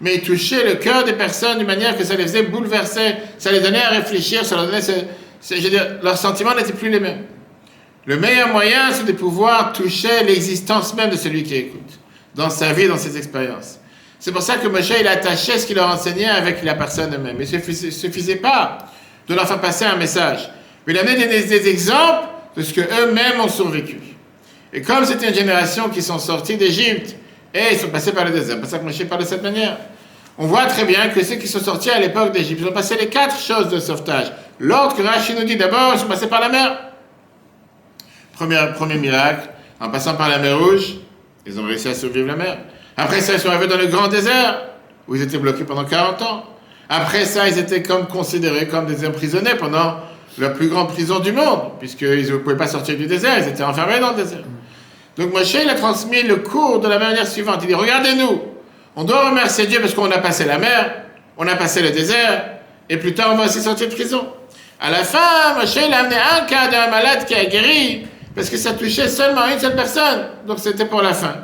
mais 0.00 0.18
touchait 0.18 0.64
le 0.64 0.74
cœur 0.74 1.04
des 1.04 1.12
personnes 1.12 1.58
d'une 1.58 1.66
manière 1.66 1.96
que 1.96 2.04
ça 2.04 2.14
les 2.14 2.24
faisait 2.24 2.42
bouleverser, 2.42 3.16
ça 3.38 3.50
les 3.50 3.60
donnait 3.60 3.82
à 3.82 3.90
réfléchir, 3.90 4.44
ça 4.44 4.56
leur 4.56 4.66
donnait 4.66 4.80
je 4.80 5.54
veux 5.54 5.70
dire, 5.70 5.98
leurs 6.02 6.18
sentiments 6.18 6.54
n'étaient 6.54 6.72
plus 6.72 6.90
les 6.90 7.00
mêmes. 7.00 7.24
Le 8.06 8.16
meilleur 8.16 8.48
moyen, 8.48 8.92
c'est 8.92 9.04
de 9.04 9.12
pouvoir 9.12 9.72
toucher 9.72 10.24
l'existence 10.24 10.94
même 10.94 11.10
de 11.10 11.16
celui 11.16 11.42
qui 11.42 11.54
écoute, 11.54 11.98
dans 12.34 12.50
sa 12.50 12.72
vie, 12.72 12.88
dans 12.88 12.96
ses 12.96 13.16
expériences. 13.16 13.78
C'est 14.18 14.32
pour 14.32 14.42
ça 14.42 14.56
que 14.56 14.66
Moshe, 14.66 14.92
il 14.98 15.06
attachait 15.06 15.58
ce 15.58 15.66
qu'il 15.66 15.76
leur 15.76 15.88
enseignait 15.88 16.28
avec 16.28 16.64
la 16.64 16.74
personne 16.74 17.10
même. 17.22 17.36
Il 17.38 17.50
ne 17.50 17.90
suffisait 17.90 18.36
pas 18.36 18.78
de 19.28 19.34
leur 19.34 19.46
faire 19.46 19.60
passer 19.60 19.84
un 19.84 19.96
message. 19.96 20.50
Mais 20.86 20.94
il 20.94 20.98
amenait 20.98 21.26
des, 21.26 21.44
des, 21.44 21.68
exemples 21.68 22.28
de 22.56 22.62
ce 22.62 22.72
que 22.72 22.80
eux-mêmes 22.80 23.40
ont 23.40 23.48
survécu. 23.48 23.98
Et 24.72 24.82
comme 24.82 25.04
c'était 25.04 25.28
une 25.28 25.34
génération 25.34 25.88
qui 25.88 26.02
sont 26.02 26.18
sortis 26.18 26.56
d'Égypte 26.56 27.14
et 27.54 27.72
ils 27.72 27.78
sont 27.78 27.88
passés 27.88 28.12
par 28.12 28.24
le 28.24 28.30
désert, 28.30 28.58
ça 28.64 28.78
que 28.78 28.84
Moshe 28.84 29.04
parle 29.04 29.22
de 29.22 29.26
cette 29.26 29.42
manière. 29.42 29.76
On 30.36 30.46
voit 30.46 30.66
très 30.66 30.84
bien 30.84 31.08
que 31.08 31.24
ceux 31.24 31.34
qui 31.34 31.48
sont 31.48 31.58
sortis 31.58 31.90
à 31.90 31.98
l'époque 31.98 32.32
d'Égypte, 32.32 32.60
ils 32.62 32.68
ont 32.68 32.72
passé 32.72 32.96
les 32.98 33.08
quatre 33.08 33.38
choses 33.40 33.68
de 33.70 33.80
sauvetage. 33.80 34.30
L'ordre 34.60 34.96
que 34.96 35.02
Rachid 35.02 35.36
nous 35.36 35.44
dit 35.44 35.56
d'abord, 35.56 35.92
ils 35.94 35.98
sont 35.98 36.06
passés 36.06 36.28
par 36.28 36.40
la 36.40 36.48
mer. 36.48 36.78
Premier, 38.34 38.60
premier 38.76 38.94
miracle, 38.96 39.48
en 39.80 39.90
passant 39.90 40.14
par 40.14 40.28
la 40.28 40.38
mer 40.38 40.58
Rouge, 40.58 40.94
ils 41.44 41.58
ont 41.58 41.64
réussi 41.64 41.88
à 41.88 41.94
survivre 41.94 42.28
la 42.28 42.36
mer. 42.36 42.58
Après 42.96 43.20
ça, 43.20 43.32
ils 43.32 43.40
sont 43.40 43.48
arrivés 43.48 43.66
dans 43.66 43.76
le 43.76 43.86
grand 43.86 44.06
désert, 44.06 44.60
où 45.08 45.16
ils 45.16 45.22
étaient 45.22 45.38
bloqués 45.38 45.64
pendant 45.64 45.84
40 45.84 46.22
ans. 46.22 46.44
Après 46.88 47.24
ça, 47.24 47.48
ils 47.48 47.58
étaient 47.58 47.82
comme 47.82 48.06
considérés 48.06 48.68
comme 48.68 48.86
des 48.86 49.06
emprisonnés 49.06 49.56
pendant 49.58 49.96
la 50.38 50.50
plus 50.50 50.68
grande 50.68 50.88
prison 50.88 51.18
du 51.18 51.32
monde, 51.32 51.72
puisqu'ils 51.80 52.30
ne 52.30 52.36
pouvaient 52.36 52.56
pas 52.56 52.68
sortir 52.68 52.96
du 52.96 53.06
désert, 53.06 53.38
ils 53.38 53.48
étaient 53.48 53.64
enfermés 53.64 53.98
dans 53.98 54.10
le 54.10 54.16
désert. 54.16 54.44
Donc 55.18 55.32
Moshe, 55.32 55.54
il 55.54 55.68
a 55.68 55.74
transmis 55.74 56.22
le 56.22 56.36
cours 56.36 56.78
de 56.78 56.86
la 56.86 57.00
manière 57.00 57.26
suivante. 57.26 57.58
Il 57.62 57.66
dit, 57.66 57.74
regardez-nous, 57.74 58.40
on 58.94 59.02
doit 59.02 59.28
remercier 59.28 59.66
Dieu 59.66 59.80
parce 59.80 59.92
qu'on 59.92 60.10
a 60.12 60.18
passé 60.18 60.44
la 60.44 60.58
mer, 60.58 61.02
on 61.36 61.46
a 61.48 61.56
passé 61.56 61.82
le 61.82 61.90
désert, 61.90 62.44
et 62.88 62.96
plus 62.96 63.14
tard 63.14 63.30
on 63.32 63.36
va 63.36 63.46
aussi 63.46 63.60
sortir 63.60 63.88
de 63.88 63.94
prison. 63.94 64.28
À 64.80 64.90
la 64.90 64.98
fin, 64.98 65.58
Moshe, 65.58 65.74
il 65.74 65.92
a 65.92 65.98
amené 65.98 66.14
un 66.14 66.44
cas 66.46 66.68
d'un 66.68 66.88
malade 66.88 67.24
qui 67.26 67.34
a 67.34 67.44
guéri, 67.46 68.06
parce 68.36 68.48
que 68.48 68.56
ça 68.56 68.74
touchait 68.74 69.08
seulement 69.08 69.46
une 69.52 69.58
seule 69.58 69.74
personne. 69.74 70.28
Donc 70.46 70.60
c'était 70.60 70.84
pour 70.84 71.02
la 71.02 71.12
fin. 71.12 71.34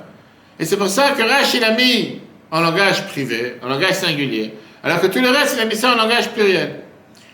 Et 0.60 0.64
c'est 0.64 0.76
pour 0.76 0.88
ça 0.88 1.10
que 1.10 1.22
Rach, 1.22 1.52
il 1.54 1.64
a 1.64 1.72
mis 1.72 2.20
en 2.52 2.60
langage 2.60 3.04
privé, 3.08 3.56
en 3.60 3.68
langage 3.68 3.94
singulier, 3.94 4.54
alors 4.84 5.00
que 5.00 5.08
tout 5.08 5.20
le 5.20 5.30
reste, 5.30 5.56
il 5.56 5.60
a 5.60 5.64
mis 5.64 5.74
ça 5.74 5.92
en 5.92 5.96
langage 5.96 6.28
pluriel. 6.28 6.76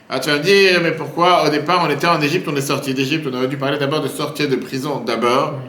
Alors 0.09 0.23
tu 0.23 0.31
vas 0.31 0.39
me 0.39 0.43
dire, 0.43 0.81
mais 0.83 0.93
pourquoi 0.93 1.45
au 1.45 1.51
départ 1.51 1.83
on 1.87 1.91
était 1.91 2.07
en 2.07 2.21
Égypte, 2.23 2.49
on 2.51 2.57
est 2.57 2.63
sorti 2.63 2.95
d'Égypte, 2.95 3.29
on 3.31 3.37
aurait 3.37 3.47
dû 3.47 3.59
parler 3.59 3.77
d'abord 3.77 4.01
de 4.01 4.09
sortir 4.09 4.49
de 4.49 4.57
prison 4.57 5.03
d'abord. 5.07 5.61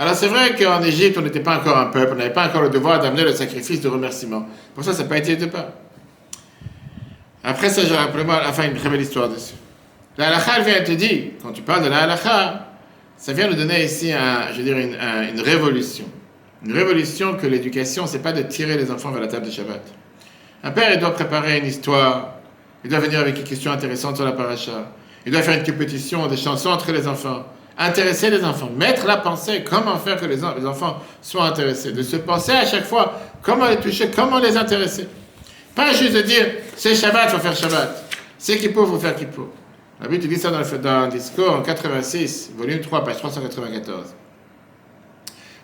Alors 0.00 0.14
c'est 0.14 0.28
vrai 0.28 0.56
qu'en 0.56 0.82
Égypte, 0.82 1.18
on 1.18 1.20
n'était 1.20 1.40
pas 1.40 1.58
encore 1.58 1.76
un 1.76 1.88
peuple, 1.88 2.12
on 2.14 2.16
n'avait 2.16 2.32
pas 2.32 2.46
encore 2.46 2.62
le 2.62 2.70
devoir 2.70 3.00
d'amener 3.00 3.22
le 3.22 3.34
sacrifice 3.34 3.82
de 3.82 3.88
remerciement. 3.88 4.48
Pour 4.74 4.82
ça, 4.82 4.94
ça 4.94 5.02
n'a 5.02 5.08
pas 5.10 5.18
été 5.18 5.36
de 5.36 5.44
pas. 5.44 5.74
Après 7.44 7.68
ça, 7.68 7.82
je 7.84 7.92
rappelle-moi 7.92 8.40
enfin 8.48 8.62
une 8.62 8.76
très 8.78 8.88
belle 8.88 9.02
histoire 9.02 9.28
dessus. 9.28 9.56
La 10.16 10.28
halakha, 10.28 10.52
elle 10.56 10.64
vient 10.64 10.82
te 10.82 10.92
dire, 10.92 11.32
quand 11.42 11.52
tu 11.52 11.60
parles 11.60 11.84
de 11.84 11.90
la 11.90 12.04
halakha, 12.04 12.68
ça 13.18 13.34
vient 13.34 13.46
nous 13.46 13.56
donner 13.56 13.84
ici, 13.84 14.10
je 14.10 14.56
veux 14.56 14.64
dire, 14.64 14.78
une, 14.78 15.40
révolution. 15.42 16.06
Une 16.64 16.72
révolution 16.72 17.36
que 17.36 17.46
l'éducation, 17.46 18.06
c'est 18.06 18.22
pas 18.22 18.32
de 18.32 18.40
tirer 18.40 18.78
les 18.78 18.90
enfants 18.90 19.10
vers 19.10 19.20
la 19.20 19.28
table 19.28 19.44
de 19.44 19.50
Shabbat. 19.50 19.82
Un 20.64 20.70
père, 20.70 20.94
il 20.94 20.98
doit 20.98 21.12
préparer 21.12 21.58
une 21.58 21.66
histoire, 21.66 22.36
il 22.84 22.88
doit 22.88 23.00
venir 23.00 23.20
avec 23.20 23.36
une 23.36 23.44
question 23.44 23.70
intéressante 23.70 24.16
sur 24.16 24.24
la 24.24 24.32
paracha, 24.32 24.92
il 25.26 25.32
doit 25.32 25.42
faire 25.42 25.58
une 25.58 25.70
compétition, 25.70 26.26
des 26.26 26.38
chansons 26.38 26.70
entre 26.70 26.90
les 26.90 27.06
enfants, 27.06 27.44
intéresser 27.80 28.30
les 28.30 28.44
enfants, 28.44 28.70
mettre 28.76 29.06
la 29.06 29.16
pensée, 29.16 29.64
comment 29.68 29.96
faire 29.98 30.20
que 30.20 30.26
les, 30.26 30.44
enfants 30.44 30.98
soient 31.20 31.46
intéressés, 31.46 31.92
de 31.92 32.02
se 32.02 32.16
penser 32.16 32.52
à 32.52 32.66
chaque 32.66 32.84
fois 32.84 33.20
comment 33.42 33.68
les 33.68 33.78
toucher, 33.78 34.10
comment 34.14 34.38
les 34.38 34.56
intéresser. 34.56 35.08
Pas 35.74 35.92
juste 35.92 36.14
de 36.14 36.22
dire, 36.22 36.46
c'est 36.76 36.94
Shabbat, 36.94 37.24
il 37.28 37.30
faut 37.30 37.38
faire 37.38 37.56
Shabbat. 37.56 38.04
C'est 38.38 38.58
Kippour, 38.58 38.86
faut 38.86 38.98
faire 38.98 39.16
Kippour. 39.16 39.48
La 40.00 40.08
Bible 40.08 40.26
dit 40.28 40.36
ça 40.36 40.50
dans 40.50 40.62
dans 40.78 41.06
le 41.06 41.10
discours 41.10 41.52
en 41.52 41.62
86, 41.62 42.52
volume 42.56 42.80
3, 42.80 43.04
page 43.04 43.16
394 43.18 44.14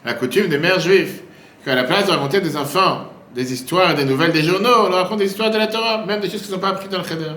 la 0.06 0.14
coutume 0.14 0.48
des 0.48 0.58
mères 0.58 0.78
juives, 0.78 1.22
qu'à 1.64 1.74
la 1.74 1.84
place 1.84 2.06
de 2.06 2.12
raconter 2.12 2.40
des 2.40 2.56
enfants 2.56 3.10
des 3.34 3.52
histoires, 3.52 3.94
des 3.94 4.04
nouvelles 4.04 4.32
des 4.32 4.42
journaux, 4.42 4.86
on 4.86 4.88
leur 4.88 5.02
raconte 5.02 5.18
des 5.18 5.26
histoires 5.26 5.50
de 5.50 5.58
la 5.58 5.66
Torah, 5.66 6.06
même 6.06 6.20
des 6.20 6.30
choses 6.30 6.42
qu'ils 6.42 6.52
n'ont 6.52 6.60
pas 6.60 6.68
apprises 6.68 6.88
dans 6.88 6.98
le 6.98 7.04
Cheder. 7.04 7.32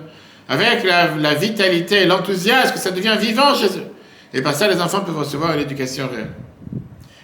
Avec 0.48 0.84
la, 0.84 1.34
vitalité, 1.34 2.06
l'enthousiasme, 2.06 2.78
ça 2.78 2.92
devient 2.92 3.18
vivant 3.20 3.54
chez 3.54 3.68
eux. 3.68 3.88
Et 4.34 4.42
par 4.42 4.54
ça, 4.54 4.68
les 4.68 4.80
enfants 4.82 5.02
peuvent 5.02 5.18
recevoir 5.18 5.54
une 5.54 5.62
éducation 5.62 6.08
réelle. 6.08 6.32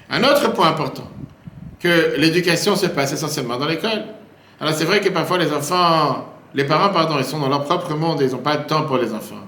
Un 0.09 0.23
autre 0.23 0.53
point 0.53 0.69
important, 0.69 1.09
que 1.79 2.15
l'éducation 2.17 2.75
se 2.75 2.87
passe 2.87 3.13
essentiellement 3.13 3.57
dans 3.57 3.67
l'école. 3.67 4.03
Alors 4.59 4.73
c'est 4.73 4.85
vrai 4.85 5.01
que 5.01 5.09
parfois 5.09 5.37
les 5.37 5.51
enfants, 5.51 6.33
les 6.53 6.63
parents, 6.63 6.89
pardon, 6.89 7.15
ils 7.17 7.25
sont 7.25 7.39
dans 7.39 7.49
leur 7.49 7.63
propre 7.63 7.93
monde 7.95 8.21
et 8.21 8.25
ils 8.25 8.31
n'ont 8.31 8.37
pas 8.37 8.57
de 8.57 8.65
temps 8.65 8.83
pour 8.83 8.97
les 8.97 9.13
enfants. 9.13 9.43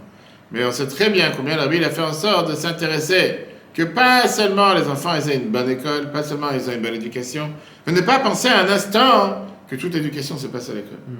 Mais 0.51 0.63
on 0.65 0.71
sait 0.71 0.87
très 0.87 1.09
bien 1.09 1.31
combien 1.35 1.57
la 1.57 1.67
Bible 1.67 1.83
a 1.85 1.89
fait 1.89 2.01
en 2.01 2.13
sorte 2.13 2.49
de 2.49 2.55
s'intéresser 2.55 3.39
que 3.73 3.83
pas 3.83 4.27
seulement 4.27 4.73
les 4.73 4.87
enfants 4.87 5.15
aient 5.15 5.35
une 5.35 5.49
bonne 5.49 5.69
école, 5.69 6.11
pas 6.11 6.23
seulement 6.23 6.47
ils 6.53 6.67
ont 6.69 6.73
une 6.73 6.81
bonne 6.81 6.95
éducation, 6.95 7.49
mais 7.85 7.93
ne 7.93 8.01
pas 8.01 8.19
penser 8.19 8.49
un 8.49 8.67
instant 8.67 9.45
que 9.67 9.75
toute 9.75 9.93
éducation 9.95 10.37
se 10.37 10.47
passe 10.47 10.69
à 10.69 10.73
l'école. 10.73 10.97
Hmm. 11.07 11.17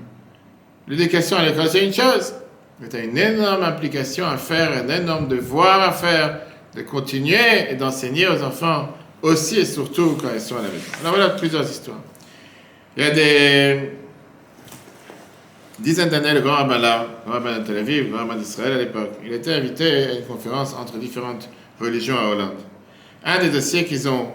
L'éducation 0.88 1.38
à 1.38 1.44
l'école, 1.44 1.68
c'est 1.68 1.86
une 1.86 1.94
chose, 1.94 2.34
tu 2.90 2.96
as 2.96 3.04
une 3.04 3.18
énorme 3.18 3.64
implication 3.64 4.26
à 4.28 4.38
faire, 4.38 4.72
un 4.72 4.88
énorme 4.90 5.28
devoir 5.28 5.82
à 5.82 5.92
faire, 5.92 6.42
de 6.76 6.82
continuer 6.82 7.72
et 7.72 7.76
d'enseigner 7.76 8.28
aux 8.28 8.44
enfants 8.44 8.90
aussi 9.22 9.60
et 9.60 9.66
surtout 9.66 10.18
quand 10.22 10.30
ils 10.34 10.42
sont 10.42 10.58
à 10.58 10.62
la 10.62 10.70
maison. 10.70 10.86
Alors 11.02 11.16
voilà 11.16 11.30
plusieurs 11.32 11.64
histoires. 11.64 12.02
Il 12.96 13.04
y 13.04 13.06
a 13.08 13.12
des 13.12 13.92
dizaines 15.80 16.10
d'années, 16.10 16.34
le 16.34 16.42
grand 16.42 16.56
rabbin 16.56 16.78
là, 16.78 17.08
le 17.26 17.32
rabbin 17.32 17.60
de 17.60 17.66
Tel 17.66 17.78
Aviv, 17.78 18.12
le 18.12 18.16
rabbin 18.16 18.36
d'Israël 18.36 18.74
à 18.74 18.78
l'époque, 18.78 19.12
il 19.26 19.34
était 19.34 19.54
invité 19.54 19.92
à 19.92 20.12
une 20.14 20.26
conférence 20.26 20.74
entre 20.74 20.98
différentes 20.98 21.50
religion 21.80 22.18
à 22.18 22.28
Hollande. 22.30 22.58
Un 23.24 23.40
des 23.40 23.50
dossiers 23.50 23.86
qu'ils 23.86 24.08
ont 24.08 24.28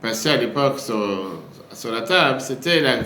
passé 0.00 0.30
à 0.30 0.36
l'époque 0.36 0.80
sur, 0.80 1.92
la 1.92 2.02
table, 2.02 2.40
c'était 2.40 2.82
euh, 2.82 3.02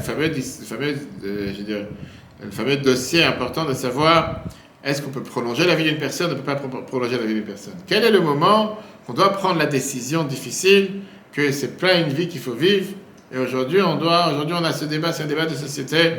le 2.43 2.51
fameux 2.51 2.77
dossier 2.79 3.23
important 3.25 3.65
de 3.65 3.75
savoir 3.75 4.43
est-ce 4.87 5.03
qu'on 5.03 5.11
peut 5.11 5.23
prolonger 5.23 5.67
la 5.67 5.75
vie 5.75 5.85
d'une 5.85 5.99
personne, 5.99 6.29
on 6.29 6.31
ne 6.31 6.37
peut 6.37 6.45
pas 6.45 6.55
prolonger 6.55 7.19
la 7.19 7.27
vie 7.27 7.35
d'une 7.35 7.45
personne. 7.45 7.75
Quel 7.87 8.05
est 8.05 8.11
le 8.11 8.21
moment 8.21 8.79
qu'on 9.07 9.13
doit 9.13 9.33
prendre 9.33 9.59
la 9.59 9.67
décision 9.67 10.23
difficile 10.25 10.91
que 11.33 11.51
c'est 11.51 11.77
plein 11.77 12.01
une 12.01 12.13
vie 12.13 12.29
qu'il 12.29 12.41
faut 12.41 12.53
vivre 12.53 12.87
et 13.35 13.39
aujourd'hui 13.39 13.83
on 13.83 13.97
doit, 13.97 14.33
aujourd'hui 14.33 14.55
on 14.59 14.65
a 14.65 14.73
ce 14.73 14.85
débat, 14.85 15.13
c'est 15.13 15.25
un 15.25 15.27
débat 15.27 15.47
de 15.47 15.55
société 15.55 16.13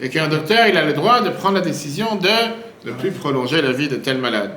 et 0.00 0.08
qu'un 0.08 0.28
docteur 0.28 0.68
il 0.68 0.76
a 0.76 0.84
le 0.84 0.92
droit 0.92 1.20
de 1.20 1.30
prendre 1.30 1.56
la 1.56 1.60
décision 1.60 2.14
de 2.14 2.88
ne 2.88 2.92
plus 2.92 3.10
prolonger 3.10 3.60
la 3.60 3.72
vie 3.72 3.88
de 3.88 3.96
tel 3.96 4.18
malade 4.18 4.52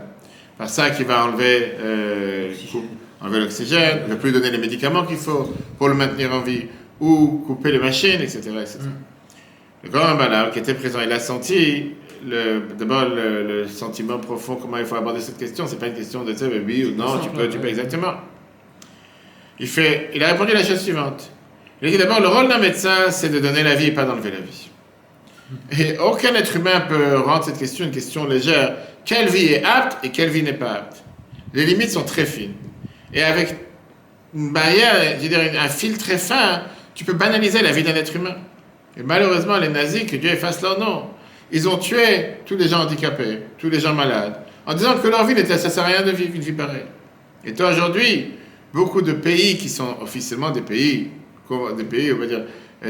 par 0.57 0.69
ça 0.69 0.91
qui 0.91 1.03
va 1.03 1.25
enlever, 1.25 1.73
euh, 1.79 2.53
enlever 3.21 3.39
l'oxygène, 3.39 4.01
ne 4.07 4.15
plus 4.15 4.31
donner 4.31 4.51
les 4.51 4.57
médicaments 4.57 5.05
qu'il 5.05 5.17
faut 5.17 5.53
pour 5.77 5.89
le 5.89 5.95
maintenir 5.95 6.31
en 6.33 6.41
vie, 6.41 6.65
ou 6.99 7.43
couper 7.45 7.71
les 7.73 7.79
machines, 7.79 8.21
etc. 8.21 8.39
etc. 8.61 8.79
Mm. 8.81 9.85
Le 9.85 9.89
grand 9.89 10.15
malade 10.15 10.51
qui 10.51 10.59
était 10.59 10.73
présent, 10.73 10.99
il 11.03 11.11
a 11.11 11.19
senti 11.19 11.91
d'abord 12.25 13.05
le, 13.09 13.67
sentiment 13.67 14.17
profond, 14.17 14.55
comment 14.55 14.77
il 14.77 14.85
faut 14.85 14.95
aborder 14.95 15.21
cette 15.21 15.37
question. 15.37 15.67
C'est 15.67 15.79
pas 15.79 15.87
une 15.87 15.93
question 15.93 16.23
de 16.23 16.33
dire 16.33 16.49
oui 16.65 16.85
ou 16.85 16.95
non, 16.95 17.19
tu 17.19 17.29
peux, 17.29 17.47
tu 17.49 17.59
peux 17.59 17.67
exactement. 17.67 18.15
Il, 19.59 19.67
fait, 19.67 20.11
il 20.13 20.23
a 20.23 20.31
répondu 20.31 20.51
à 20.51 20.55
la 20.55 20.63
chose 20.63 20.81
suivante. 20.81 21.31
Il 21.81 21.87
a 21.87 21.91
dit 21.91 21.97
d'abord, 21.97 22.19
le 22.19 22.27
rôle 22.27 22.47
d'un 22.47 22.57
médecin, 22.57 23.09
c'est 23.09 23.29
de 23.29 23.39
donner 23.39 23.63
la 23.63 23.75
vie 23.75 23.87
et 23.87 23.91
pas 23.91 24.05
d'enlever 24.05 24.31
la 24.31 24.39
vie. 24.39 24.69
Et 25.77 25.97
aucun 25.99 26.33
être 26.33 26.55
humain 26.55 26.81
peut 26.81 27.17
rendre 27.19 27.43
cette 27.43 27.59
question 27.59 27.85
une 27.85 27.91
question 27.91 28.25
légère. 28.25 28.75
Quelle 29.05 29.29
vie 29.29 29.53
est 29.53 29.63
apte 29.63 30.03
et 30.03 30.09
quelle 30.09 30.29
vie 30.29 30.41
n'est 30.41 30.53
pas 30.53 30.71
apte? 30.71 31.03
Les 31.53 31.65
limites 31.65 31.91
sont 31.91 32.03
très 32.03 32.25
fines. 32.25 32.55
Et 33.13 33.21
avec 33.21 33.55
une 34.33 34.51
barrière, 34.51 34.95
je 35.17 35.23
veux 35.23 35.29
dire, 35.29 35.39
un 35.61 35.69
fil 35.69 35.97
très 35.97 36.17
fin, 36.17 36.63
tu 36.95 37.05
peux 37.05 37.13
banaliser 37.13 37.61
la 37.61 37.71
vie 37.71 37.83
d'un 37.83 37.95
être 37.95 38.15
humain. 38.15 38.35
Et 38.97 39.03
malheureusement, 39.03 39.57
les 39.57 39.69
nazis, 39.69 40.05
que 40.05 40.15
Dieu 40.15 40.31
efface 40.31 40.61
leur 40.61 40.79
nom, 40.79 41.03
ils 41.51 41.69
ont 41.69 41.77
tué 41.77 42.37
tous 42.45 42.57
les 42.57 42.67
gens 42.67 42.81
handicapés, 42.81 43.39
tous 43.57 43.69
les 43.69 43.79
gens 43.79 43.93
malades, 43.93 44.39
en 44.65 44.73
disant 44.73 44.95
que 44.97 45.07
leur 45.07 45.25
vie 45.25 45.35
n'était, 45.35 45.57
ça 45.57 45.69
sert 45.69 45.83
à 45.83 45.87
rien 45.87 46.01
de 46.01 46.11
vivre 46.11 46.35
une 46.35 46.41
vie 46.41 46.51
pareille. 46.51 46.85
Et 47.45 47.53
toi, 47.53 47.71
aujourd'hui, 47.71 48.31
beaucoup 48.73 49.01
de 49.01 49.13
pays 49.13 49.57
qui 49.57 49.69
sont 49.69 49.97
officiellement 50.01 50.49
des 50.49 50.61
pays, 50.61 51.09
des 51.77 51.83
pays, 51.83 52.11
on 52.11 52.17
va 52.17 52.25
dire, 52.25 52.45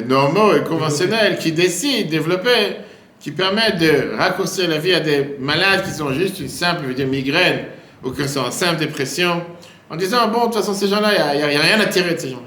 normaux 0.07 0.55
et 0.55 0.63
conventionnels 0.63 1.37
qui 1.37 1.51
décident 1.51 2.05
de 2.05 2.11
développer, 2.11 2.77
qui 3.19 3.31
permettent 3.31 3.79
de 3.79 4.15
raccourcir 4.17 4.69
la 4.69 4.77
vie 4.77 4.93
à 4.93 4.99
des 4.99 5.35
malades 5.39 5.83
qui 5.83 5.91
sont 5.91 6.11
juste 6.13 6.39
une 6.39 6.49
simple 6.49 6.85
migraine 7.05 7.65
ou 8.03 8.11
qui 8.11 8.27
sont 8.27 8.41
en 8.41 8.51
simple 8.51 8.79
dépression, 8.79 9.43
en 9.89 9.95
disant 9.95 10.27
bon, 10.27 10.39
de 10.39 10.45
toute 10.45 10.55
façon, 10.55 10.73
ces 10.73 10.87
gens-là, 10.87 11.33
il 11.33 11.37
n'y 11.37 11.43
a, 11.43 11.61
rien 11.61 11.79
à 11.79 11.85
tirer 11.87 12.13
de 12.13 12.19
ces 12.19 12.29
gens-là. 12.29 12.41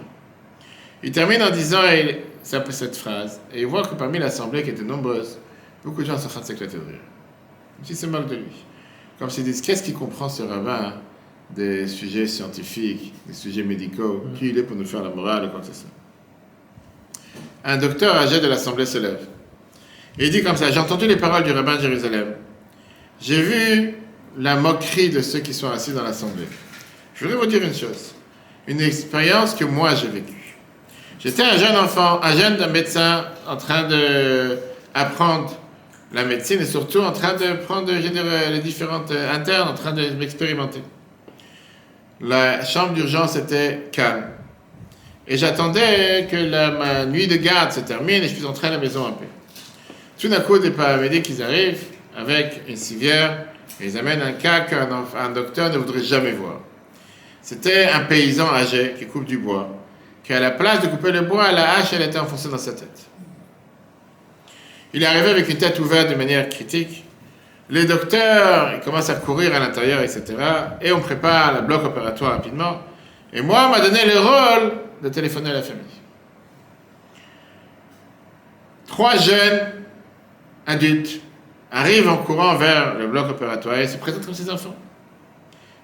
Il 1.03 1.13
termine 1.13 1.43
en 1.43 1.51
disant 1.51 1.83
cette 2.43 2.97
phrase, 2.97 3.41
et 3.53 3.61
il 3.61 3.67
voit 3.67 3.83
que 3.83 3.95
parmi 3.95 4.19
l'assemblée 4.19 4.63
qui 4.63 4.71
était 4.71 4.83
nombreuse, 4.83 5.39
beaucoup 5.85 6.03
de 6.03 6.07
gens 6.07 6.19
sont 6.19 6.27
en 6.27 6.31
train 6.31 6.41
de 6.41 6.47
s'éclater 6.47 6.77
de 6.77 6.83
rire. 6.83 7.01
Si 7.83 7.95
se 7.95 8.07
moquent 8.07 8.29
de 8.29 8.37
lui. 8.37 8.65
Comme 9.19 9.31
s'ils 9.31 9.45
disent 9.45 9.61
qu'est-ce 9.61 9.83
qu'il 9.83 9.95
comprend 9.95 10.29
ce 10.29 10.43
rabbin 10.43 10.95
des 11.51 11.87
sujets 11.87 12.27
scientifiques, 12.27 13.15
des 13.27 13.33
sujets 13.33 13.63
médicaux, 13.63 14.25
qui 14.39 14.51
il 14.51 14.59
est 14.59 14.63
pour 14.63 14.77
nous 14.77 14.85
faire 14.85 15.03
la 15.03 15.11
morale 15.11 15.47
ou 15.47 15.49
quoi 15.49 15.61
que 15.61 15.67
ce 15.67 15.73
soit 15.73 15.91
un 17.65 17.77
docteur 17.77 18.17
âgé 18.17 18.41
de 18.41 18.49
l'Assemblée 18.49 18.87
se 18.87 18.99
lève. 18.99 19.27
Et 20.19 20.27
il 20.27 20.31
dit 20.31 20.43
comme 20.43 20.57
ça, 20.57 20.71
j'ai 20.71 20.81
entendu 20.81 21.07
les 21.07 21.17
paroles 21.17 21.45
du 21.45 21.53
rabbin 21.53 21.77
de 21.77 21.83
Jérusalem. 21.83 22.35
J'ai 23.21 23.43
vu 23.43 23.95
la 24.39 24.57
moquerie 24.57 25.11
de 25.11 25.21
ceux 25.21 25.41
qui 25.41 25.53
sont 25.53 25.71
assis 25.71 25.93
dans 25.93 26.03
l'Assemblée. 26.03 26.47
Je 27.15 27.25
voudrais 27.25 27.39
vous 27.39 27.47
dire 27.47 27.63
une 27.63 27.75
chose, 27.75 28.15
une 28.67 28.81
expérience 28.81 29.55
que 29.55 29.65
moi 29.65 29.95
j'ai 29.95 30.09
vécue. 30.09 30.57
J'étais 31.19 31.43
un 31.43 31.57
jeune 31.57 31.77
enfant, 31.77 32.21
un 32.23 32.37
jeune 32.37 32.71
médecin 32.71 33.25
en 33.47 33.57
train 33.57 33.89
d'apprendre 33.89 35.57
la 36.13 36.25
médecine 36.25 36.61
et 36.61 36.65
surtout 36.65 37.01
en 37.01 37.13
train 37.13 37.35
de 37.35 37.53
prendre 37.65 37.93
les 37.93 38.59
différentes 38.61 39.13
internes, 39.13 39.69
en 39.69 39.75
train 39.75 39.93
de 39.93 40.11
m'expérimenter. 40.11 40.83
La 42.21 42.65
chambre 42.65 42.95
d'urgence 42.95 43.37
était 43.37 43.89
calme. 43.93 44.25
Et 45.27 45.37
j'attendais 45.37 46.27
que 46.31 46.77
ma 46.79 47.05
nuit 47.05 47.27
de 47.27 47.37
garde 47.37 47.71
se 47.71 47.81
termine 47.81 48.23
et 48.23 48.29
je 48.29 48.33
puisse 48.33 48.47
entrer 48.47 48.69
à 48.69 48.71
la 48.71 48.79
maison 48.79 49.07
un 49.07 49.13
peu. 49.13 49.27
Tout 50.19 50.29
d'un 50.29 50.41
coup, 50.41 50.59
des 50.59 50.71
paramédics, 50.71 51.31
arrivent 51.41 51.85
avec 52.17 52.63
une 52.67 52.77
civière 52.77 53.45
et 53.81 53.87
ils 53.87 53.99
amènent 53.99 54.23
un 54.23 54.33
cas 54.33 54.61
qu'un 54.61 54.89
un 55.17 55.31
docteur 55.31 55.71
ne 55.71 55.77
voudrait 55.77 56.03
jamais 56.03 56.33
voir. 56.33 56.61
C'était 57.43 57.85
un 57.85 58.01
paysan 58.01 58.49
âgé 58.53 58.95
qui 58.99 59.07
coupe 59.07 59.25
du 59.25 59.39
bois, 59.39 59.69
qui 60.25 60.33
à 60.33 60.41
la 60.41 60.51
place 60.51 60.83
de 60.83 60.89
couper 60.89 61.13
le 61.13 61.21
bois, 61.21 61.53
la 61.53 61.77
hache, 61.77 61.93
elle 61.93 62.03
était 62.03 62.19
enfoncée 62.19 62.49
dans 62.49 62.59
sa 62.59 62.73
tête. 62.73 63.08
Il 64.95 65.03
est 65.03 65.07
arrivé 65.07 65.31
avec 65.31 65.49
une 65.49 65.59
tête 65.59 65.79
ouverte 65.79 66.11
de 66.11 66.15
manière 66.15 66.49
critique. 66.49 67.05
Les 67.71 67.85
docteurs, 67.85 68.73
ils 68.75 68.81
commencent 68.81 69.11
à 69.11 69.17
courir 69.17 69.55
à 69.55 69.59
l'intérieur, 69.59 70.01
etc. 70.01 70.25
Et 70.81 70.93
on 70.93 71.01
prépare 71.01 71.55
le 71.55 71.67
bloc 71.67 71.85
opératoire 71.85 72.33
rapidement. 72.33 72.81
Et 73.33 73.43
moi, 73.43 73.67
on 73.67 73.71
m'a 73.71 73.81
donné 73.81 74.07
le 74.07 74.19
rôle 74.19 74.73
de 75.03 75.09
téléphoner 75.11 75.51
à 75.51 75.55
la 75.55 75.63
famille. 75.63 75.83
Trois 78.87 79.17
jeunes 79.17 79.73
adultes 80.67 81.21
arrivent 81.71 82.09
en 82.09 82.17
courant 82.17 82.57
vers 82.57 82.95
le 82.95 83.07
bloc 83.07 83.29
opératoire 83.29 83.79
et 83.79 83.87
se 83.87 83.99
présentent 83.99 84.25
comme 84.25 84.35
ses 84.35 84.51
enfants. 84.51 84.75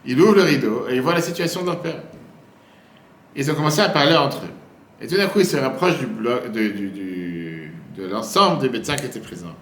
Ils 0.07 0.19
ouvrent 0.19 0.37
le 0.37 0.43
rideau 0.43 0.87
et 0.89 0.95
ils 0.95 1.03
voient 1.03 1.15
la 1.15 1.21
situation 1.21 1.61
de 1.61 1.67
leur 1.67 1.81
père. 1.81 2.03
Ils 3.37 3.51
ont 3.51 3.55
commencé 3.55 3.81
à 3.81 3.91
parler 3.91 4.17
entre 4.17 4.39
eux. 4.39 4.53
Et 5.01 5.07
tout 5.07 5.17
d'un 5.17 5.27
coup, 5.27 5.41
ils 5.41 5.47
se 5.47 5.57
rapprochent 5.57 5.99
du 5.99 6.07
bloc, 6.07 6.51
de 7.97 8.07
l'ensemble 8.07 8.61
des 8.61 8.69
médecins 8.69 8.97
qui 8.97 9.07
étaient 9.07 9.21
présents. 9.21 9.55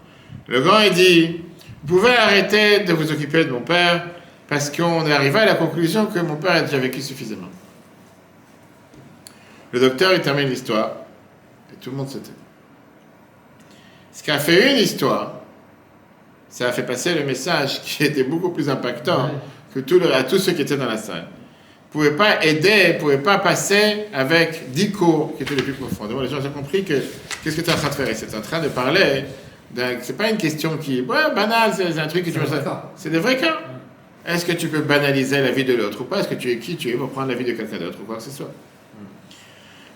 Le 0.49 0.61
grand, 0.61 0.81
il 0.81 0.93
dit, 0.93 1.41
vous 1.85 1.99
pouvez 1.99 2.17
arrêter 2.17 2.81
de 2.81 2.93
vous 2.93 3.11
occuper 3.11 3.45
de 3.45 3.51
mon 3.51 3.61
père 3.61 4.07
parce 4.49 4.71
qu'on 4.71 5.07
est 5.07 5.13
arrivé 5.13 5.39
à 5.39 5.47
la 5.47 5.55
conclusion 5.55 6.07
que 6.07 6.19
mon 6.19 6.37
père 6.37 6.53
a 6.53 6.63
déjà 6.63 6.79
vécu 6.79 7.01
suffisamment. 7.01 7.49
Le 9.73 9.81
docteur, 9.81 10.13
il 10.13 10.21
termine 10.21 10.49
l'histoire 10.49 10.93
et 11.73 11.77
tout 11.77 11.91
le 11.91 11.97
monde 11.97 12.09
se 12.09 12.19
tait. 12.19 12.31
Ce 14.13 14.23
qui 14.23 14.31
a 14.31 14.39
fait 14.39 14.73
une 14.73 14.79
histoire, 14.79 15.41
ça 16.49 16.69
a 16.69 16.73
fait 16.73 16.85
passer 16.85 17.15
le 17.15 17.25
message 17.25 17.81
qui 17.83 18.05
était 18.05 18.25
beaucoup 18.25 18.51
plus 18.51 18.69
impactant 18.69 19.31
que 19.75 19.81
tout 19.81 19.99
le, 19.99 20.15
à 20.15 20.23
tous 20.23 20.39
ceux 20.39 20.53
qui 20.53 20.63
étaient 20.63 20.77
dans 20.77 20.87
la 20.87 20.99
salle. 20.99 21.27
Ne 21.95 22.01
pouvez 22.01 22.17
pas 22.17 22.43
aider, 22.43 22.95
ne 22.95 22.99
pouvez 22.99 23.19
pas 23.19 23.37
passer 23.37 24.07
avec 24.15 24.73
dix 24.73 24.93
cours 24.93 25.37
qui 25.37 25.43
étaient 25.43 25.55
les 25.55 25.63
plus 25.63 25.75
profonds. 25.75 26.09
les 26.21 26.29
gens 26.29 26.39
ont 26.39 26.51
compris 26.51 26.85
que 26.85 26.95
qu'est-ce 27.45 27.57
que 27.57 27.61
tu 27.61 27.69
es 27.69 27.73
en 27.73 27.77
train 27.77 27.91
de 27.91 27.95
faire? 27.95 28.09
C'est 28.15 28.35
en 28.35 28.41
train 28.41 28.61
de 28.61 28.69
parler. 28.69 29.25
C'est 30.01 30.17
pas 30.17 30.31
une 30.31 30.39
question 30.39 30.79
qui 30.79 31.01
est 31.01 31.03
ouais, 31.03 31.35
banale, 31.35 31.73
c'est 31.77 31.99
un 31.99 32.07
truc 32.07 32.25
que 32.25 32.31
tu 32.31 32.39
veux. 32.39 32.47
C'est 32.97 33.11
des 33.11 33.19
vrais 33.19 33.37
cas. 33.37 33.59
Est-ce 34.27 34.47
que 34.47 34.53
tu 34.53 34.69
peux 34.69 34.81
banaliser 34.81 35.43
la 35.43 35.51
vie 35.51 35.65
de 35.65 35.75
l'autre 35.75 36.01
ou 36.01 36.05
pas? 36.05 36.21
Est-ce 36.21 36.29
que 36.29 36.35
tu 36.35 36.51
es 36.51 36.59
qui 36.59 36.77
tu 36.77 36.89
es 36.89 36.93
pour 36.95 37.11
prendre 37.11 37.29
la 37.29 37.35
vie 37.35 37.45
de 37.45 37.53
quelqu'un 37.53 37.77
d'autre 37.77 37.99
ou 38.01 38.05
quoi 38.05 38.17
que 38.17 38.23
ce 38.23 38.31
soit? 38.31 38.51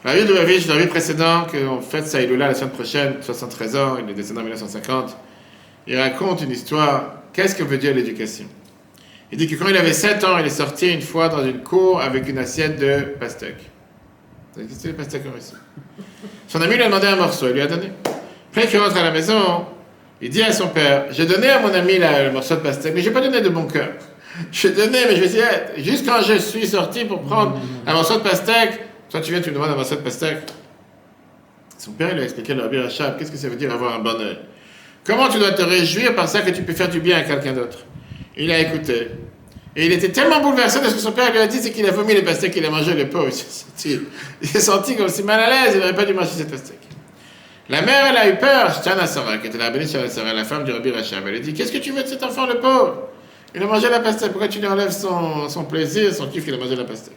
La 0.04 0.14
vie 0.14 0.24
de 0.26 0.34
la 0.34 0.44
vie, 0.44 0.62
la 0.68 0.76
vie 0.76 0.86
précédente, 0.88 1.52
en 1.68 1.80
fait, 1.80 2.02
Saïloula 2.02 2.48
la 2.48 2.54
semaine 2.54 2.70
prochaine, 2.70 3.14
73 3.22 3.76
ans, 3.76 3.96
il 4.02 4.10
est 4.10 4.14
décédé 4.14 4.38
en 4.38 4.42
1950. 4.42 5.16
Il 5.86 5.98
raconte 5.98 6.42
une 6.42 6.50
histoire. 6.50 7.22
Qu'est-ce 7.32 7.54
que 7.54 7.62
veut 7.62 7.78
dire 7.78 7.94
l'éducation? 7.94 8.46
Il 9.32 9.38
dit 9.38 9.48
que 9.48 9.56
quand 9.56 9.68
il 9.68 9.76
avait 9.76 9.92
7 9.92 10.22
ans, 10.24 10.38
il 10.38 10.46
est 10.46 10.50
sorti 10.50 10.92
une 10.92 11.02
fois 11.02 11.28
dans 11.28 11.44
une 11.44 11.62
cour 11.62 12.00
avec 12.00 12.28
une 12.28 12.38
assiette 12.38 12.78
de 12.78 13.14
pastèque. 13.18 13.70
Vous 14.54 14.62
savez 14.62 14.74
ce 14.74 14.86
les 14.86 14.92
pastèques 14.94 15.22
en 15.28 15.34
Russie 15.34 15.52
Son 16.48 16.60
ami 16.62 16.76
lui 16.76 16.82
a 16.82 16.86
demandé 16.86 17.08
un 17.08 17.16
morceau, 17.16 17.48
il 17.48 17.54
lui 17.54 17.60
a 17.60 17.66
donné. 17.66 17.90
Après 18.50 18.66
qu'il 18.68 18.78
rentre 18.78 18.96
à 18.96 19.02
la 19.02 19.10
maison, 19.10 19.66
il 20.22 20.30
dit 20.30 20.42
à 20.42 20.52
son 20.52 20.68
père 20.68 21.06
J'ai 21.10 21.26
donné 21.26 21.48
à 21.48 21.58
mon 21.58 21.74
ami 21.74 21.98
le 21.98 22.30
morceau 22.30 22.54
de 22.54 22.60
pastèque, 22.60 22.94
mais 22.94 23.02
je 23.02 23.08
n'ai 23.08 23.14
pas 23.14 23.20
donné 23.20 23.40
de 23.40 23.48
bon 23.48 23.66
cœur. 23.66 23.88
J'ai 24.52 24.70
donné, 24.70 24.98
mais 25.08 25.16
je 25.16 25.20
vais 25.22 25.28
dire, 25.28 25.48
juste 25.78 26.06
quand 26.06 26.22
je 26.22 26.34
suis 26.38 26.66
sorti 26.66 27.04
pour 27.04 27.22
prendre 27.22 27.58
un 27.86 27.92
morceau 27.94 28.14
de 28.14 28.22
pastèque, 28.22 28.80
toi 29.10 29.20
tu 29.20 29.32
viens, 29.32 29.40
tu 29.40 29.50
me 29.50 29.54
demandes 29.54 29.70
un 29.70 29.76
morceau 29.76 29.96
de 29.96 30.00
pastèque. 30.00 30.38
Son 31.78 31.92
père 31.92 32.14
lui 32.14 32.20
a 32.20 32.24
expliqué 32.24 32.54
le 32.54 32.62
Rabbi 32.62 32.78
Rachab, 32.78 33.18
qu'est-ce 33.18 33.32
que 33.32 33.38
ça 33.38 33.48
veut 33.48 33.56
dire 33.56 33.72
avoir 33.72 33.94
un 33.94 33.98
bonheur 33.98 34.36
Comment 35.04 35.28
tu 35.28 35.38
dois 35.38 35.52
te 35.52 35.62
réjouir 35.62 36.14
par 36.14 36.28
ça 36.28 36.40
que 36.40 36.50
tu 36.50 36.62
peux 36.62 36.72
faire 36.72 36.88
du 36.88 37.00
bien 37.00 37.18
à 37.18 37.22
quelqu'un 37.22 37.52
d'autre? 37.52 37.78
Il 38.36 38.50
a 38.50 38.58
écouté. 38.60 39.10
Et 39.74 39.86
il 39.86 39.92
était 39.92 40.10
tellement 40.10 40.40
bouleversé 40.40 40.80
de 40.80 40.86
ce 40.86 40.94
que 40.94 41.00
son 41.00 41.12
père 41.12 41.32
lui 41.32 41.38
a 41.38 41.46
dit, 41.46 41.58
c'est 41.58 41.70
qu'il 41.70 41.86
a 41.86 41.90
vomi 41.90 42.14
les 42.14 42.22
pastèques 42.22 42.52
qu'il 42.52 42.64
a 42.64 42.70
mangé, 42.70 42.94
le 42.94 43.08
pauvre. 43.08 43.28
Il 43.28 44.48
s'est 44.48 44.60
senti, 44.60 44.96
comme 44.96 45.08
si 45.08 45.22
mal 45.22 45.40
à 45.40 45.50
l'aise, 45.50 45.74
il 45.74 45.80
n'aurait 45.80 45.94
pas 45.94 46.04
dû 46.04 46.14
manger 46.14 46.30
cette 46.36 46.50
pastèque. 46.50 46.78
La 47.68 47.82
mère, 47.82 48.06
elle 48.10 48.16
a 48.16 48.28
eu 48.28 48.36
peur, 48.36 48.82
Shana 48.82 49.06
Sarah, 49.06 49.38
qui 49.38 49.48
était 49.48 49.58
la 49.58 49.70
bénie 49.70 49.88
Sarah, 49.88 50.32
la 50.32 50.44
femme 50.44 50.64
du 50.64 50.72
Rabbi 50.72 50.90
Rachab. 50.90 51.26
Elle 51.26 51.36
a 51.36 51.38
dit 51.40 51.52
Qu'est-ce 51.52 51.72
que 51.72 51.78
tu 51.78 51.92
veux 51.92 52.02
de 52.02 52.08
cet 52.08 52.22
enfant, 52.22 52.46
le 52.46 52.58
pauvre? 52.58 53.08
Il 53.54 53.62
a 53.62 53.66
mangé 53.66 53.90
la 53.90 54.00
pastèque. 54.00 54.30
Pourquoi 54.30 54.48
tu 54.48 54.60
lui 54.60 54.66
enlèves 54.66 54.92
son, 54.92 55.64
plaisir, 55.64 56.14
son 56.14 56.28
kiff 56.28 56.44
qu'il 56.44 56.54
a 56.54 56.58
mangé 56.58 56.76
la 56.76 56.84
pastèque? 56.84 57.14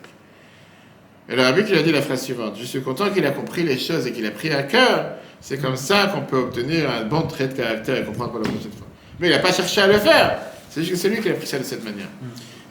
Et 1.29 1.35
le 1.35 1.43
Rabbi 1.43 1.63
qui 1.63 1.71
lui 1.71 1.79
a 1.79 1.83
dit 1.83 1.91
la 1.91 2.01
phrase 2.01 2.23
suivante 2.23 2.57
Je 2.59 2.65
suis 2.65 2.81
content 2.81 3.09
qu'il 3.11 3.25
a 3.25 3.31
compris 3.31 3.63
les 3.63 3.77
choses 3.77 4.07
et 4.07 4.11
qu'il 4.11 4.25
a 4.25 4.31
pris 4.31 4.51
à 4.51 4.63
cœur 4.63 5.19
c'est 5.41 5.57
comme 5.57 5.75
ça 5.75 6.07
qu'on 6.07 6.21
peut 6.21 6.37
obtenir 6.37 6.89
un 6.89 7.05
bon 7.05 7.21
trait 7.21 7.47
de 7.47 7.53
caractère 7.53 7.97
et 7.97 8.03
comprendre 8.03 8.33
pas 8.33 8.39
la 8.39 8.49
prochaine 8.49 8.71
fois. 8.71 8.87
Mais 9.19 9.27
il 9.27 9.31
n'a 9.31 9.39
pas 9.39 9.53
cherché 9.53 9.81
à 9.81 9.87
le 9.87 9.97
faire. 9.97 10.39
C'est 10.69 11.09
lui 11.09 11.19
qui 11.21 11.29
a 11.29 11.33
pris 11.33 11.47
ça 11.47 11.57
de 11.57 11.63
cette 11.63 11.83
manière. 11.83 12.07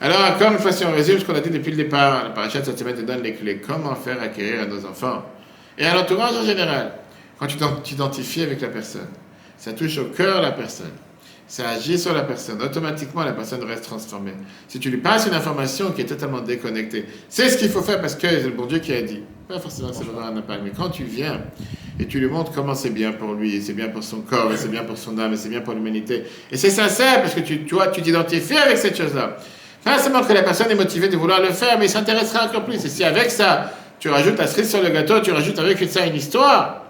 Alors, 0.01 0.31
encore 0.31 0.51
une 0.51 0.59
fois, 0.59 0.71
si 0.71 0.85
on 0.85 0.91
résume 0.93 1.19
ce 1.19 1.25
qu'on 1.25 1.35
a 1.35 1.41
dit 1.41 1.49
depuis 1.49 1.71
le 1.71 1.77
départ, 1.77 2.23
la 2.23 2.29
paracha 2.29 2.61
de 2.61 2.65
cette 2.65 2.79
semaine 2.79 2.95
te 2.95 3.01
donne 3.01 3.21
les 3.21 3.33
clés. 3.35 3.57
Comment 3.65 3.95
faire 3.95 4.21
acquérir 4.21 4.61
à 4.61 4.65
nos 4.65 4.85
enfants 4.85 5.25
et 5.77 5.85
à 5.85 5.93
l'entourage 5.93 6.35
en 6.35 6.45
général. 6.45 6.93
Quand 7.39 7.47
tu 7.47 7.57
t'identifies 7.83 8.43
avec 8.43 8.61
la 8.61 8.67
personne, 8.67 9.07
ça 9.57 9.73
touche 9.73 9.97
au 9.97 10.05
cœur 10.05 10.37
de 10.37 10.43
la 10.43 10.51
personne 10.51 10.91
ça 11.49 11.67
agit 11.69 11.97
sur 11.97 12.13
la 12.13 12.21
personne. 12.21 12.61
Automatiquement, 12.61 13.23
la 13.23 13.33
personne 13.33 13.63
reste 13.63 13.83
transformée. 13.83 14.33
Si 14.67 14.79
tu 14.79 14.91
lui 14.91 14.99
passes 14.99 15.25
une 15.25 15.33
information 15.33 15.91
qui 15.91 16.01
est 16.01 16.05
totalement 16.05 16.41
déconnectée, 16.41 17.05
c'est 17.27 17.49
ce 17.49 17.57
qu'il 17.57 17.69
faut 17.69 17.81
faire 17.81 17.99
parce 17.99 18.13
que 18.13 18.27
c'est 18.29 18.43
le 18.43 18.51
bon 18.51 18.67
Dieu 18.67 18.77
qui 18.77 18.93
a 18.93 19.01
dit. 19.01 19.23
Pas 19.47 19.59
forcément 19.59 19.91
ça 19.91 20.03
va 20.15 20.27
un 20.27 20.37
impact, 20.37 20.61
mais 20.63 20.69
quand 20.69 20.89
tu 20.89 21.03
viens 21.03 21.41
et 21.99 22.05
tu 22.05 22.19
lui 22.19 22.27
montres 22.27 22.51
comment 22.51 22.75
c'est 22.75 22.91
bien 22.91 23.13
pour 23.13 23.33
lui, 23.33 23.63
c'est 23.63 23.73
bien 23.73 23.89
pour 23.89 24.03
son 24.03 24.21
corps, 24.21 24.51
c'est 24.55 24.69
bien 24.69 24.83
pour 24.83 24.95
son 24.95 25.17
âme, 25.17 25.35
c'est 25.35 25.49
bien 25.49 25.61
pour 25.61 25.73
l'humanité, 25.73 26.23
et 26.51 26.55
c'est 26.55 26.69
sincère 26.69 27.21
parce 27.23 27.33
que 27.33 27.39
tu, 27.39 27.65
toi, 27.65 27.87
tu 27.87 28.03
t'identifies 28.03 28.55
avec 28.55 28.77
cette 28.77 28.95
chose-là. 28.95 29.37
Pas 29.83 29.97
seulement 29.97 30.21
que 30.21 30.31
la 30.31 30.43
personne 30.43 30.69
est 30.69 30.75
motivée 30.75 31.07
de 31.07 31.17
vouloir 31.17 31.41
le 31.41 31.49
faire, 31.49 31.79
mais 31.79 31.85
il 31.85 31.89
s'intéressera 31.89 32.45
encore 32.45 32.63
plus. 32.63 32.85
Et 32.85 32.89
si 32.89 33.03
avec 33.03 33.31
ça, 33.31 33.73
tu 33.99 34.09
rajoutes 34.09 34.37
la 34.37 34.45
cerise 34.45 34.69
sur 34.69 34.83
le 34.83 34.89
gâteau, 34.89 35.19
tu 35.21 35.31
rajoutes 35.31 35.57
avec 35.57 35.83
ça 35.89 36.05
une 36.05 36.15
histoire, 36.15 36.88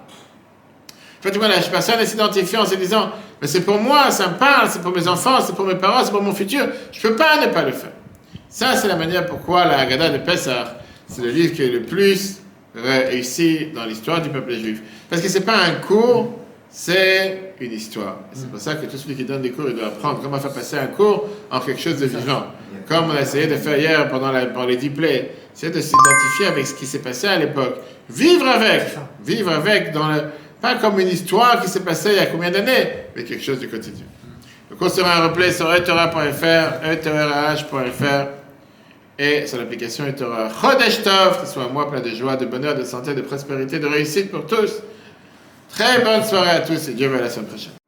fait, 1.21 1.37
la 1.37 1.59
personne 1.69 2.05
s'identifie 2.05 2.57
en 2.57 2.65
se 2.65 2.75
disant, 2.75 3.11
mais 3.41 3.47
c'est 3.47 3.61
pour 3.61 3.77
moi, 3.77 4.11
ça 4.11 4.29
me 4.29 4.37
parle, 4.37 4.69
c'est 4.69 4.81
pour 4.81 4.95
mes 4.95 5.07
enfants, 5.07 5.39
c'est 5.41 5.55
pour 5.55 5.65
mes 5.65 5.75
parents, 5.75 6.03
c'est 6.03 6.11
pour 6.11 6.21
mon 6.21 6.33
futur. 6.33 6.67
Je 6.91 7.07
ne 7.07 7.11
peux 7.11 7.17
pas 7.17 7.45
ne 7.45 7.51
pas 7.51 7.63
le 7.63 7.71
faire. 7.71 7.91
Ça, 8.49 8.75
c'est 8.75 8.87
la 8.87 8.95
manière 8.95 9.25
pourquoi 9.25 9.65
la 9.65 9.79
Haggadah 9.79 10.09
de 10.09 10.17
Pessah, 10.17 10.79
c'est 11.07 11.21
le 11.21 11.29
livre 11.29 11.53
qui 11.53 11.63
est 11.63 11.69
le 11.69 11.83
plus 11.83 12.41
réussi 12.75 13.67
dans 13.73 13.85
l'histoire 13.85 14.21
du 14.21 14.29
peuple 14.29 14.53
juif. 14.53 14.81
Parce 15.09 15.21
que 15.21 15.29
ce 15.29 15.37
n'est 15.37 15.45
pas 15.45 15.57
un 15.57 15.75
cours, 15.75 16.39
c'est 16.69 17.53
une 17.59 17.71
histoire. 17.71 18.17
C'est 18.33 18.49
pour 18.49 18.59
ça 18.59 18.75
que 18.75 18.85
tout 18.85 18.97
celui 18.97 19.15
qui 19.15 19.23
donne 19.23 19.41
des 19.41 19.51
cours, 19.51 19.65
il 19.69 19.75
doit 19.75 19.87
apprendre 19.87 20.19
comment 20.21 20.39
faire 20.39 20.53
passer 20.53 20.77
un 20.77 20.87
cours 20.87 21.27
en 21.51 21.59
quelque 21.59 21.81
chose 21.81 21.99
de 21.99 22.05
vivant. 22.05 22.45
Comme 22.87 23.09
on 23.09 23.15
a 23.15 23.21
essayé 23.21 23.47
de 23.47 23.55
faire 23.55 23.77
hier 23.77 24.07
pendant, 24.09 24.31
la, 24.31 24.45
pendant 24.47 24.67
les 24.67 24.77
diplés, 24.77 25.31
c'est 25.53 25.71
de 25.71 25.81
s'identifier 25.81 26.47
avec 26.47 26.67
ce 26.67 26.73
qui 26.73 26.85
s'est 26.85 26.99
passé 26.99 27.27
à 27.27 27.37
l'époque. 27.37 27.75
Vivre 28.09 28.47
avec, 28.47 28.83
vivre 29.23 29.51
avec 29.51 29.91
dans 29.91 30.07
le 30.07 30.23
pas 30.61 30.75
comme 30.75 30.99
une 30.99 31.07
histoire 31.07 31.61
qui 31.61 31.69
s'est 31.69 31.79
passée 31.81 32.09
il 32.11 32.17
y 32.17 32.19
a 32.19 32.25
combien 32.27 32.51
d'années, 32.51 32.89
mais 33.15 33.23
quelque 33.23 33.43
chose 33.43 33.59
du 33.59 33.67
quotidien. 33.67 34.05
Le 34.69 34.75
cours 34.75 34.89
sera 34.89 35.17
un 35.17 35.27
replay 35.27 35.51
sur 35.51 35.73
etora.fr, 35.73 36.85
etorah.fr 36.85 38.27
et 39.17 39.45
sur 39.47 39.57
l'application 39.57 40.07
Etora. 40.07 40.49
Chodesh 40.49 41.03
Tov, 41.03 41.41
que 41.41 41.47
ce 41.47 41.53
soit 41.53 41.63
un 41.63 41.69
mois 41.69 41.91
plein 41.91 41.99
de 41.99 42.09
joie, 42.09 42.37
de 42.37 42.45
bonheur, 42.45 42.75
de 42.75 42.85
santé, 42.85 43.13
de 43.13 43.21
prospérité, 43.21 43.79
de 43.79 43.87
réussite 43.87 44.31
pour 44.31 44.45
tous. 44.45 44.81
Très 45.69 46.01
bonne 46.01 46.23
soirée 46.23 46.51
à 46.51 46.61
tous 46.61 46.87
et 46.87 46.93
Dieu 46.93 47.09
veut 47.09 47.19
la 47.19 47.29
semaine 47.29 47.47
prochaine. 47.47 47.78